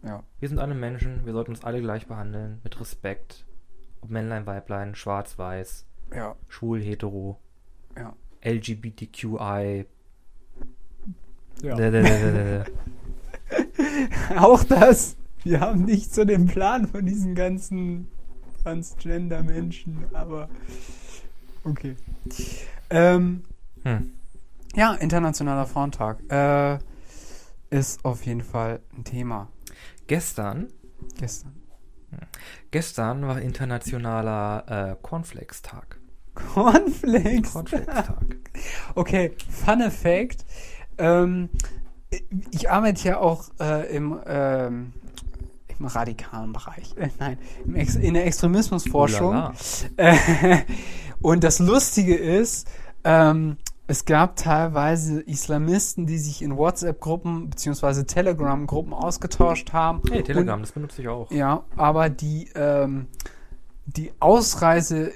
Ja. 0.05 0.23
Wir 0.39 0.49
sind 0.49 0.59
alle 0.59 0.75
Menschen, 0.75 1.27
wir 1.27 1.33
sollten 1.33 1.51
uns 1.51 1.65
alle 1.65 1.81
gleich 1.81 2.07
behandeln, 2.07 2.61
mit 2.65 2.79
Respekt. 2.81 3.45
Ob 4.01 4.11
Männlein, 4.11 4.47
Weiblein, 4.47 4.95
schwarz, 4.95 5.37
weiß, 5.39 5.85
Ja, 6.15 6.37
schwul, 6.49 6.81
hetero, 6.81 7.39
ja. 7.97 8.15
LGBTQI. 8.45 9.85
ja. 11.63 11.75
Dä, 11.75 11.91
dä, 11.91 12.03
dä. 12.03 12.65
Auch 14.37 14.63
das. 14.65 15.17
Wir 15.43 15.61
haben 15.61 15.85
nicht 15.85 16.15
so 16.15 16.25
den 16.25 16.47
Plan 16.47 16.87
von 16.87 17.05
diesen 17.07 17.35
ganzen 17.35 18.09
Transgender-Menschen, 18.69 20.05
aber 20.13 20.49
okay. 21.65 21.97
Ähm, 22.91 23.43
Hm. 23.83 24.13
ja, 24.75 24.93
Internationaler 24.95 25.65
Frauentag 25.65 26.19
äh, 26.31 26.79
ist 27.71 28.05
auf 28.05 28.27
jeden 28.27 28.43
Fall 28.43 28.81
ein 28.97 29.05
Thema. 29.05 29.49
Gestern, 30.07 30.69
Gestern. 31.19 31.55
gestern 32.71 33.27
war 33.27 33.41
internationaler 33.41 34.91
äh, 34.93 34.97
Cornflakes-Tag. 35.01 35.99
Cornflakes. 36.35 37.53
Cornflakes-Tag. 37.53 38.27
Okay, 38.95 39.33
Fun 39.51 39.91
Fact. 39.91 40.45
Ähm, 40.99 41.49
ich 42.51 42.71
arbeite 42.71 43.09
ja 43.09 43.19
auch 43.19 43.49
äh, 43.61 43.95
im, 43.97 44.19
ähm, 44.27 44.93
im 45.79 45.87
radikalen 45.87 46.53
Bereich. 46.53 46.95
Äh, 46.97 47.09
nein, 47.19 47.39
in 48.01 48.15
der 48.15 48.27
Extremismusforschung. 48.27 49.53
Äh, 49.97 50.17
und 51.21 51.45
das 51.45 51.59
Lustige 51.59 52.15
ist, 52.17 52.69
ähm, 53.05 53.57
es 53.87 54.05
gab 54.05 54.37
teilweise 54.37 55.21
Islamisten, 55.23 56.07
die 56.07 56.19
sich 56.19 56.43
in 56.43 56.57
WhatsApp-Gruppen 56.57 57.49
bzw. 57.49 58.05
Telegram-Gruppen 58.05 58.93
ausgetauscht 58.93 59.73
haben. 59.73 60.03
Hey, 60.11 60.23
Telegram, 60.23 60.61
das 60.61 60.73
benutze 60.73 61.01
ich 61.01 61.09
auch. 61.09 61.31
Und, 61.31 61.37
ja, 61.37 61.65
aber 61.75 62.11
die, 62.11 62.51
ähm, 62.55 63.07
die 63.87 64.13
Ausreise 64.21 65.11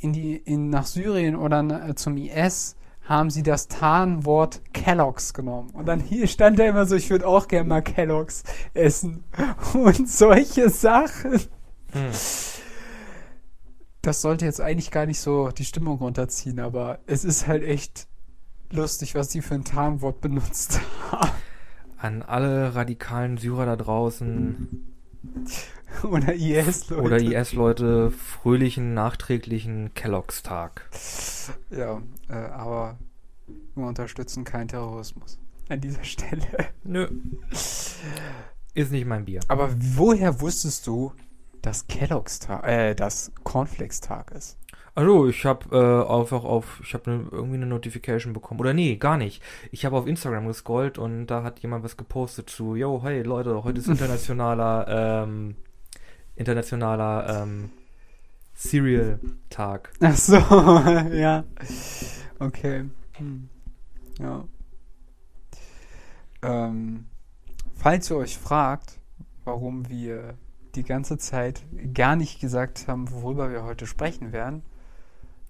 in 0.00 0.12
die, 0.12 0.36
in, 0.36 0.68
nach 0.70 0.86
Syrien 0.86 1.36
oder 1.36 1.62
na- 1.62 1.94
zum 1.94 2.16
IS 2.16 2.74
haben 3.08 3.30
sie 3.30 3.42
das 3.42 3.68
Tarnwort 3.68 4.60
Kellogg's 4.74 5.32
genommen. 5.32 5.70
Und 5.70 5.86
dann 5.86 5.98
hier 5.98 6.26
stand 6.26 6.58
da 6.58 6.64
immer 6.64 6.84
so, 6.84 6.94
ich 6.94 7.08
würde 7.08 7.26
auch 7.26 7.48
gerne 7.48 7.66
mal 7.66 7.80
Kellogg's 7.80 8.44
essen. 8.74 9.24
Und 9.72 10.08
solche 10.08 10.68
Sachen. 10.68 11.40
Hm. 11.92 12.10
Das 14.02 14.20
sollte 14.20 14.44
jetzt 14.44 14.60
eigentlich 14.60 14.90
gar 14.90 15.06
nicht 15.06 15.20
so 15.20 15.48
die 15.48 15.64
Stimmung 15.64 15.98
runterziehen, 15.98 16.60
aber 16.60 16.98
es 17.06 17.24
ist 17.24 17.46
halt 17.46 17.64
echt 17.64 18.08
lustig, 18.70 19.14
was 19.14 19.28
die 19.28 19.40
für 19.40 19.54
ein 19.54 19.64
Tarnwort 19.64 20.20
benutzt 20.20 20.80
haben. 21.10 21.30
An 21.96 22.22
alle 22.22 22.74
radikalen 22.74 23.38
Syrer 23.38 23.64
da 23.64 23.76
draußen 23.76 24.86
Oder 26.02 26.34
IS-Leute. 26.34 27.02
oder 27.02 27.16
IS-Leute, 27.18 28.10
fröhlichen, 28.10 28.94
nachträglichen 28.94 29.94
Kellogg's-Tag. 29.94 30.88
Ja, 31.70 32.02
äh, 32.28 32.34
aber 32.34 32.98
wir 33.74 33.86
unterstützen 33.86 34.44
keinen 34.44 34.68
Terrorismus 34.68 35.38
an 35.68 35.80
dieser 35.80 36.04
Stelle. 36.04 36.42
Nö. 36.84 37.08
Ist 38.74 38.92
nicht 38.92 39.06
mein 39.06 39.24
Bier. 39.24 39.40
Aber 39.48 39.70
woher 39.76 40.40
wusstest 40.40 40.86
du, 40.86 41.12
dass 41.62 41.86
Kellogg's 41.86 42.38
Tag, 42.38 42.66
äh, 42.66 42.94
dass 42.94 43.32
Cornflakes 43.44 44.00
Tag 44.00 44.30
ist? 44.32 44.58
Also, 44.94 45.28
ich 45.28 45.44
habe 45.44 45.76
äh, 45.76 46.12
einfach 46.12 46.42
auf, 46.42 46.80
ich 46.82 46.92
habe 46.92 47.08
ne, 47.10 47.28
irgendwie 47.30 47.54
eine 47.54 47.66
Notification 47.66 48.32
bekommen. 48.32 48.58
Oder 48.58 48.74
nee, 48.74 48.96
gar 48.96 49.16
nicht. 49.16 49.42
Ich 49.70 49.84
habe 49.84 49.96
auf 49.96 50.08
Instagram 50.08 50.48
gescrollt 50.48 50.98
und 50.98 51.28
da 51.28 51.44
hat 51.44 51.60
jemand 51.60 51.84
was 51.84 51.96
gepostet 51.96 52.50
zu, 52.50 52.74
yo, 52.74 53.00
hey 53.04 53.22
Leute, 53.22 53.62
heute 53.62 53.78
ist 53.78 53.86
internationaler, 53.88 54.86
ähm, 55.24 55.54
internationaler 56.38 57.42
ähm, 57.42 57.70
Cereal-Tag. 58.54 59.92
Ach 60.00 60.16
so, 60.16 60.36
ja. 61.12 61.44
Okay. 62.38 62.84
Hm. 63.14 63.48
Ja. 64.18 64.44
Ähm, 66.42 67.06
falls 67.76 68.10
ihr 68.10 68.16
euch 68.16 68.38
fragt, 68.38 68.98
warum 69.44 69.88
wir 69.88 70.34
die 70.74 70.84
ganze 70.84 71.18
Zeit 71.18 71.62
gar 71.94 72.16
nicht 72.16 72.40
gesagt 72.40 72.88
haben, 72.88 73.10
worüber 73.10 73.50
wir 73.50 73.64
heute 73.64 73.86
sprechen 73.86 74.32
werden, 74.32 74.62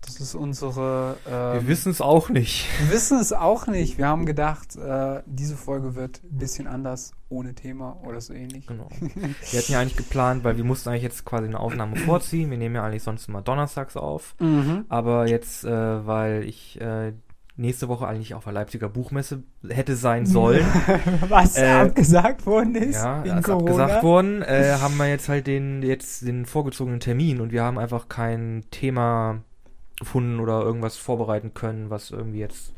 das 0.00 0.20
ist 0.20 0.34
unsere. 0.34 1.16
Wir 1.24 1.60
Ähm, 1.60 1.68
wissen 1.68 1.90
es 1.90 2.00
auch 2.00 2.28
nicht. 2.28 2.66
wir 2.80 2.92
wissen 2.94 3.18
es 3.18 3.32
auch 3.32 3.66
nicht. 3.66 3.98
Wir 3.98 4.06
haben 4.06 4.26
gedacht, 4.26 4.76
äh, 4.76 5.22
diese 5.26 5.56
Folge 5.56 5.94
wird 5.94 6.22
ein 6.24 6.38
bisschen 6.38 6.66
anders, 6.66 7.12
ohne 7.28 7.54
Thema 7.54 7.98
oder 8.06 8.20
so 8.20 8.32
ähnlich. 8.32 8.66
Genau. 8.66 8.88
Wir 9.00 9.60
hatten 9.60 9.72
ja 9.72 9.80
eigentlich 9.80 9.96
geplant, 9.96 10.44
weil 10.44 10.56
wir 10.56 10.64
mussten 10.64 10.88
eigentlich 10.88 11.02
jetzt 11.02 11.24
quasi 11.24 11.46
eine 11.46 11.60
Aufnahme 11.60 11.96
vorziehen. 12.06 12.50
Wir 12.50 12.58
nehmen 12.58 12.74
ja 12.76 12.84
eigentlich 12.84 13.02
sonst 13.02 13.28
immer 13.28 13.42
donnerstags 13.42 13.96
auf. 13.96 14.34
Mhm. 14.40 14.84
Aber 14.88 15.28
jetzt, 15.28 15.64
äh, 15.64 16.06
weil 16.06 16.44
ich 16.44 16.80
äh, 16.80 17.12
nächste 17.56 17.88
Woche 17.88 18.06
eigentlich 18.06 18.34
auf 18.34 18.44
der 18.44 18.52
Leipziger 18.52 18.88
Buchmesse 18.88 19.42
hätte 19.68 19.96
sein 19.96 20.24
sollen, 20.26 20.64
Was 21.28 21.56
Äh, 21.58 21.66
abgesagt 21.66 22.46
worden 22.46 22.76
ist 22.76 22.94
ja, 23.02 23.24
wegen 23.24 23.38
ist 23.38 23.50
abgesagt 23.50 24.02
worden, 24.04 24.42
äh, 24.42 24.76
haben 24.80 24.96
wir 24.96 25.08
jetzt 25.08 25.28
halt 25.28 25.48
den 25.48 25.82
jetzt 25.82 26.24
den 26.24 26.46
vorgezogenen 26.46 27.00
Termin 27.00 27.40
und 27.40 27.50
wir 27.50 27.64
haben 27.64 27.78
einfach 27.78 28.08
kein 28.08 28.64
Thema 28.70 29.42
gefunden 29.98 30.40
oder 30.40 30.62
irgendwas 30.62 30.96
vorbereiten 30.96 31.54
können, 31.54 31.90
was 31.90 32.10
irgendwie 32.10 32.38
jetzt 32.40 32.72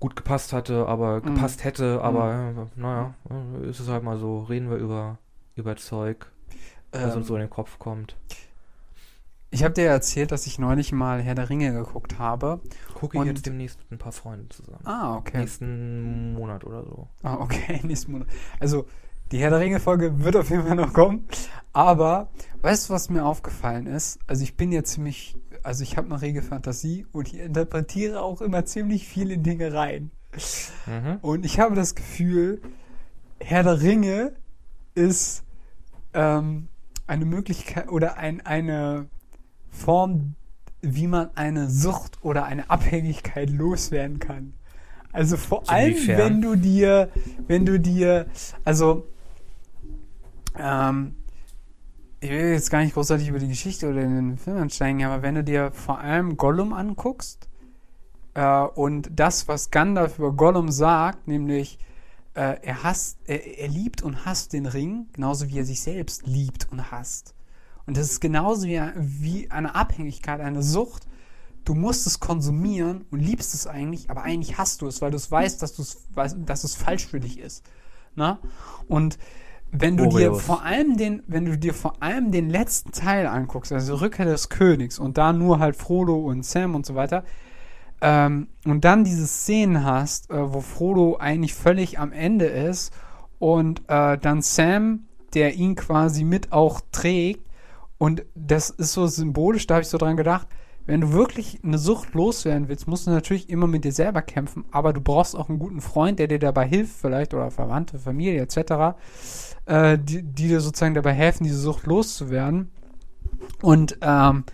gut 0.00 0.14
gepasst 0.16 0.52
hatte, 0.52 0.86
aber 0.86 1.16
Mhm. 1.18 1.34
gepasst 1.34 1.64
hätte, 1.64 2.00
aber 2.02 2.54
äh, 2.76 2.80
naja, 2.80 3.14
ist 3.62 3.80
es 3.80 3.88
halt 3.88 4.02
mal 4.04 4.18
so, 4.18 4.42
reden 4.42 4.70
wir 4.70 4.76
über 4.76 5.18
über 5.56 5.74
Zeug, 5.76 6.30
was 6.92 7.12
Ähm, 7.12 7.18
uns 7.18 7.26
so 7.26 7.34
in 7.34 7.40
den 7.40 7.50
Kopf 7.50 7.78
kommt. 7.80 8.14
Ich 9.50 9.64
habe 9.64 9.72
dir 9.74 9.84
ja 9.84 9.92
erzählt, 9.92 10.30
dass 10.30 10.46
ich 10.46 10.58
neulich 10.58 10.92
mal 10.92 11.20
Herr 11.22 11.34
der 11.34 11.48
Ringe 11.48 11.72
geguckt 11.72 12.18
habe. 12.18 12.60
Gucke 12.94 13.18
ich 13.18 13.24
jetzt 13.24 13.46
demnächst 13.46 13.78
mit 13.80 13.92
ein 13.92 13.98
paar 13.98 14.12
Freunden 14.12 14.50
zusammen. 14.50 14.84
Ah, 14.84 15.16
okay. 15.16 15.38
Nächsten 15.38 16.34
Monat 16.34 16.64
oder 16.64 16.84
so. 16.84 17.08
Ah, 17.22 17.36
okay, 17.40 17.80
nächsten 17.86 18.12
Monat. 18.12 18.28
Also, 18.60 18.86
die 19.32 19.38
Herr 19.38 19.50
der 19.50 19.60
Ringe-Folge 19.60 20.22
wird 20.22 20.36
auf 20.36 20.50
jeden 20.50 20.64
Fall 20.66 20.76
noch 20.76 20.92
kommen. 20.92 21.26
Aber, 21.72 22.28
weißt 22.60 22.88
du, 22.88 22.92
was 22.92 23.08
mir 23.08 23.24
aufgefallen 23.24 23.86
ist? 23.86 24.18
Also, 24.26 24.42
ich 24.44 24.54
bin 24.56 24.70
ja 24.70 24.84
ziemlich, 24.84 25.36
also 25.62 25.82
ich 25.82 25.96
habe 25.96 26.08
eine 26.08 26.20
rege 26.20 26.42
Fantasie 26.42 27.06
und 27.12 27.28
ich 27.28 27.38
interpretiere 27.38 28.22
auch 28.22 28.40
immer 28.40 28.64
ziemlich 28.64 29.06
viele 29.08 29.38
Dinge 29.38 29.72
rein. 29.72 30.10
Mhm. 30.86 31.18
Und 31.22 31.44
ich 31.44 31.58
habe 31.60 31.74
das 31.74 31.94
Gefühl, 31.94 32.60
Herr 33.40 33.62
der 33.62 33.80
Ringe 33.80 34.32
ist 34.94 35.44
ähm, 36.14 36.68
eine 37.06 37.24
Möglichkeit 37.24 37.88
oder 37.88 38.16
ein, 38.16 38.44
eine 38.44 39.08
Form, 39.70 40.34
wie 40.80 41.06
man 41.06 41.30
eine 41.34 41.68
Sucht 41.70 42.18
oder 42.22 42.44
eine 42.44 42.70
Abhängigkeit 42.70 43.50
loswerden 43.50 44.18
kann. 44.18 44.54
Also 45.12 45.36
vor 45.36 45.68
allem, 45.70 45.96
wenn 46.06 46.42
du 46.42 46.54
dir, 46.54 47.10
wenn 47.46 47.64
du 47.64 47.80
dir, 47.80 48.26
also 48.64 49.06
ähm, 50.58 51.14
ich 52.20 52.30
will 52.30 52.52
jetzt 52.52 52.70
gar 52.70 52.82
nicht 52.82 52.94
großartig 52.94 53.28
über 53.28 53.38
die 53.38 53.48
Geschichte 53.48 53.88
oder 53.88 54.02
in 54.02 54.14
den 54.14 54.38
Film 54.38 54.56
ansteigen, 54.56 55.04
aber 55.04 55.22
wenn 55.22 55.36
du 55.36 55.44
dir 55.44 55.70
vor 55.72 55.98
allem 55.98 56.36
Gollum 56.36 56.72
anguckst 56.72 57.48
äh, 58.34 58.62
und 58.62 59.10
das, 59.14 59.46
was 59.46 59.70
Gandalf 59.70 60.18
über 60.18 60.32
Gollum 60.32 60.70
sagt, 60.70 61.28
nämlich 61.28 61.78
äh, 62.34 62.56
er 62.62 62.82
hasst, 62.82 63.18
er, 63.24 63.58
er 63.58 63.68
liebt 63.68 64.02
und 64.02 64.24
hasst 64.24 64.52
den 64.52 64.66
Ring, 64.66 65.06
genauso 65.12 65.48
wie 65.48 65.58
er 65.58 65.64
sich 65.64 65.80
selbst 65.80 66.26
liebt 66.26 66.70
und 66.72 66.90
hasst. 66.90 67.34
Und 67.86 67.96
das 67.96 68.10
ist 68.10 68.20
genauso 68.20 68.66
wie, 68.66 68.80
wie 68.96 69.50
eine 69.50 69.74
Abhängigkeit, 69.74 70.40
eine 70.40 70.62
Sucht. 70.62 71.06
Du 71.64 71.74
musst 71.74 72.06
es 72.06 72.20
konsumieren 72.20 73.06
und 73.10 73.20
liebst 73.20 73.54
es 73.54 73.66
eigentlich, 73.66 74.10
aber 74.10 74.22
eigentlich 74.22 74.58
hast 74.58 74.82
du 74.82 74.86
es, 74.86 75.00
weil 75.00 75.10
du 75.10 75.16
es 75.16 75.30
weißt, 75.30 75.62
dass, 75.62 75.74
du's, 75.74 76.06
dass 76.14 76.64
es 76.64 76.74
falsch 76.74 77.06
für 77.06 77.20
dich 77.20 77.38
ist. 77.38 77.64
Na? 78.14 78.40
Und 78.88 79.18
wenn 79.70 79.96
du 79.96 80.06
dir 80.06 80.30
Oreos. 80.30 80.42
vor 80.42 80.62
allem 80.64 80.96
den, 80.96 81.22
wenn 81.26 81.44
du 81.44 81.58
dir 81.58 81.74
vor 81.74 82.02
allem 82.02 82.32
den 82.32 82.48
letzten 82.48 82.92
Teil 82.92 83.26
anguckst, 83.26 83.72
also 83.72 83.96
Rückkehr 83.96 84.26
des 84.26 84.48
Königs 84.48 84.98
und 84.98 85.18
da 85.18 85.32
nur 85.32 85.58
halt 85.58 85.76
Frodo 85.76 86.16
und 86.16 86.44
Sam 86.44 86.74
und 86.74 86.86
so 86.86 86.94
weiter, 86.94 87.24
ähm, 88.00 88.48
und 88.64 88.84
dann 88.84 89.04
diese 89.04 89.26
Szenen 89.26 89.84
hast, 89.84 90.30
äh, 90.30 90.52
wo 90.52 90.60
Frodo 90.60 91.16
eigentlich 91.18 91.54
völlig 91.54 91.98
am 91.98 92.12
Ende 92.12 92.46
ist 92.46 92.92
und 93.38 93.82
äh, 93.88 94.16
dann 94.18 94.42
Sam, 94.42 95.06
der 95.34 95.54
ihn 95.54 95.74
quasi 95.74 96.24
mit 96.24 96.52
auch 96.52 96.80
trägt, 96.92 97.46
und 97.98 98.24
das 98.36 98.70
ist 98.70 98.92
so 98.92 99.06
symbolisch, 99.08 99.66
da 99.66 99.74
habe 99.74 99.82
ich 99.82 99.88
so 99.88 99.98
dran 99.98 100.16
gedacht, 100.16 100.46
wenn 100.86 101.02
du 101.02 101.12
wirklich 101.12 101.58
eine 101.62 101.76
Sucht 101.76 102.14
loswerden 102.14 102.68
willst, 102.68 102.88
musst 102.88 103.06
du 103.06 103.10
natürlich 103.10 103.50
immer 103.50 103.66
mit 103.66 103.84
dir 103.84 103.92
selber 103.92 104.22
kämpfen, 104.22 104.64
aber 104.70 104.94
du 104.94 105.02
brauchst 105.02 105.36
auch 105.36 105.50
einen 105.50 105.58
guten 105.58 105.82
Freund, 105.82 106.18
der 106.18 106.28
dir 106.28 106.38
dabei 106.38 106.66
hilft, 106.66 106.96
vielleicht, 106.98 107.34
oder 107.34 107.50
Verwandte, 107.50 107.98
Familie 107.98 108.40
etc., 108.40 108.96
äh, 109.68 109.98
die, 109.98 110.22
die 110.22 110.48
dir 110.48 110.60
sozusagen 110.60 110.94
dabei 110.94 111.12
helfen, 111.12 111.44
diese 111.44 111.58
Sucht 111.58 111.86
loszuwerden. 111.86 112.70
Und, 113.62 113.98
ähm, 114.02 114.44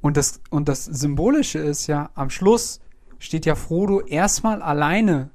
und, 0.00 0.16
das, 0.16 0.40
und 0.50 0.68
das 0.68 0.84
Symbolische 0.84 1.58
ist 1.58 1.86
ja, 1.86 2.10
am 2.14 2.30
Schluss 2.30 2.80
steht 3.18 3.46
ja 3.46 3.54
Frodo 3.54 4.00
erstmal 4.00 4.60
alleine 4.62 5.30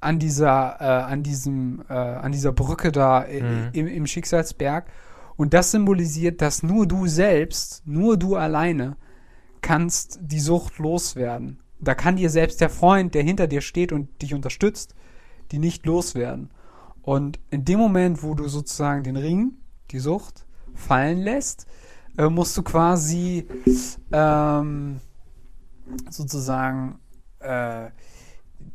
an 0.00 0.18
dieser, 0.18 0.76
äh, 0.80 1.12
an 1.12 1.22
diesem, 1.22 1.82
äh, 1.88 1.92
an 1.94 2.30
dieser 2.32 2.52
Brücke 2.52 2.92
da 2.92 3.26
i- 3.26 3.42
Mhm. 3.42 3.68
im, 3.72 3.86
im 3.88 4.06
Schicksalsberg. 4.06 4.86
Und 5.36 5.54
das 5.54 5.70
symbolisiert, 5.72 6.40
dass 6.42 6.62
nur 6.62 6.86
du 6.86 7.06
selbst, 7.06 7.82
nur 7.86 8.16
du 8.16 8.36
alleine 8.36 8.96
kannst 9.60 10.18
die 10.22 10.40
Sucht 10.40 10.78
loswerden. 10.78 11.60
Da 11.80 11.94
kann 11.94 12.16
dir 12.16 12.30
selbst 12.30 12.60
der 12.60 12.70
Freund, 12.70 13.14
der 13.14 13.22
hinter 13.22 13.46
dir 13.46 13.60
steht 13.60 13.92
und 13.92 14.08
dich 14.22 14.34
unterstützt, 14.34 14.94
die 15.52 15.58
nicht 15.58 15.86
loswerden. 15.86 16.50
Und 17.08 17.40
in 17.48 17.64
dem 17.64 17.78
Moment, 17.78 18.22
wo 18.22 18.34
du 18.34 18.48
sozusagen 18.48 19.02
den 19.02 19.16
Ring, 19.16 19.54
die 19.90 19.98
Sucht, 19.98 20.44
fallen 20.74 21.16
lässt, 21.16 21.66
äh, 22.18 22.28
musst 22.28 22.54
du 22.54 22.62
quasi 22.62 23.48
ähm, 24.12 25.00
sozusagen 26.10 26.98
äh, 27.38 27.88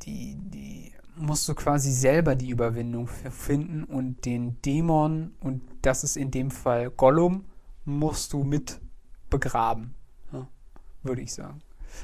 die, 0.01 0.35
die 0.35 0.93
musst 1.15 1.47
du 1.47 1.53
quasi 1.53 1.91
selber 1.91 2.33
die 2.33 2.49
Überwindung 2.49 3.07
finden 3.07 3.83
und 3.83 4.25
den 4.25 4.59
Dämon, 4.63 5.35
und 5.39 5.61
das 5.83 6.03
ist 6.03 6.17
in 6.17 6.31
dem 6.31 6.49
Fall 6.49 6.89
Gollum, 6.89 7.45
musst 7.85 8.33
du 8.33 8.43
mit 8.43 8.81
begraben. 9.29 9.93
Ja, 10.31 10.47
würde 11.03 11.21
ich 11.21 11.31
sagen. 11.31 11.61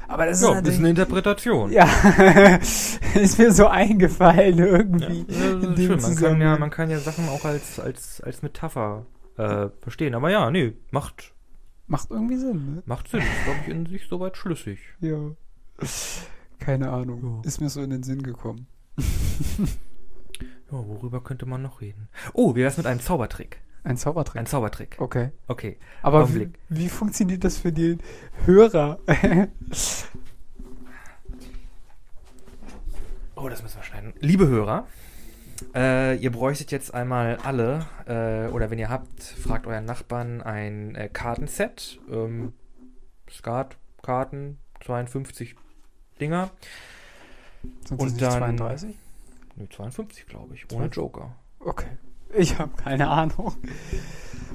Aber 0.07 0.25
das 0.25 0.41
ja, 0.41 0.57
ist, 0.57 0.67
ist 0.67 0.79
eine 0.79 0.89
Interpretation. 0.89 1.71
Ja, 1.71 1.85
ist 3.15 3.37
mir 3.37 3.51
so 3.51 3.67
eingefallen 3.67 4.57
irgendwie. 4.57 5.25
Ja, 5.27 5.75
schön. 5.75 6.01
Man, 6.01 6.15
kann 6.15 6.41
ja, 6.41 6.57
man 6.57 6.69
kann 6.71 6.89
ja 6.89 6.99
Sachen 6.99 7.29
auch 7.29 7.45
als, 7.45 7.79
als, 7.79 8.19
als 8.21 8.41
Metapher 8.41 9.05
äh, 9.37 9.69
verstehen. 9.79 10.15
Aber 10.15 10.31
ja, 10.31 10.49
nee, 10.49 10.73
macht. 10.91 11.33
Macht 11.87 12.11
irgendwie 12.11 12.37
Sinn, 12.37 12.75
ne? 12.75 12.83
Macht 12.85 13.07
Sinn. 13.07 13.21
Ist, 13.21 13.43
glaube 13.45 13.59
ich, 13.63 13.69
in 13.69 13.85
sich 13.85 14.07
soweit 14.07 14.37
schlüssig. 14.37 14.79
Ja. 14.99 15.31
Keine 16.59 16.89
Ahnung. 16.89 17.41
Ja. 17.43 17.47
Ist 17.47 17.61
mir 17.61 17.69
so 17.69 17.81
in 17.81 17.89
den 17.89 18.03
Sinn 18.03 18.21
gekommen. 18.21 18.67
ja, 18.97 20.71
worüber 20.71 21.23
könnte 21.23 21.45
man 21.45 21.61
noch 21.61 21.81
reden? 21.81 22.09
Oh, 22.33 22.55
wie 22.55 22.61
wär's 22.61 22.77
mit 22.77 22.85
einem 22.85 22.99
Zaubertrick? 22.99 23.61
Ein 23.84 23.97
Zaubertrick? 23.97 24.39
Ein 24.39 24.45
Zaubertrick. 24.45 24.95
Okay. 24.99 25.32
Okay. 25.47 25.77
Aber 26.01 26.34
wie, 26.34 26.51
wie, 26.69 26.89
funktioniert 26.89 27.43
das 27.43 27.57
für 27.57 27.71
den 27.71 28.01
Hörer? 28.45 28.99
oh, 33.36 33.49
das 33.49 33.63
müssen 33.63 33.77
wir 33.77 33.84
schneiden. 33.84 34.13
Liebe 34.19 34.47
Hörer, 34.47 34.88
äh, 35.73 36.15
ihr 36.17 36.32
bräuchtet 36.32 36.71
jetzt 36.71 36.93
einmal 36.93 37.38
alle, 37.43 37.86
äh, 38.05 38.47
oder 38.51 38.69
wenn 38.69 38.80
ihr 38.80 38.89
habt, 38.89 39.23
fragt 39.23 39.65
euren 39.67 39.86
Nachbarn 39.86 40.41
ein 40.41 40.95
äh, 40.95 41.09
Kartenset. 41.09 41.99
Ähm, 42.09 42.53
Skat, 43.30 43.77
Karten, 44.01 44.57
52 44.82 45.55
Dinger. 46.19 46.49
Sind 47.86 47.99
und 47.99 48.21
dann 48.21 48.57
32? 48.57 48.95
Ne, 49.55 49.69
52, 49.69 50.25
glaube 50.25 50.55
ich, 50.55 50.71
ohne 50.71 50.88
Joker. 50.88 51.36
Okay. 51.59 51.88
Ich 52.38 52.59
habe 52.59 52.71
keine 52.75 53.09
Ahnung. 53.09 53.55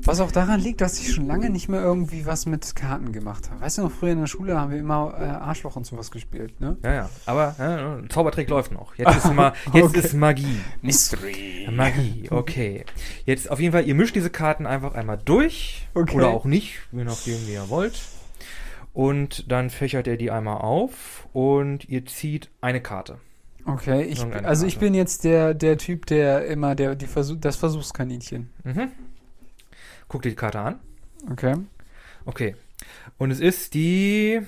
Was 0.07 0.21
auch 0.21 0.31
daran 0.31 0.61
liegt, 0.61 0.83
dass 0.83 1.01
ich 1.01 1.15
schon 1.15 1.27
lange 1.27 1.49
nicht 1.49 1.71
mehr 1.71 1.81
irgendwie 1.81 2.27
was 2.27 2.45
mit 2.45 2.77
Karten 2.77 3.13
gemacht 3.13 3.51
habe. 3.51 3.63
Weißt 3.63 3.79
du 3.79 3.83
noch, 3.83 3.91
früher 3.91 4.13
in 4.13 4.21
der 4.21 4.27
Schule 4.27 4.61
haben 4.61 4.71
wir 4.71 4.79
immer 4.79 5.15
äh, 5.19 5.25
Arschloch 5.25 5.77
und 5.77 5.87
sowas 5.87 6.11
gespielt, 6.11 6.61
ne? 6.61 6.77
Ja, 6.83 6.93
ja. 6.93 7.11
Aber 7.25 8.03
äh, 8.05 8.09
Zaubertrick 8.11 8.51
läuft 8.51 8.71
noch. 8.71 8.95
Jetzt, 8.97 9.17
ist, 9.17 9.33
ma 9.33 9.55
jetzt 9.73 9.85
okay. 9.85 9.99
ist 10.01 10.13
Magie. 10.13 10.61
Mystery. 10.83 11.69
Magie, 11.73 12.29
okay. 12.31 12.85
Jetzt 13.25 13.51
auf 13.51 13.61
jeden 13.61 13.73
Fall, 13.73 13.87
ihr 13.87 13.95
mischt 13.95 14.15
diese 14.15 14.29
Karten 14.29 14.67
einfach 14.67 14.95
einmal 14.95 15.19
durch. 15.25 15.89
Okay. 15.95 16.17
Oder 16.17 16.29
auch 16.29 16.45
nicht, 16.45 16.81
je 16.93 17.05
nachdem, 17.05 17.47
wie 17.47 17.55
ihr 17.55 17.71
wollt. 17.71 17.99
Und 18.93 19.51
dann 19.51 19.71
fächert 19.71 20.07
er 20.07 20.19
die 20.19 20.31
einmal 20.31 20.59
auf 20.59 21.27
und 21.33 21.89
ihr 21.89 22.05
zieht 22.05 22.51
eine 22.61 22.83
Karte. 22.83 23.19
Okay, 23.67 24.03
ich, 24.03 24.23
also 24.45 24.67
ich 24.67 24.79
bin 24.79 24.93
jetzt 24.93 25.25
der, 25.25 25.55
der 25.55 25.79
Typ, 25.79 26.05
der 26.07 26.47
immer 26.47 26.75
der, 26.75 26.95
die 26.95 27.07
Versuch, 27.07 27.37
das 27.41 27.57
Versuchskaninchen. 27.57 28.51
Mhm. 28.63 28.93
Guck 30.09 30.23
dir 30.23 30.31
die 30.31 30.37
Karte 30.37 30.61
an. 30.61 30.81
Okay. 31.31 31.57
Okay. 32.27 32.57
Und 33.17 33.31
es 33.31 33.41
ist 33.41 33.75
die 33.75 34.41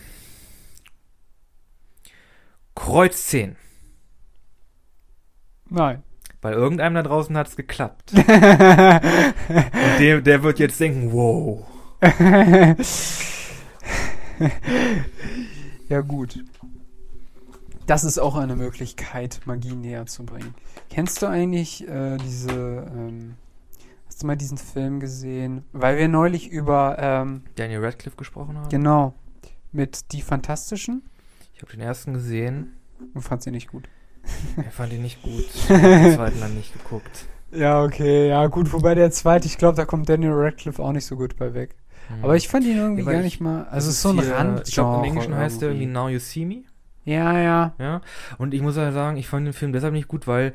Kreuz 2.75 3.27
10. 3.27 3.57
Nein. 5.69 6.03
Weil 6.43 6.53
irgendeinem 6.55 6.95
da 6.95 7.03
draußen 7.03 7.37
hat 7.37 7.49
es 7.49 7.57
geklappt. 7.57 8.13
Und 8.13 8.25
der, 9.99 10.21
der 10.21 10.43
wird 10.43 10.59
jetzt 10.59 10.79
denken, 10.79 11.13
wow. 11.13 11.67
ja, 15.89 16.03
gut. 16.03 16.39
Das 17.87 18.03
ist 18.03 18.19
auch 18.19 18.35
eine 18.35 18.57
Möglichkeit, 18.57 19.41
Magie 19.45 19.77
näher 19.77 20.07
zu 20.07 20.25
bringen. 20.25 20.55
Kennst 20.91 21.23
du 21.23 21.27
eigentlich 21.27 21.87
äh, 21.87 22.17
diese, 22.17 22.51
ähm, 22.51 23.37
hast 24.09 24.23
du 24.23 24.27
mal 24.27 24.37
diesen 24.37 24.59
Film 24.59 24.99
gesehen? 24.99 25.65
Weil 25.73 25.97
wir 25.97 26.09
neulich 26.09 26.49
über 26.49 26.97
ähm, 26.99 27.45
Daniel 27.55 27.85
Radcliffe 27.85 28.17
gesprochen 28.17 28.59
haben. 28.59 28.69
Genau. 28.71 29.15
Mit 29.71 30.13
Die 30.13 30.21
Fantastischen. 30.21 31.03
Ich 31.55 31.63
habe 31.63 31.71
den 31.71 31.81
ersten 31.81 32.13
gesehen. 32.13 32.73
Und 33.15 33.23
fand 33.23 33.43
sie 33.43 33.53
nicht 33.53 33.69
gut. 33.69 33.89
Ich 34.67 34.75
fand 34.75 34.93
ihn 34.93 35.03
nicht 35.03 35.23
gut. 35.23 35.45
Ich 35.55 35.71
habe 35.71 35.81
den 35.81 36.15
zweiten 36.15 36.41
dann 36.41 36.55
nicht 36.57 36.73
geguckt. 36.73 37.27
Ja, 37.53 37.85
okay. 37.85 38.29
Ja, 38.29 38.49
gut. 38.49 38.73
Wobei 38.73 38.97
der 38.97 39.13
zweite, 39.13 39.47
ich 39.47 39.59
glaube, 39.59 39.77
da 39.77 39.85
kommt 39.85 40.09
Daniel 40.09 40.33
Radcliffe 40.33 40.83
auch 40.83 40.93
nicht 40.93 41.07
so 41.07 41.15
gut 41.17 41.37
bei 41.37 41.55
weg. 41.55 41.77
Hm. 42.09 42.25
Aber 42.25 42.35
ich 42.35 42.49
fand 42.49 42.65
ihn 42.65 42.79
irgendwie 42.79 43.05
ja, 43.05 43.13
gar 43.13 43.23
nicht 43.23 43.41
mal. 43.41 43.65
Also, 43.69 43.91
es 43.91 43.97
ist 43.97 44.03
so 44.03 44.09
ein. 44.11 44.61
Ich 44.67 44.75
glaube, 44.75 44.99
im 44.99 45.05
Englischen 45.05 45.37
heißt 45.37 45.63
der 45.63 45.79
wie 45.79 45.87
Now 45.87 46.09
You 46.09 46.19
See 46.19 46.45
Me. 46.45 46.65
Ja, 47.07 47.41
ja. 47.41 47.75
Ja. 47.79 48.03
Und 48.37 48.53
ich 48.53 48.61
muss 48.61 48.77
ja 48.77 48.93
sagen, 48.93 49.17
ich 49.17 49.29
fand 49.29 49.47
den 49.47 49.55
Film 49.55 49.73
deshalb 49.73 49.95
nicht 49.95 50.09
gut, 50.09 50.27
weil 50.27 50.53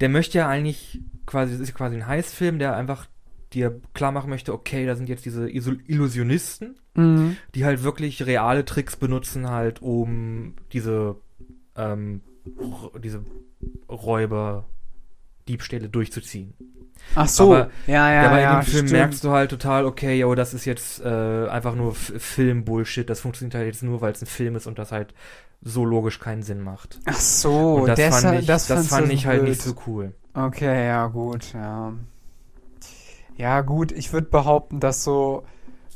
der 0.00 0.08
möchte 0.08 0.38
ja 0.38 0.48
eigentlich 0.48 1.00
quasi, 1.26 1.52
das 1.52 1.60
ist 1.60 1.74
quasi 1.74 1.96
ein 1.96 2.06
Heißfilm, 2.06 2.58
der 2.58 2.76
einfach 2.76 3.06
dir 3.52 3.80
klar 3.94 4.10
machen 4.10 4.30
möchte, 4.30 4.52
okay, 4.52 4.86
da 4.86 4.96
sind 4.96 5.08
jetzt 5.08 5.24
diese 5.24 5.48
Illusionisten, 5.48 6.76
mhm. 6.94 7.36
die 7.54 7.64
halt 7.64 7.82
wirklich 7.82 8.26
reale 8.26 8.64
Tricks 8.64 8.96
benutzen, 8.96 9.48
halt, 9.48 9.82
um 9.82 10.54
diese, 10.72 11.16
ähm, 11.76 12.22
diese 13.02 13.24
Räuber, 13.88 14.66
Diebstähle 15.48 15.88
durchzuziehen. 15.88 16.54
Ach 17.14 17.28
so, 17.28 17.54
aber, 17.54 17.70
ja, 17.86 18.12
ja. 18.12 18.28
Aber 18.28 18.42
in 18.42 18.48
dem 18.48 18.62
Film 18.62 18.86
stimmt. 18.86 18.92
merkst 18.92 19.24
du 19.24 19.30
halt 19.30 19.50
total, 19.50 19.86
okay, 19.86 20.18
yo, 20.18 20.34
das 20.34 20.54
ist 20.54 20.64
jetzt 20.64 21.00
äh, 21.00 21.48
einfach 21.48 21.74
nur 21.74 21.94
Film-Bullshit. 21.94 23.08
Das 23.08 23.20
funktioniert 23.20 23.54
halt 23.54 23.66
jetzt 23.66 23.82
nur, 23.82 24.00
weil 24.00 24.12
es 24.12 24.22
ein 24.22 24.26
Film 24.26 24.56
ist 24.56 24.66
und 24.66 24.78
das 24.78 24.92
halt 24.92 25.14
so 25.62 25.84
logisch 25.84 26.20
keinen 26.20 26.42
Sinn 26.42 26.60
macht. 26.60 27.00
Ach 27.06 27.14
so, 27.18 27.74
und 27.76 27.88
das 27.88 27.96
deshalb, 27.96 28.22
fand 28.24 28.40
ich, 28.40 28.46
das, 28.46 28.66
das 28.66 28.88
fand 28.88 29.12
ich 29.12 29.26
halt 29.26 29.44
nicht 29.44 29.62
so 29.62 29.74
cool. 29.86 30.12
Okay, 30.34 30.86
ja, 30.86 31.06
gut, 31.06 31.52
ja. 31.54 31.94
Ja, 33.36 33.60
gut, 33.62 33.92
ich 33.92 34.12
würde 34.12 34.28
behaupten, 34.28 34.80
dass 34.80 35.02
so 35.04 35.44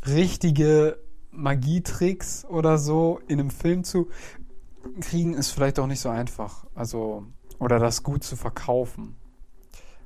richtige 0.07 0.98
Magietricks 1.30 2.44
oder 2.46 2.78
so 2.78 3.20
in 3.28 3.40
einem 3.40 3.51
Film 3.51 3.84
zu 3.84 4.09
kriegen, 5.01 5.34
ist 5.34 5.51
vielleicht 5.51 5.78
auch 5.78 5.86
nicht 5.86 6.01
so 6.01 6.09
einfach. 6.09 6.64
Also, 6.74 7.24
oder 7.59 7.78
das 7.78 8.03
gut 8.03 8.24
zu 8.24 8.36
verkaufen. 8.36 9.16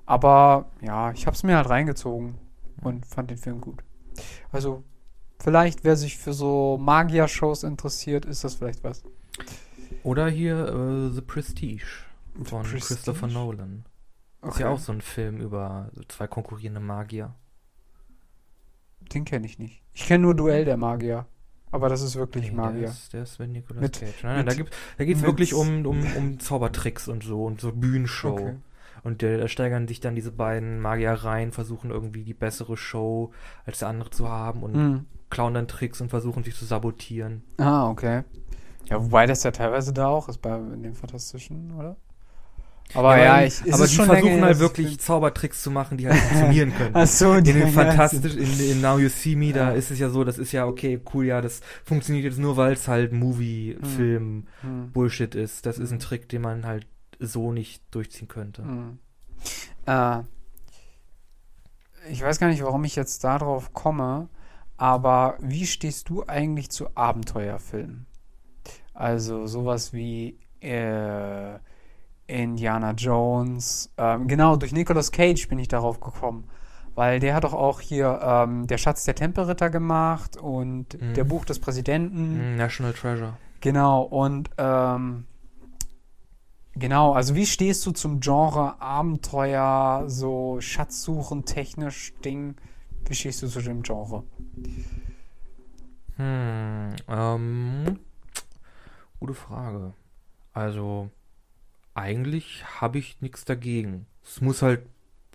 Aber 0.07 0.70
ja, 0.80 1.12
ich 1.12 1.26
habe 1.26 1.34
es 1.34 1.42
mir 1.42 1.57
halt 1.57 1.68
reingezogen 1.68 2.36
und 2.82 3.07
fand 3.07 3.30
den 3.30 3.38
Film 3.38 3.61
gut. 3.61 3.82
Also, 4.52 4.84
vielleicht, 5.38 5.84
wer 5.84 5.96
sich 5.96 6.18
für 6.18 6.32
so 6.32 6.78
Magier-Shows 6.78 7.62
interessiert, 7.62 8.24
ist 8.24 8.44
das 8.44 8.55
vielleicht 8.55 8.84
was. 8.84 9.02
Oder 10.02 10.28
hier 10.28 10.74
uh, 10.74 11.09
The 11.09 11.22
Prestige 11.22 11.86
von 12.42 12.62
Prestige? 12.62 12.84
Christopher 12.86 13.26
Nolan. 13.26 13.86
Okay. 14.42 14.52
Ist 14.52 14.59
ja 14.61 14.68
auch 14.68 14.78
so 14.78 14.92
ein 14.92 15.00
Film 15.00 15.38
über 15.38 15.90
zwei 16.09 16.26
konkurrierende 16.26 16.80
Magier. 16.80 17.34
Den 19.12 19.24
kenne 19.24 19.46
ich 19.46 19.59
nicht. 19.59 19.82
Ich 19.94 20.07
kenne 20.07 20.24
nur 20.24 20.34
Duell 20.34 20.66
der 20.66 20.76
Magier. 20.76 21.26
Aber 21.70 21.88
das 21.88 22.02
ist 22.02 22.16
wirklich 22.16 22.50
nee, 22.50 22.57
Magier. 22.57 22.80
Der 22.82 22.90
ist, 22.90 23.12
der 23.12 23.22
ist 23.22 23.38
mit 23.38 23.50
Nicolas 23.50 23.82
mit, 23.82 23.98
Cage. 23.98 24.22
Nein, 24.22 24.44
nein, 24.44 24.59
mit, 24.59 24.70
da 24.98 25.05
geht 25.05 25.16
es 25.16 25.22
wirklich 25.22 25.55
um, 25.55 25.86
um, 25.86 26.07
um 26.16 26.38
Zaubertricks 26.38 27.09
und 27.09 27.24
so 27.24 27.44
und 27.44 27.61
so 27.61 27.72
Bühnenshow. 27.72 28.32
Okay. 28.32 28.57
Und 29.05 29.22
da 29.22 29.46
steigern 29.48 29.86
sich 29.86 30.00
dann 30.00 30.14
diese 30.14 30.32
beiden 30.32 30.80
Magier 30.80 31.12
rein, 31.12 31.52
versuchen 31.52 31.90
irgendwie 31.90 32.24
die 32.24 32.34
bessere 32.34 32.76
Show 32.76 33.32
als 33.66 33.80
der 33.80 33.88
andere 33.88 34.11
zu 34.11 34.30
haben 34.30 34.62
und 34.62 34.74
mhm. 34.74 35.05
klauen 35.28 35.52
dann 35.52 35.68
Tricks 35.68 36.00
und 36.00 36.09
versuchen 36.09 36.42
sich 36.42 36.57
zu 36.57 36.64
sabotieren. 36.64 37.42
Ah, 37.59 37.90
okay. 37.90 38.24
Ja, 38.88 39.02
wobei 39.02 39.26
das 39.26 39.42
ja 39.42 39.50
teilweise 39.50 39.92
da 39.92 40.09
auch 40.09 40.28
ist 40.28 40.38
bei 40.38 40.59
den 40.59 40.94
Fantastischen, 40.94 41.72
oder? 41.72 41.96
Aber 42.92 43.16
ja, 43.16 43.40
ja 43.40 43.46
ich, 43.46 43.61
aber 43.72 43.86
die 43.86 43.94
versuchen 43.94 44.42
halt 44.42 44.59
wirklich 44.59 45.00
Zaubertricks 45.00 45.62
zu 45.62 45.70
machen, 45.70 45.96
die 45.96 46.07
halt 46.07 46.18
funktionieren 46.18 46.74
können. 46.76 46.90
Ach 46.94 47.07
so, 47.07 47.40
die 47.40 47.50
in 47.50 47.61
den 47.61 47.68
fantastisch, 47.72 48.36
in, 48.36 48.61
in, 48.61 48.80
Now 48.80 48.98
You 48.98 49.09
See 49.09 49.36
Me, 49.36 49.46
ja. 49.46 49.52
da 49.52 49.70
ist 49.72 49.90
es 49.90 49.98
ja 49.98 50.11
so, 50.11 50.22
das 50.22 50.38
ist 50.38 50.52
ja 50.52 50.66
okay, 50.66 51.00
cool, 51.12 51.24
ja, 51.24 51.40
das 51.40 51.61
funktioniert 51.84 52.24
jetzt 52.24 52.38
nur, 52.38 52.57
weil 52.57 52.74
es 52.74 52.86
halt 52.86 53.12
Movie, 53.12 53.76
hm. 53.80 53.88
Film, 53.88 54.46
hm. 54.61 54.92
Bullshit 54.92 55.34
ist. 55.34 55.66
Das 55.66 55.78
ist 55.78 55.92
ein 55.92 55.98
Trick, 55.98 56.28
den 56.28 56.42
man 56.42 56.66
halt 56.66 56.86
so 57.27 57.53
nicht 57.53 57.83
durchziehen 57.95 58.29
könnte. 58.29 58.62
Mhm. 58.62 58.99
Äh, 59.87 60.20
ich 62.11 62.22
weiß 62.22 62.39
gar 62.39 62.49
nicht, 62.49 62.62
warum 62.62 62.85
ich 62.85 62.97
jetzt 62.97 63.25
darauf 63.25 63.72
komme, 63.72 64.29
aber 64.77 65.37
wie 65.41 65.66
stehst 65.66 66.09
du 66.09 66.25
eigentlich 66.27 66.70
zu 66.70 66.95
Abenteuerfilmen? 66.97 68.07
Also 68.93 69.47
sowas 69.47 69.93
wie 69.93 70.39
äh, 70.61 71.59
Indiana 72.27 72.93
Jones. 72.93 73.91
Ähm, 73.97 74.29
genau, 74.29 74.57
durch 74.57 74.72
Nicolas 74.72 75.12
Cage 75.12 75.49
bin 75.49 75.59
ich 75.59 75.68
darauf 75.68 76.01
gekommen. 76.01 76.49
Weil 76.95 77.18
der 77.18 77.35
hat 77.35 77.43
doch 77.43 77.55
auch 77.55 77.81
hier 77.81 78.20
ähm, 78.22 78.68
Der 78.68 78.79
Schatz 78.79 79.05
der 79.05 79.16
Tempelritter 79.16 79.68
gemacht 79.68 80.37
und 80.37 81.01
Mhm. 81.01 81.14
der 81.14 81.25
Buch 81.25 81.45
des 81.45 81.59
Präsidenten. 81.59 82.55
Mm, 82.55 82.57
National 82.57 82.93
Treasure. 82.93 83.33
Genau, 83.61 84.03
und 84.03 84.51
ähm, 84.59 85.27
genau, 86.77 87.12
also 87.12 87.35
wie 87.35 87.47
stehst 87.47 87.85
du 87.87 87.93
zum 87.93 88.20
Genre 88.20 88.81
Abenteuer, 88.81 90.05
so 90.07 90.61
Schatzsuchen, 90.61 91.45
technisch 91.45 92.12
Ding? 92.25 92.57
Wie 93.07 93.14
stehst 93.14 93.43
du 93.43 93.49
zu 93.49 93.61
dem 93.61 93.83
Genre? 93.83 94.25
Hm, 96.16 96.95
ähm, 97.09 97.99
gute 99.18 99.35
Frage. 99.35 99.93
Also, 100.53 101.11
eigentlich 101.95 102.64
habe 102.81 102.99
ich 102.99 103.20
nichts 103.20 103.45
dagegen. 103.45 104.07
Es 104.25 104.41
muss 104.41 104.62
halt 104.62 104.87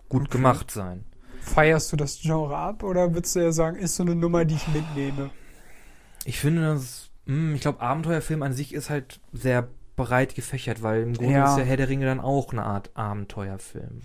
gut 0.08 0.28
Okay. 0.28 0.32
gemacht 0.38 0.70
sein. 0.70 1.04
Feierst 1.40 1.92
du 1.92 1.96
das 1.96 2.20
Genre 2.20 2.56
ab 2.56 2.82
oder 2.82 3.14
würdest 3.14 3.36
du 3.36 3.40
ja 3.40 3.52
sagen, 3.52 3.76
ist 3.76 3.96
so 3.96 4.02
eine 4.02 4.14
Nummer, 4.14 4.44
die 4.44 4.54
ich 4.56 4.68
mitnehme? 4.68 5.30
Ich 6.24 6.38
finde, 6.40 6.62
das, 6.62 7.10
hm, 7.26 7.54
ich 7.54 7.60
glaube, 7.62 7.80
Abenteuerfilm 7.80 8.42
an 8.42 8.52
sich 8.52 8.72
ist 8.74 8.90
halt 8.90 9.20
sehr 9.32 9.68
breit 10.04 10.34
gefächert, 10.34 10.82
weil 10.82 11.02
im 11.02 11.14
Grunde 11.14 11.34
Ja. 11.34 11.50
ist 11.50 11.56
der 11.56 11.64
Herr 11.64 11.76
der 11.76 11.88
Ringe 11.88 12.06
dann 12.06 12.20
auch 12.20 12.52
eine 12.52 12.62
Art 12.64 12.90
Abenteuerfilm. 12.94 14.00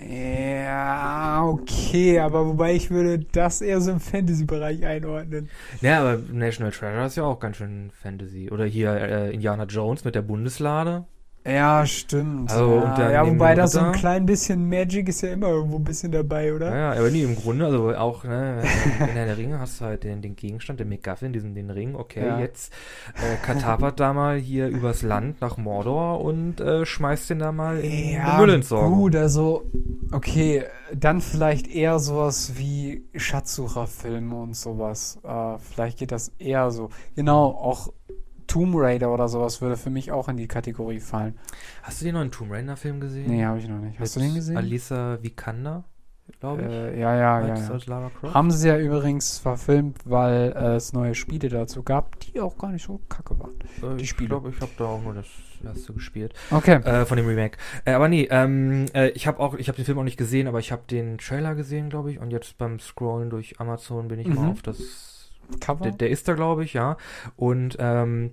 Ja, 0.00 1.42
okay, 1.44 2.20
aber 2.20 2.46
wobei 2.46 2.74
ich 2.74 2.90
würde 2.90 3.18
das 3.32 3.60
eher 3.60 3.80
so 3.80 3.90
im 3.90 4.00
Fantasy-Bereich 4.00 4.84
einordnen. 4.86 5.48
Ja, 5.80 6.00
aber 6.00 6.18
National 6.32 6.70
Treasure 6.72 7.06
ist 7.06 7.16
ja 7.16 7.24
auch 7.24 7.40
ganz 7.40 7.56
schön 7.56 7.90
Fantasy. 8.00 8.48
Oder 8.50 8.64
hier 8.64 8.92
äh, 8.92 9.34
Indiana 9.34 9.64
Jones 9.64 10.04
mit 10.04 10.14
der 10.14 10.22
Bundeslade. 10.22 11.04
Ja, 11.48 11.86
stimmt. 11.86 12.50
Also, 12.50 12.70
ja, 12.70 12.76
und 12.84 12.98
dann 12.98 13.12
ja, 13.12 13.26
wobei 13.26 13.54
da 13.54 13.66
so 13.66 13.80
ein 13.80 13.92
klein 13.92 14.26
bisschen 14.26 14.68
Magic 14.68 15.08
ist 15.08 15.22
ja 15.22 15.30
immer 15.32 15.48
irgendwo 15.48 15.76
ein 15.76 15.84
bisschen 15.84 16.12
dabei, 16.12 16.52
oder? 16.54 16.68
Ja, 16.70 16.94
ja, 16.94 17.00
aber 17.00 17.10
nie 17.10 17.22
im 17.22 17.36
Grunde, 17.36 17.64
also 17.66 17.94
auch, 17.96 18.24
ne, 18.24 18.62
in 19.08 19.14
der 19.14 19.36
Ringe 19.36 19.58
hast 19.58 19.80
du 19.80 19.86
halt 19.86 20.04
den, 20.04 20.20
den 20.20 20.36
Gegenstand, 20.36 20.80
den 20.80 20.88
McGuffin, 20.88 21.32
diesen, 21.32 21.54
den 21.54 21.70
Ring, 21.70 21.94
okay, 21.94 22.26
Ja. 22.26 22.38
jetzt 22.40 22.72
äh, 23.16 23.36
katapert 23.44 23.98
da 24.00 24.12
mal 24.12 24.36
hier 24.38 24.68
übers 24.68 25.02
Land 25.02 25.40
nach 25.40 25.56
Mordor 25.56 26.20
und 26.20 26.60
äh, 26.60 26.84
schmeißt 26.84 27.30
den 27.30 27.38
da 27.38 27.52
mal 27.52 27.78
in 27.80 28.12
Ja, 28.12 28.38
Müllentsorgung. 28.38 28.98
gut, 28.98 29.16
also, 29.16 29.64
okay, 30.12 30.64
dann 30.94 31.20
vielleicht 31.20 31.68
eher 31.68 31.98
sowas 31.98 32.52
wie 32.56 33.04
Schatzsucherfilme 33.14 34.34
und 34.34 34.54
sowas. 34.56 35.18
Äh, 35.22 35.58
vielleicht 35.58 35.98
geht 35.98 36.12
das 36.12 36.32
eher 36.38 36.70
so. 36.70 36.90
Genau, 37.14 37.46
auch 37.46 37.92
Tomb 38.48 38.74
Raider 38.76 39.12
oder 39.14 39.28
sowas 39.28 39.60
würde 39.62 39.76
für 39.76 39.90
mich 39.90 40.10
auch 40.10 40.28
in 40.28 40.36
die 40.36 40.48
Kategorie 40.48 40.98
fallen. 40.98 41.38
Hast 41.84 42.00
du 42.00 42.04
den 42.06 42.14
neuen 42.14 42.32
Tomb 42.32 42.50
Raider-Film 42.50 42.98
gesehen? 42.98 43.30
Nee, 43.30 43.44
habe 43.44 43.58
ich 43.60 43.68
noch 43.68 43.78
nicht. 43.78 44.00
Hast 44.00 44.16
du 44.16 44.20
den 44.20 44.34
gesehen? 44.34 44.56
Alisa 44.56 45.18
Vikander, 45.22 45.84
glaube 46.40 46.62
ich. 46.62 46.68
Äh, 46.68 47.00
ja, 47.00 47.14
ja, 47.14 47.46
ja. 47.46 47.54
ja. 47.56 48.34
Haben 48.34 48.50
sie 48.50 48.68
ja 48.68 48.78
übrigens 48.78 49.38
verfilmt, 49.38 49.98
weil 50.04 50.52
äh, 50.56 50.74
es 50.76 50.92
neue 50.92 51.14
Spiele 51.14 51.48
dazu 51.48 51.82
gab, 51.82 52.18
die 52.20 52.40
auch 52.40 52.58
gar 52.58 52.70
nicht 52.72 52.84
so 52.86 53.00
kacke 53.08 53.38
waren. 53.38 53.52
Äh, 53.82 53.96
die 53.96 54.02
ich 54.04 54.10
Spiele. 54.10 54.28
glaube, 54.30 54.50
ich 54.50 54.60
habe 54.60 54.72
da 54.78 54.86
auch 54.86 55.02
nur 55.02 55.14
das 55.14 55.26
erste 55.64 55.92
gespielt. 55.92 56.34
Okay. 56.50 56.76
Äh, 56.84 57.04
von 57.04 57.16
dem 57.16 57.26
Remake. 57.26 57.58
Äh, 57.84 57.92
aber 57.92 58.08
nee, 58.08 58.28
ähm, 58.30 58.86
äh, 58.94 59.08
ich 59.10 59.26
habe 59.26 59.40
auch, 59.40 59.54
ich 59.54 59.68
habe 59.68 59.76
den 59.76 59.84
Film 59.84 59.98
auch 59.98 60.04
nicht 60.04 60.16
gesehen, 60.16 60.46
aber 60.48 60.58
ich 60.60 60.72
habe 60.72 60.82
den 60.90 61.18
Trailer 61.18 61.54
gesehen, 61.54 61.90
glaube 61.90 62.10
ich. 62.12 62.18
Und 62.18 62.30
jetzt 62.30 62.56
beim 62.58 62.78
Scrollen 62.80 63.28
durch 63.30 63.60
Amazon 63.60 64.08
bin 64.08 64.18
ich 64.20 64.26
Mhm. 64.28 64.34
mal 64.36 64.50
auf 64.50 64.62
das 64.62 65.17
Cover? 65.60 65.84
Der, 65.84 65.92
der 65.92 66.10
ist 66.10 66.28
da, 66.28 66.34
glaube 66.34 66.64
ich, 66.64 66.72
ja. 66.74 66.96
Und 67.36 67.76
ähm, 67.78 68.32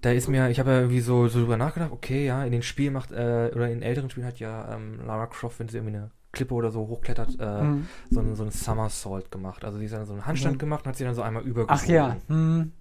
da 0.00 0.10
ist 0.12 0.28
mir, 0.28 0.48
ich 0.50 0.60
habe 0.60 0.70
ja 0.70 0.76
irgendwie 0.80 1.00
so, 1.00 1.28
so 1.28 1.40
drüber 1.40 1.56
nachgedacht, 1.56 1.90
okay, 1.92 2.24
ja, 2.26 2.44
in 2.44 2.52
den 2.52 2.62
Spielen 2.62 2.92
macht, 2.92 3.10
äh, 3.10 3.50
oder 3.54 3.68
in 3.70 3.82
älteren 3.82 4.10
Spielen 4.10 4.26
hat 4.26 4.38
ja 4.38 4.74
ähm, 4.74 5.00
Lara 5.06 5.26
Croft, 5.26 5.58
wenn 5.58 5.68
sie 5.68 5.78
irgendwie 5.78 5.96
eine 5.96 6.10
Klippe 6.32 6.54
oder 6.54 6.70
so 6.70 6.86
hochklettert, 6.86 7.36
äh, 7.40 7.62
Mhm. 7.64 7.88
so, 8.10 8.20
einen, 8.20 8.36
so 8.36 8.42
einen 8.42 8.52
Somersault 8.52 9.30
gemacht. 9.32 9.64
Also 9.64 9.78
sie 9.78 9.86
ist 9.86 9.94
dann 9.94 10.06
so 10.06 10.12
einen 10.12 10.26
Handstand 10.26 10.56
Mhm. 10.56 10.60
gemacht 10.60 10.84
und 10.84 10.90
hat 10.90 10.96
sie 10.96 11.04
dann 11.04 11.14
so 11.14 11.22
einmal 11.22 11.42
übergezogen. 11.42 11.84
Ach 11.84 11.88
ja. 11.88 12.16
Hm. 12.28 12.72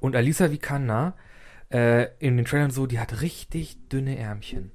Und 0.00 0.14
Alisa 0.14 0.50
Vikander, 0.50 1.14
äh, 1.72 2.08
in 2.18 2.36
den 2.36 2.44
Trailern 2.44 2.70
so, 2.70 2.86
die 2.86 3.00
hat 3.00 3.22
richtig 3.22 3.88
dünne 3.88 4.18
Ärmchen. 4.18 4.70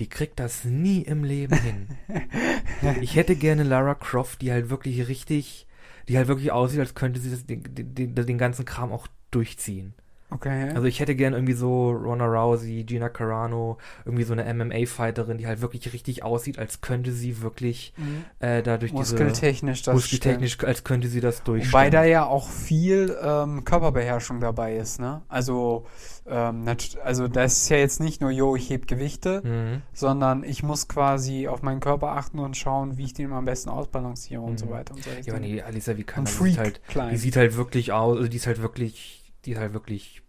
Die 0.00 0.08
kriegt 0.08 0.38
das 0.40 0.64
nie 0.64 1.02
im 1.02 1.24
Leben 1.24 1.56
hin. 1.56 1.88
ich 3.00 3.16
hätte 3.16 3.36
gerne 3.36 3.62
Lara 3.62 3.94
Croft, 3.94 4.42
die 4.42 4.52
halt 4.52 4.68
wirklich 4.68 5.08
richtig, 5.08 5.66
die 6.08 6.16
halt 6.16 6.28
wirklich 6.28 6.52
aussieht, 6.52 6.80
als 6.80 6.94
könnte 6.94 7.20
sie 7.20 7.30
das, 7.30 7.46
den, 7.46 7.62
den, 7.64 8.14
den 8.14 8.38
ganzen 8.38 8.64
Kram 8.64 8.92
auch 8.92 9.06
durchziehen. 9.30 9.94
Okay. 10.30 10.70
Also 10.74 10.84
ich 10.84 10.98
hätte 11.00 11.14
gerne 11.14 11.36
irgendwie 11.36 11.52
so 11.52 11.90
Ronda 11.90 12.24
Rousey, 12.26 12.82
Gina 12.84 13.08
Carano, 13.08 13.78
irgendwie 14.04 14.24
so 14.24 14.32
eine 14.32 14.44
MMA-Fighterin, 14.52 15.38
die 15.38 15.46
halt 15.46 15.60
wirklich 15.60 15.92
richtig 15.92 16.24
aussieht, 16.24 16.58
als 16.58 16.80
könnte 16.80 17.12
sie 17.12 17.40
wirklich 17.42 17.92
Mhm. 17.96 18.24
äh, 18.40 18.62
dadurch 18.62 18.90
diese 18.92 19.12
Muskeltechnisch 19.14 19.82
das 19.82 19.94
muskeltechnisch, 19.94 20.58
als 20.64 20.82
könnte 20.82 21.06
sie 21.08 21.20
das 21.20 21.36
stimmt. 21.36 21.48
durchstehen. 21.48 21.72
Wobei 21.72 21.90
da 21.90 22.04
ja 22.04 22.24
auch 22.26 22.48
viel 22.48 23.16
ähm, 23.22 23.64
Körperbeherrschung 23.64 24.40
dabei 24.40 24.76
ist, 24.76 24.98
ne? 24.98 25.22
Also, 25.28 25.86
ähm, 26.26 26.64
also 27.04 27.28
das 27.28 27.52
ist 27.62 27.68
ja 27.68 27.76
jetzt 27.76 28.00
nicht 28.00 28.20
nur, 28.20 28.30
yo, 28.30 28.56
ich 28.56 28.70
heb 28.70 28.88
Gewichte, 28.88 29.42
mhm. 29.44 29.82
sondern 29.92 30.42
ich 30.42 30.62
muss 30.64 30.88
quasi 30.88 31.46
auf 31.46 31.62
meinen 31.62 31.80
Körper 31.80 32.08
achten 32.08 32.38
und 32.40 32.56
schauen, 32.56 32.96
wie 32.96 33.04
ich 33.04 33.14
den 33.14 33.32
am 33.32 33.44
besten 33.44 33.68
ausbalanciere 33.68 34.40
und 34.40 34.58
so 34.58 34.66
Mhm. 34.66 34.70
weiter 34.70 34.94
und 34.94 35.04
so. 35.04 35.10
Ja, 35.10 35.34
aber 35.34 35.40
nee, 35.40 35.60
Alisa 35.62 35.96
Vikander, 35.96 36.30
und 36.30 36.40
die 36.40 36.44
sieht 36.50 36.54
Freak 36.56 36.58
halt, 36.58 36.80
klein, 36.88 37.10
die 37.10 37.16
sieht 37.18 37.36
halt 37.36 37.56
wirklich 37.56 37.92
aus, 37.92 38.16
also 38.16 38.28
die 38.28 38.36
ist 38.38 38.46
halt 38.46 38.60
wirklich, 38.62 39.20
die 39.44 39.52
ist 39.52 39.58
halt 39.58 39.72
wirklich 39.72 40.22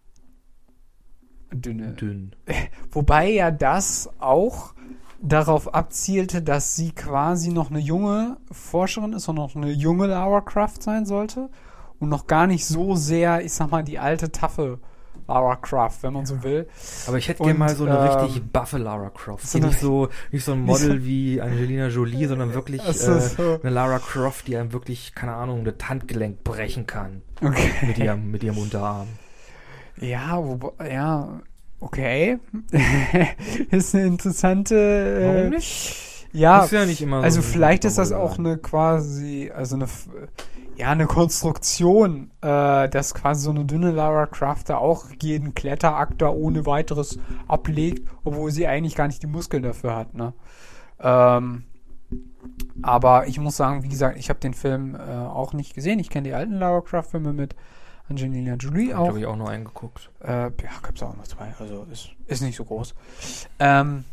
dünne. 1.52 1.92
dünn. 1.92 2.34
Wobei 2.90 3.30
ja 3.30 3.50
das 3.50 4.10
auch 4.18 4.74
darauf 5.20 5.74
abzielte, 5.74 6.42
dass 6.42 6.76
sie 6.76 6.92
quasi 6.92 7.50
noch 7.50 7.70
eine 7.70 7.78
junge 7.78 8.36
Forscherin 8.50 9.12
ist 9.12 9.28
und 9.28 9.36
noch 9.36 9.56
eine 9.56 9.70
junge 9.70 10.06
Lara 10.06 10.40
Croft 10.40 10.82
sein 10.82 11.06
sollte 11.06 11.50
und 11.98 12.08
noch 12.08 12.26
gar 12.26 12.46
nicht 12.46 12.66
so 12.66 12.94
sehr, 12.94 13.44
ich 13.44 13.52
sag 13.52 13.70
mal, 13.70 13.82
die 13.82 13.98
alte 13.98 14.30
taffe 14.30 14.78
Lara 15.28 15.56
Croft, 15.56 16.02
wenn 16.02 16.12
man 16.12 16.26
so 16.26 16.42
will. 16.42 16.68
Aber 17.06 17.18
ich 17.18 17.28
hätte 17.28 17.42
gerne 17.42 17.58
mal 17.58 17.74
so 17.74 17.84
eine 17.84 17.98
ähm, 17.98 18.18
richtig 18.18 18.52
buffe 18.52 18.78
Lara 18.78 19.10
Croft. 19.10 19.46
so 19.46 19.58
nicht 19.58 19.80
so, 19.80 20.08
nicht 20.30 20.44
so 20.44 20.52
ein 20.52 20.60
Model 20.64 21.04
wie 21.04 21.40
Angelina 21.40 21.88
Jolie, 21.88 22.26
sondern 22.26 22.54
wirklich 22.54 22.82
so, 22.82 23.12
äh, 23.12 23.20
so. 23.20 23.60
eine 23.62 23.70
Lara 23.70 23.98
Croft, 23.98 24.46
die 24.46 24.56
einem 24.56 24.72
wirklich, 24.72 25.14
keine 25.14 25.34
Ahnung, 25.34 25.64
das 25.64 25.74
Handgelenk 25.88 26.44
brechen 26.44 26.86
kann. 26.86 27.22
Okay. 27.42 27.70
Mit 27.86 27.98
ihrem, 27.98 28.30
mit 28.30 28.42
ihrem 28.44 28.58
Unterarm. 28.58 29.08
Ja, 30.00 30.42
wobei, 30.44 30.92
ja, 30.92 31.40
okay. 31.80 32.38
ist 33.70 33.94
eine 33.94 34.06
interessante. 34.06 34.74
Äh, 34.74 35.26
Warum 35.26 35.50
nicht? 35.50 36.16
Ja, 36.32 36.64
ist 36.64 36.72
ja 36.72 36.84
nicht 36.84 37.00
immer 37.00 37.20
so 37.20 37.24
also 37.24 37.42
vielleicht 37.42 37.84
ist 37.86 37.96
das 37.96 38.12
auch 38.12 38.36
sein. 38.36 38.46
eine 38.46 38.58
quasi, 38.58 39.50
also 39.54 39.76
eine, 39.76 39.86
ja, 40.76 40.90
eine 40.90 41.06
Konstruktion, 41.06 42.30
äh, 42.42 42.88
dass 42.88 43.14
quasi 43.14 43.42
so 43.42 43.50
eine 43.50 43.64
dünne 43.64 43.92
Lara 43.92 44.26
Croft 44.26 44.68
da 44.68 44.76
auch 44.76 45.06
jeden 45.20 45.54
Kletterakt 45.54 46.20
da 46.20 46.28
ohne 46.28 46.66
weiteres 46.66 47.18
ablegt, 47.48 48.08
obwohl 48.24 48.50
sie 48.50 48.66
eigentlich 48.66 48.94
gar 48.94 49.06
nicht 49.06 49.22
die 49.22 49.26
Muskeln 49.26 49.62
dafür 49.62 49.96
hat, 49.96 50.14
ne? 50.14 50.34
Ähm, 51.00 51.64
aber 52.82 53.26
ich 53.26 53.40
muss 53.40 53.56
sagen, 53.56 53.82
wie 53.82 53.88
gesagt, 53.88 54.18
ich 54.18 54.28
habe 54.28 54.38
den 54.38 54.54
Film 54.54 54.94
äh, 54.94 54.98
auch 54.98 55.52
nicht 55.52 55.74
gesehen. 55.74 55.98
Ich 55.98 56.10
kenne 56.10 56.28
die 56.28 56.34
alten 56.34 56.58
Lara 56.58 56.80
Croft-Filme 56.80 57.32
mit 57.32 57.56
Angelina 58.08 58.54
Jolie 58.54 58.94
auch. 58.94 59.04
glaube 59.04 59.20
ich, 59.20 59.26
auch 59.26 59.36
nur 59.36 59.50
eingeguckt. 59.50 60.10
Äh, 60.22 60.44
ja, 60.44 60.70
gibt's 60.84 61.02
auch 61.02 61.16
noch 61.16 61.26
zwei. 61.26 61.54
Also 61.58 61.86
ist, 61.90 62.10
ist 62.26 62.42
nicht 62.42 62.56
so 62.56 62.64
groß. 62.64 62.94
Ähm, 63.58 64.04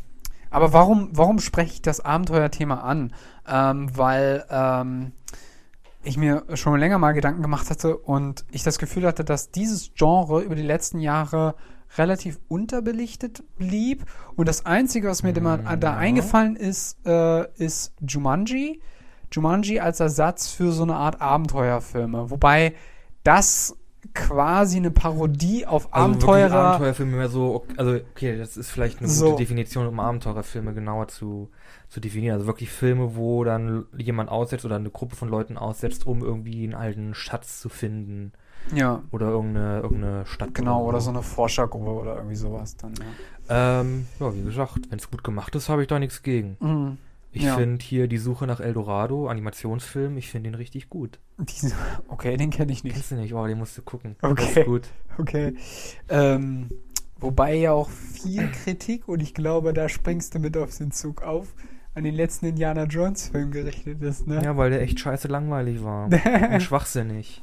aber 0.50 0.72
warum, 0.72 1.10
warum 1.12 1.38
spreche 1.38 1.74
ich 1.74 1.82
das 1.82 2.00
Abenteuerthema 2.00 2.80
an? 2.80 3.12
Ähm, 3.46 3.96
weil 3.96 4.44
ähm, 4.50 5.12
ich 6.04 6.16
mir 6.16 6.44
schon 6.54 6.78
länger 6.78 6.98
mal 6.98 7.12
Gedanken 7.12 7.42
gemacht 7.42 7.70
hatte 7.70 7.96
und 7.96 8.44
ich 8.50 8.62
das 8.62 8.78
Gefühl 8.78 9.06
hatte, 9.06 9.24
dass 9.24 9.50
dieses 9.50 9.92
Genre 9.94 10.42
über 10.42 10.54
die 10.54 10.62
letzten 10.62 10.98
Jahre 11.00 11.54
relativ 11.96 12.40
unterbelichtet 12.48 13.42
blieb. 13.56 14.04
Und 14.36 14.48
das 14.48 14.66
Einzige, 14.66 15.08
was 15.08 15.22
mir 15.22 15.32
da- 15.32 15.40
Mm, 15.56 15.80
da 15.80 15.92
ja. 15.92 15.96
eingefallen 15.96 16.56
ist, 16.56 16.98
äh, 17.06 17.46
ist 17.56 17.92
Jumanji. 18.00 18.80
Jumanji 19.30 19.80
als 19.80 20.00
Ersatz 20.00 20.48
für 20.50 20.72
so 20.72 20.82
eine 20.82 20.96
Art 20.96 21.20
Abenteuerfilme. 21.20 22.30
Wobei 22.30 22.74
das 23.22 23.76
quasi 24.12 24.76
eine 24.76 24.90
Parodie 24.90 25.66
auf 25.66 25.92
Also 25.92 26.04
Abenteurer. 26.04 26.54
Abenteuerfilme 26.54 27.16
mehr 27.16 27.28
so, 27.28 27.64
also 27.76 27.92
okay, 27.94 28.36
das 28.36 28.56
ist 28.56 28.70
vielleicht 28.70 28.98
eine 28.98 29.08
So. 29.08 29.26
gute 29.30 29.38
Definition, 29.38 29.86
um 29.86 29.98
Abenteuerfilme 29.98 30.74
genauer 30.74 31.08
zu, 31.08 31.50
zu 31.94 32.00
definieren. 32.00 32.34
Also 32.34 32.46
wirklich 32.46 32.70
Filme, 32.70 33.14
wo 33.16 33.44
dann 33.44 33.86
jemand 33.96 34.28
aussetzt 34.28 34.64
oder 34.64 34.76
eine 34.76 34.90
Gruppe 34.90 35.14
von 35.14 35.28
Leuten 35.28 35.56
aussetzt, 35.56 36.06
um 36.06 36.22
irgendwie 36.22 36.64
einen 36.64 36.74
alten 36.74 37.14
Schatz 37.14 37.60
zu 37.60 37.68
finden 37.68 38.32
Ja, 38.74 39.02
oder 39.12 39.28
irgendeine, 39.28 39.80
irgendeine 39.80 40.26
Stadt. 40.26 40.54
genau, 40.54 40.84
oder 40.84 41.00
so 41.00 41.10
eine 41.10 41.22
Forschergruppe 41.22 41.90
oder 41.90 42.16
irgendwie 42.16 42.34
sowas 42.36 42.76
dann, 42.76 42.94
ja. 43.48 43.80
Ähm, 43.80 44.06
ja, 44.18 44.34
wie 44.34 44.42
gesagt, 44.42 44.90
wenn 44.90 44.98
es 44.98 45.10
gut 45.10 45.22
gemacht 45.22 45.54
ist, 45.54 45.68
habe 45.68 45.82
ich 45.82 45.88
da 45.88 45.98
nichts 45.98 46.22
gegen. 46.22 46.56
Mhm. 46.60 46.98
Ich 47.30 47.42
Ja. 47.42 47.56
finde 47.56 47.84
hier 47.84 48.08
die 48.08 48.18
Suche 48.18 48.46
nach 48.46 48.60
Eldorado, 48.60 49.28
Animationsfilm, 49.28 50.16
ich 50.16 50.30
finde 50.30 50.50
den 50.50 50.54
richtig 50.56 50.88
gut. 50.88 51.18
Diese, 51.38 51.74
okay, 52.08 52.36
den 52.36 52.50
kenne 52.50 52.72
ich 52.72 52.82
nicht. 52.84 52.94
Kennst 52.94 53.10
du 53.12 53.14
nicht? 53.16 53.34
Oh, 53.34 53.46
den 53.46 53.58
musst 53.58 53.76
du 53.78 53.82
gucken. 53.82 54.16
Okay. 54.22 54.64
Gut. 54.64 54.88
Okay. 55.18 55.54
Ähm, 56.08 56.70
wobei 57.20 57.54
ja 57.54 57.72
auch 57.72 57.90
viel 57.90 58.48
Kritik, 58.50 59.08
und 59.08 59.20
ich 59.20 59.34
glaube, 59.34 59.72
da 59.72 59.88
springst 59.88 60.34
du 60.34 60.38
mit 60.40 60.56
auf 60.56 60.76
den 60.76 60.90
Zug 60.90 61.22
auf, 61.22 61.54
an 61.94 62.02
den 62.02 62.14
letzten 62.14 62.46
Indiana 62.46 62.84
Jones 62.84 63.28
Film 63.28 63.52
gerichtet 63.52 64.02
ist, 64.02 64.26
ne? 64.26 64.42
Ja, 64.42 64.56
weil 64.56 64.70
der 64.70 64.82
echt 64.82 64.98
scheiße 64.98 65.28
langweilig 65.28 65.82
war. 65.84 66.06
und 66.52 66.60
schwachsinnig. 66.60 67.40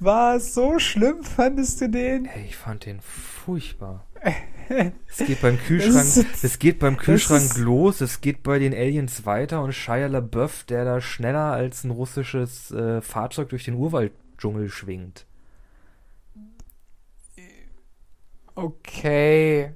War 0.00 0.36
es 0.36 0.52
so 0.52 0.78
schlimm, 0.78 1.22
fandest 1.22 1.80
du 1.80 1.88
den? 1.88 2.26
Ey, 2.26 2.46
ich 2.46 2.56
fand 2.56 2.86
den 2.86 3.00
furchtbar. 3.00 4.04
es 5.08 5.18
geht 5.18 5.40
beim 5.40 5.56
Kühlschrank, 5.58 6.26
es 6.42 6.58
geht 6.58 6.80
beim 6.80 6.96
Kühlschrank 6.96 7.56
los, 7.56 8.00
es 8.00 8.20
geht 8.20 8.42
bei 8.42 8.58
den 8.58 8.74
Aliens 8.74 9.24
weiter 9.24 9.62
und 9.62 9.72
Shia 9.72 10.08
LaBeouf, 10.08 10.64
der 10.64 10.84
da 10.84 11.00
schneller 11.00 11.52
als 11.52 11.84
ein 11.84 11.92
russisches 11.92 12.72
äh, 12.72 13.00
Fahrzeug 13.00 13.50
durch 13.50 13.64
den 13.64 13.74
Urwalddschungel 13.74 14.68
schwingt. 14.70 15.24
Okay. 18.56 19.70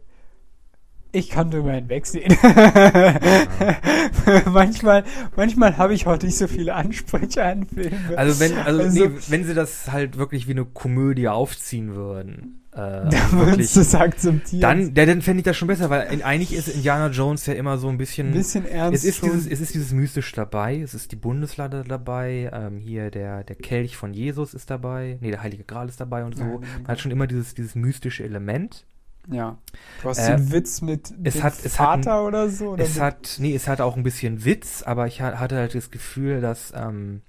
Ich 1.15 1.29
kann 1.29 1.51
drüber 1.51 1.73
hinwegsehen. 1.73 2.35
manchmal 4.51 5.05
manchmal 5.37 5.77
habe 5.77 5.93
ich 5.93 6.07
heute 6.07 6.25
nicht 6.25 6.39
so 6.39 6.49
viele 6.49 6.75
Ansprüche 6.75 7.45
an 7.45 7.67
Filme. 7.67 8.17
Also 8.17 8.41
wenn, 8.41 8.57
also, 8.57 8.83
also 8.83 8.99
nee, 8.99 9.11
wenn 9.29 9.45
sie 9.45 9.53
das 9.53 9.93
halt 9.93 10.17
wirklich 10.17 10.49
wie 10.49 10.53
eine 10.53 10.65
Komödie 10.65 11.29
aufziehen 11.29 11.95
würden. 11.95 12.65
Äh, 12.73 12.77
da 12.77 13.11
also 13.11 13.37
würdest 13.37 13.77
du 13.77 13.81
es 13.81 13.95
akzeptieren. 13.95 14.63
Dann, 14.63 14.95
ja, 14.95 15.05
dann 15.05 15.21
fände 15.21 15.41
ich 15.41 15.45
das 15.45 15.59
schon 15.59 15.69
besser, 15.69 15.91
weil 15.91 16.11
in, 16.11 16.23
eigentlich 16.23 16.55
ist 16.55 16.69
Indiana 16.69 17.09
Jones 17.09 17.45
ja 17.45 17.53
immer 17.53 17.77
so 17.77 17.89
ein 17.89 17.99
bisschen. 17.99 18.29
Ein 18.29 18.33
bisschen 18.33 18.67
ernst. 18.67 19.05
Es 19.05 19.07
ist, 19.09 19.23
dieses, 19.23 19.47
es 19.47 19.61
ist 19.61 19.75
dieses 19.75 19.93
Mystisch 19.93 20.33
dabei, 20.33 20.81
es 20.81 20.95
ist 20.95 21.13
die 21.13 21.17
Bundeslade 21.17 21.85
dabei, 21.87 22.51
ähm, 22.55 22.79
hier 22.79 23.11
der, 23.11 23.45
der 23.45 23.57
Kelch 23.57 23.99
von 23.99 24.15
Jesus 24.15 24.55
ist 24.55 24.71
dabei, 24.71 25.19
nee, 25.21 25.31
der 25.31 25.43
Heilige 25.43 25.65
Gral 25.65 25.91
ist 25.91 26.01
dabei 26.01 26.25
und 26.25 26.37
so. 26.37 26.45
Man 26.45 26.87
hat 26.87 27.01
schon 27.01 27.11
immer 27.11 27.27
dieses, 27.27 27.55
dieses 27.55 27.75
mystische 27.75 28.25
Element. 28.25 28.87
Ja. 29.31 29.59
Du 30.03 30.09
hast 30.09 30.19
äh, 30.19 30.37
den 30.37 30.53
Witz 30.53 30.81
mit 30.81 31.15
es 31.23 31.35
dem 31.35 31.43
hat, 31.43 31.55
es 31.65 31.77
Vater 31.77 32.15
hat, 32.15 32.21
oder 32.21 32.49
so? 32.49 32.71
Oder 32.71 32.85
es 32.85 33.01
hat, 33.01 33.37
nee, 33.39 33.55
es 33.55 33.69
hat 33.69 33.81
auch 33.81 33.97
ein 33.97 34.03
bisschen 34.03 34.45
Witz, 34.45 34.83
aber 34.83 35.07
ich 35.07 35.21
hatte 35.21 35.57
halt 35.57 35.75
das 35.75 35.91
Gefühl, 35.91 36.41
dass, 36.41 36.73
ähm, 36.75 37.23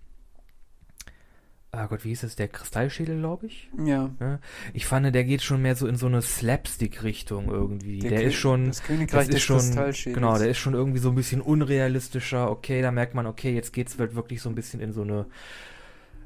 ah 1.71 1.85
Gott, 1.85 2.03
wie 2.03 2.09
hieß 2.09 2.23
es, 2.23 2.35
der 2.35 2.47
Kristallschädel, 2.47 3.19
glaube 3.19 3.45
ich? 3.45 3.69
Ja. 3.77 4.09
ja. 4.19 4.39
Ich 4.73 4.85
fand, 4.85 5.13
der 5.13 5.23
geht 5.23 5.43
schon 5.43 5.61
mehr 5.61 5.75
so 5.75 5.87
in 5.87 5.95
so 5.95 6.07
eine 6.07 6.21
Slapstick-Richtung 6.21 7.49
irgendwie. 7.49 7.99
Der, 7.99 8.11
der 8.11 8.23
ist 8.23 8.35
schon, 8.35 8.67
das 8.67 8.83
Königreich 8.83 9.27
das 9.27 9.35
ist 9.35 9.43
schon, 9.43 10.13
genau, 10.13 10.37
der 10.37 10.49
ist 10.49 10.57
schon 10.57 10.73
irgendwie 10.73 10.99
so 10.99 11.09
ein 11.09 11.15
bisschen 11.15 11.41
unrealistischer. 11.41 12.49
Okay, 12.49 12.81
da 12.81 12.91
merkt 12.91 13.13
man, 13.13 13.27
okay, 13.27 13.53
jetzt 13.53 13.71
geht's 13.71 13.97
halt 13.99 14.15
wirklich 14.15 14.41
so 14.41 14.49
ein 14.49 14.55
bisschen 14.55 14.81
in 14.81 14.93
so 14.93 15.01
eine 15.03 15.25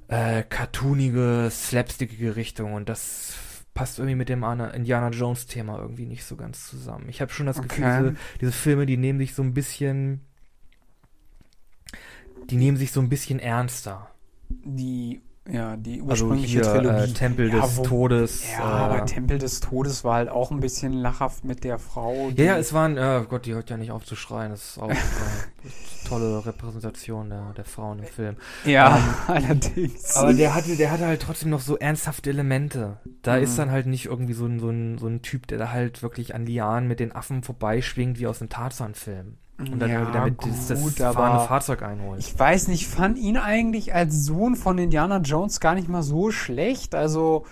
äh, 0.07 0.43
cartoonige, 0.43 1.49
slapstickige 1.51 2.37
Richtung 2.37 2.73
und 2.73 2.87
das 2.87 3.35
passt 3.77 3.99
irgendwie 3.99 4.15
mit 4.15 4.27
dem 4.27 4.43
Indiana 4.43 5.09
Jones 5.09 5.45
Thema 5.45 5.77
irgendwie 5.77 6.07
nicht 6.07 6.25
so 6.25 6.35
ganz 6.35 6.67
zusammen. 6.67 7.09
Ich 7.09 7.21
habe 7.21 7.31
schon 7.31 7.45
das 7.45 7.61
Gefühl, 7.61 7.85
diese, 7.85 8.15
diese, 8.41 8.51
Filme, 8.51 8.87
die 8.87 8.97
nehmen 8.97 9.19
sich 9.19 9.35
so 9.35 9.43
ein 9.43 9.53
bisschen, 9.53 10.21
die 12.49 12.55
nehmen 12.55 12.77
sich 12.77 12.91
so 12.91 12.99
ein 13.01 13.07
bisschen 13.07 13.37
ernster. 13.37 14.09
Die 14.49 15.21
ja, 15.49 15.77
die 15.77 16.01
also 16.01 16.25
ursprüngliche 16.25 16.59
also 16.59 16.71
hier, 16.71 16.81
Trilogie. 16.81 17.11
Äh, 17.11 17.13
Tempel 17.13 17.49
ja, 17.49 17.61
des 17.61 17.77
wo, 17.77 17.83
Todes. 17.83 18.43
Ja, 18.51 18.59
äh, 18.59 18.83
aber 18.83 19.05
Tempel 19.05 19.37
des 19.37 19.59
Todes 19.59 20.03
war 20.03 20.15
halt 20.15 20.29
auch 20.29 20.51
ein 20.51 20.59
bisschen 20.59 20.93
lachhaft 20.93 21.45
mit 21.45 21.63
der 21.63 21.79
Frau. 21.79 22.29
Ja, 22.35 22.43
ja, 22.43 22.57
es 22.57 22.73
waren, 22.73 22.97
äh, 22.97 23.23
Gott, 23.27 23.45
die 23.45 23.53
hört 23.53 23.69
ja 23.69 23.77
nicht 23.77 23.91
auf 23.91 24.05
zu 24.05 24.15
schreien. 24.15 24.51
Das 24.51 24.71
ist 24.71 24.77
auch 24.77 24.89
eine 24.89 24.97
äh, 24.97 26.07
tolle 26.07 26.45
Repräsentation 26.45 27.29
der, 27.29 27.53
der 27.55 27.65
Frauen 27.65 27.99
im 27.99 28.05
Film. 28.05 28.35
Ja, 28.65 28.97
ähm, 28.97 29.03
allerdings. 29.27 30.15
Aber 30.15 30.33
der 30.33 30.53
hatte, 30.53 30.75
der 30.75 30.91
hatte 30.91 31.05
halt 31.05 31.21
trotzdem 31.21 31.49
noch 31.49 31.61
so 31.61 31.77
ernsthafte 31.77 32.29
Elemente. 32.29 32.97
Da 33.21 33.37
mhm. 33.37 33.43
ist 33.43 33.57
dann 33.57 33.71
halt 33.71 33.87
nicht 33.87 34.05
irgendwie 34.05 34.33
so 34.33 34.45
ein, 34.45 34.59
so, 34.59 34.69
ein, 34.69 34.97
so 34.97 35.07
ein 35.07 35.21
Typ, 35.21 35.47
der 35.47 35.57
da 35.57 35.71
halt 35.71 36.03
wirklich 36.03 36.35
an 36.35 36.45
Lianen 36.45 36.87
mit 36.87 36.99
den 36.99 37.13
Affen 37.13 37.43
vorbeischwingt, 37.43 38.19
wie 38.19 38.27
aus 38.27 38.41
einem 38.41 38.49
Tarzan-Film. 38.49 39.37
Und 39.59 39.79
dann 39.79 39.89
ja, 39.89 40.07
wieder 40.07 40.25
mit 40.25 40.37
gut, 40.37 40.51
das, 40.51 40.67
das 40.67 41.15
fahrende 41.15 41.47
Fahrzeug 41.47 41.81
einholen. 41.81 42.19
Ich 42.19 42.37
weiß 42.37 42.67
nicht, 42.67 42.87
fand 42.87 43.17
ihn 43.17 43.37
eigentlich 43.37 43.93
als 43.93 44.23
Sohn 44.23 44.55
von 44.55 44.77
Indiana 44.77 45.17
Jones 45.17 45.59
gar 45.59 45.73
nicht 45.73 45.89
mal 45.89 46.03
so 46.03 46.29
schlecht. 46.29 46.93
Also, 46.93 47.43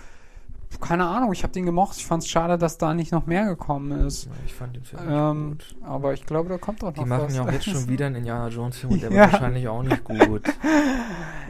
keine 0.80 1.06
Ahnung, 1.06 1.32
ich 1.32 1.42
habe 1.42 1.52
den 1.52 1.66
gemocht. 1.66 1.96
Ich 1.96 2.06
fand 2.06 2.22
es 2.22 2.28
schade, 2.28 2.58
dass 2.58 2.78
da 2.78 2.94
nicht 2.94 3.10
noch 3.10 3.26
mehr 3.26 3.46
gekommen 3.46 4.06
ist. 4.06 4.26
Ja, 4.26 4.30
ich 4.44 4.54
fand 4.54 4.76
den 4.76 4.84
Film 4.84 5.02
ähm, 5.08 5.50
gut. 5.50 5.76
Aber 5.82 6.12
ich 6.14 6.24
glaube, 6.26 6.48
da 6.48 6.58
kommt 6.58 6.84
auch 6.84 6.94
noch 6.94 7.02
Die 7.02 7.08
machen 7.08 7.24
was. 7.24 7.34
ja 7.34 7.42
auch 7.42 7.50
jetzt 7.50 7.64
schon 7.64 7.88
wieder 7.88 8.06
einen 8.06 8.16
Indiana 8.16 8.48
Jones 8.48 8.78
Film 8.78 8.92
und 8.92 9.02
der 9.02 9.10
ja. 9.12 9.22
wird 9.22 9.32
wahrscheinlich 9.32 9.66
auch 9.66 9.82
nicht 9.82 10.04
gut. 10.04 10.42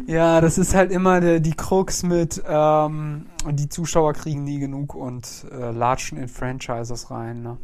Ja, 0.07 0.41
das 0.41 0.57
ist 0.57 0.75
halt 0.75 0.93
immer 0.93 1.21
die, 1.21 1.41
die 1.41 1.55
Krux 1.55 2.05
mit, 2.05 2.41
ähm, 2.47 3.27
die 3.51 3.69
Zuschauer 3.69 4.13
kriegen 4.13 4.45
nie 4.45 4.61
genug 4.61 4.95
und 4.95 5.47
äh, 5.51 5.73
latschen 5.73 6.19
in 6.19 6.29
Franchises 6.29 7.11
rein. 7.11 7.43
Ne? 7.43 7.57